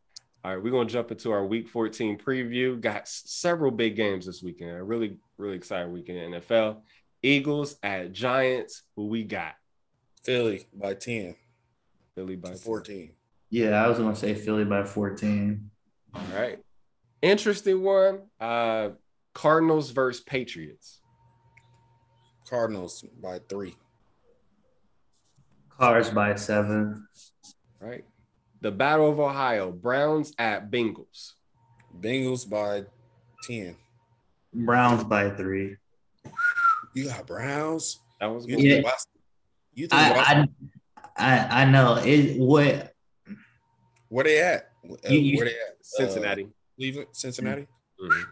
[0.43, 2.81] All right, we're gonna jump into our week 14 preview.
[2.81, 4.71] Got several big games this weekend.
[4.71, 6.81] A really, really exciting weekend in NFL.
[7.23, 8.83] Eagles at Giants.
[8.97, 9.55] Who we got?
[10.23, 11.35] Philly by 10
[12.15, 12.63] Philly by to 10.
[12.63, 13.11] 14.
[13.51, 15.71] yeah, I was gonna say Philly by 14.
[16.15, 16.59] All right.
[17.23, 18.21] Interesting one.
[18.41, 18.91] Uh
[19.35, 21.01] Cardinals versus Patriots.
[22.49, 23.77] Cardinals by three.
[25.79, 27.07] Cars by seven.
[27.81, 28.05] Right.
[28.61, 29.71] The Battle of Ohio.
[29.73, 31.33] Browns at Bengals.
[32.01, 32.85] Bengals by
[33.45, 33.77] 10.
[34.53, 35.77] Browns by three.
[36.95, 38.01] You got Browns.
[38.21, 38.65] That was You good.
[38.65, 38.91] Yeah.
[39.75, 40.55] You think Boston?
[41.17, 42.39] I, I I know it.
[42.39, 42.93] What
[44.09, 44.71] Where they at?
[44.85, 45.77] Uh, You- you- where they at?
[45.83, 46.45] Cincinnati.
[46.45, 47.67] Uh, Cleveland, Cincinnati.
[48.03, 48.25] Mhm.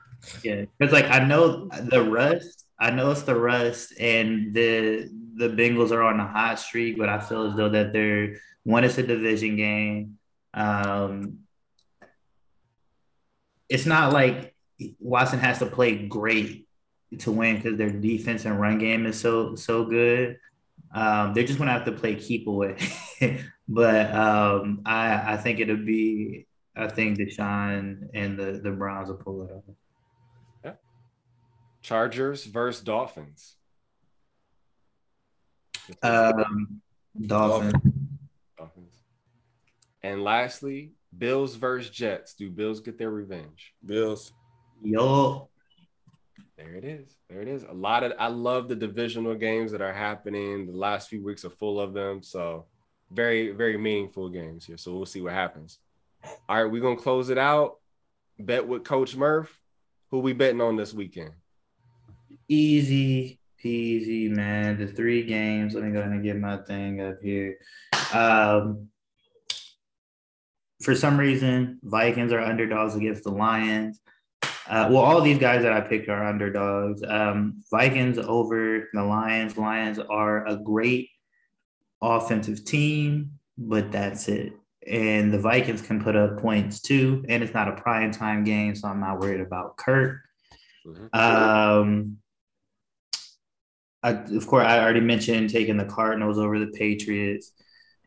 [0.43, 2.67] Yeah, because like I know the rust.
[2.81, 7.09] I know it's the rust, and the the Bengals are on a hot streak, but
[7.09, 8.83] I feel as though that they're one.
[8.85, 10.18] It's a division game.
[10.55, 11.41] Um,
[13.69, 14.55] it's not like
[14.99, 16.66] Watson has to play great
[17.19, 20.39] to win because their defense and run game is so so good.
[20.93, 22.77] Um, they're just gonna have to play keep away.
[23.69, 26.47] but um, I I think it'll be
[26.77, 29.65] I think Deshaun and the the Browns will pull it off.
[31.83, 33.57] Chargers versus Dolphins.
[36.03, 36.83] Um,
[37.19, 37.73] Dolphins.
[37.73, 37.98] Dolphins.
[40.09, 42.32] And lastly, Bills versus Jets.
[42.32, 43.74] Do Bills get their revenge?
[43.85, 44.32] Bills.
[44.82, 45.51] Yo,
[46.56, 47.14] There it is.
[47.28, 47.64] There it is.
[47.64, 50.66] A lot of I love the divisional games that are happening.
[50.66, 52.22] The last few weeks are full of them.
[52.22, 52.64] So
[53.10, 54.78] very, very meaningful games here.
[54.78, 55.78] So we'll see what happens.
[56.48, 57.76] All right, we're gonna close it out.
[58.39, 59.60] Bet with Coach Murph.
[60.10, 61.32] Who we betting on this weekend?
[62.48, 64.78] easy peasy, man.
[64.78, 65.74] The three games.
[65.74, 67.59] Let me go ahead and get my thing up here.
[68.14, 68.89] Um,
[70.83, 74.01] for some reason, Vikings are underdogs against the Lions.
[74.69, 77.03] Uh, well, all these guys that I picked are underdogs.
[77.03, 79.57] Um, Vikings over the Lions.
[79.57, 81.09] Lions are a great
[82.03, 84.53] offensive team, but that's it.
[84.87, 87.25] And the Vikings can put up points too.
[87.29, 90.21] And it's not a prime time game, so I'm not worried about Kurt.
[90.87, 91.15] Mhm.
[91.15, 92.19] Um,
[94.03, 97.53] I, of course, I already mentioned taking the Cardinals over the Patriots.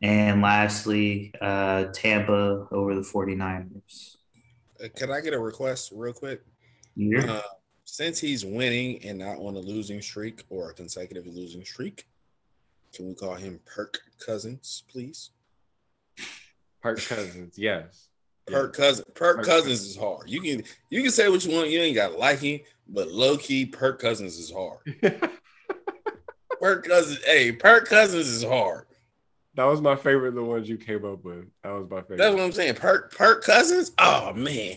[0.02, 4.16] And lastly, uh, Tampa over the 49ers.
[4.82, 6.42] Uh, Can I get a request real quick?
[6.96, 7.42] You're, Uh,
[7.84, 12.06] since he's winning and not on a losing streak or a consecutive losing streak,
[12.92, 15.30] can we call him Perk Cousins, please?
[16.82, 18.08] Perk Cousins, yes.
[18.46, 19.06] Perk Cousins.
[19.14, 20.28] Perk Perk Cousins is hard.
[20.28, 21.70] You can you can say what you want.
[21.70, 24.78] You ain't got to like him, but low key, Perk Cousins is hard.
[26.60, 27.20] Perk Cousins.
[27.24, 28.86] Hey, Perk Cousins is hard.
[29.54, 30.34] That was my favorite.
[30.34, 31.44] The ones you came up with.
[31.62, 32.18] That was my favorite.
[32.18, 32.74] That's what I'm saying.
[32.74, 33.92] Perk Perk Cousins.
[33.98, 34.76] Oh man,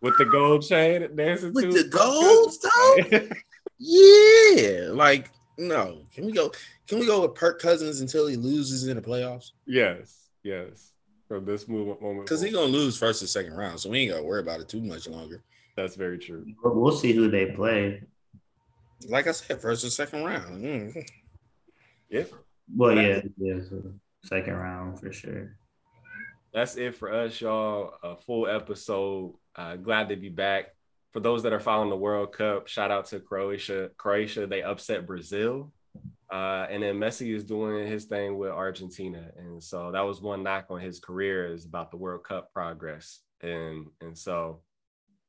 [0.00, 1.82] with the gold chain dancing with too.
[1.82, 3.30] the gold stuff.
[3.78, 6.06] Yeah, like no.
[6.14, 6.52] Can we go?
[6.86, 9.50] Can we go with Perk Cousins until he loses in the playoffs?
[9.66, 10.92] yes, yes.
[11.28, 14.12] From this moment, moment, Because he's gonna lose first and second round, so we ain't
[14.12, 15.42] gotta worry about it too much longer.
[15.76, 16.46] that's very true.
[16.62, 18.02] we'll see who they play.
[19.08, 20.62] Like I said, first or second round.
[20.64, 21.08] Mm.
[22.10, 22.24] Yeah.
[22.76, 23.82] Well, yeah, yeah, so
[24.24, 25.56] second round for sure.
[26.52, 27.94] That's it for us, y'all.
[28.02, 29.34] A full episode.
[29.56, 30.66] Uh, glad to be back.
[31.12, 33.90] For those that are following the World Cup, shout out to Croatia.
[33.96, 35.72] Croatia, they upset Brazil.
[36.32, 39.30] Uh, and then Messi is doing his thing with Argentina.
[39.36, 43.20] And so that was one knock on his career is about the World Cup progress.
[43.40, 44.62] And and so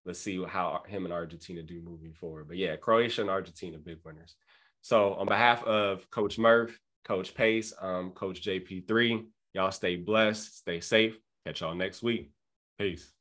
[0.06, 2.48] let's see how him and Argentina do moving forward.
[2.48, 4.36] But yeah, Croatia and Argentina, big winners.
[4.82, 10.80] So on behalf of Coach Murph, Coach Pace, um, Coach JP3, y'all stay blessed, stay
[10.80, 11.18] safe.
[11.46, 12.32] Catch y'all next week.
[12.78, 13.15] Peace.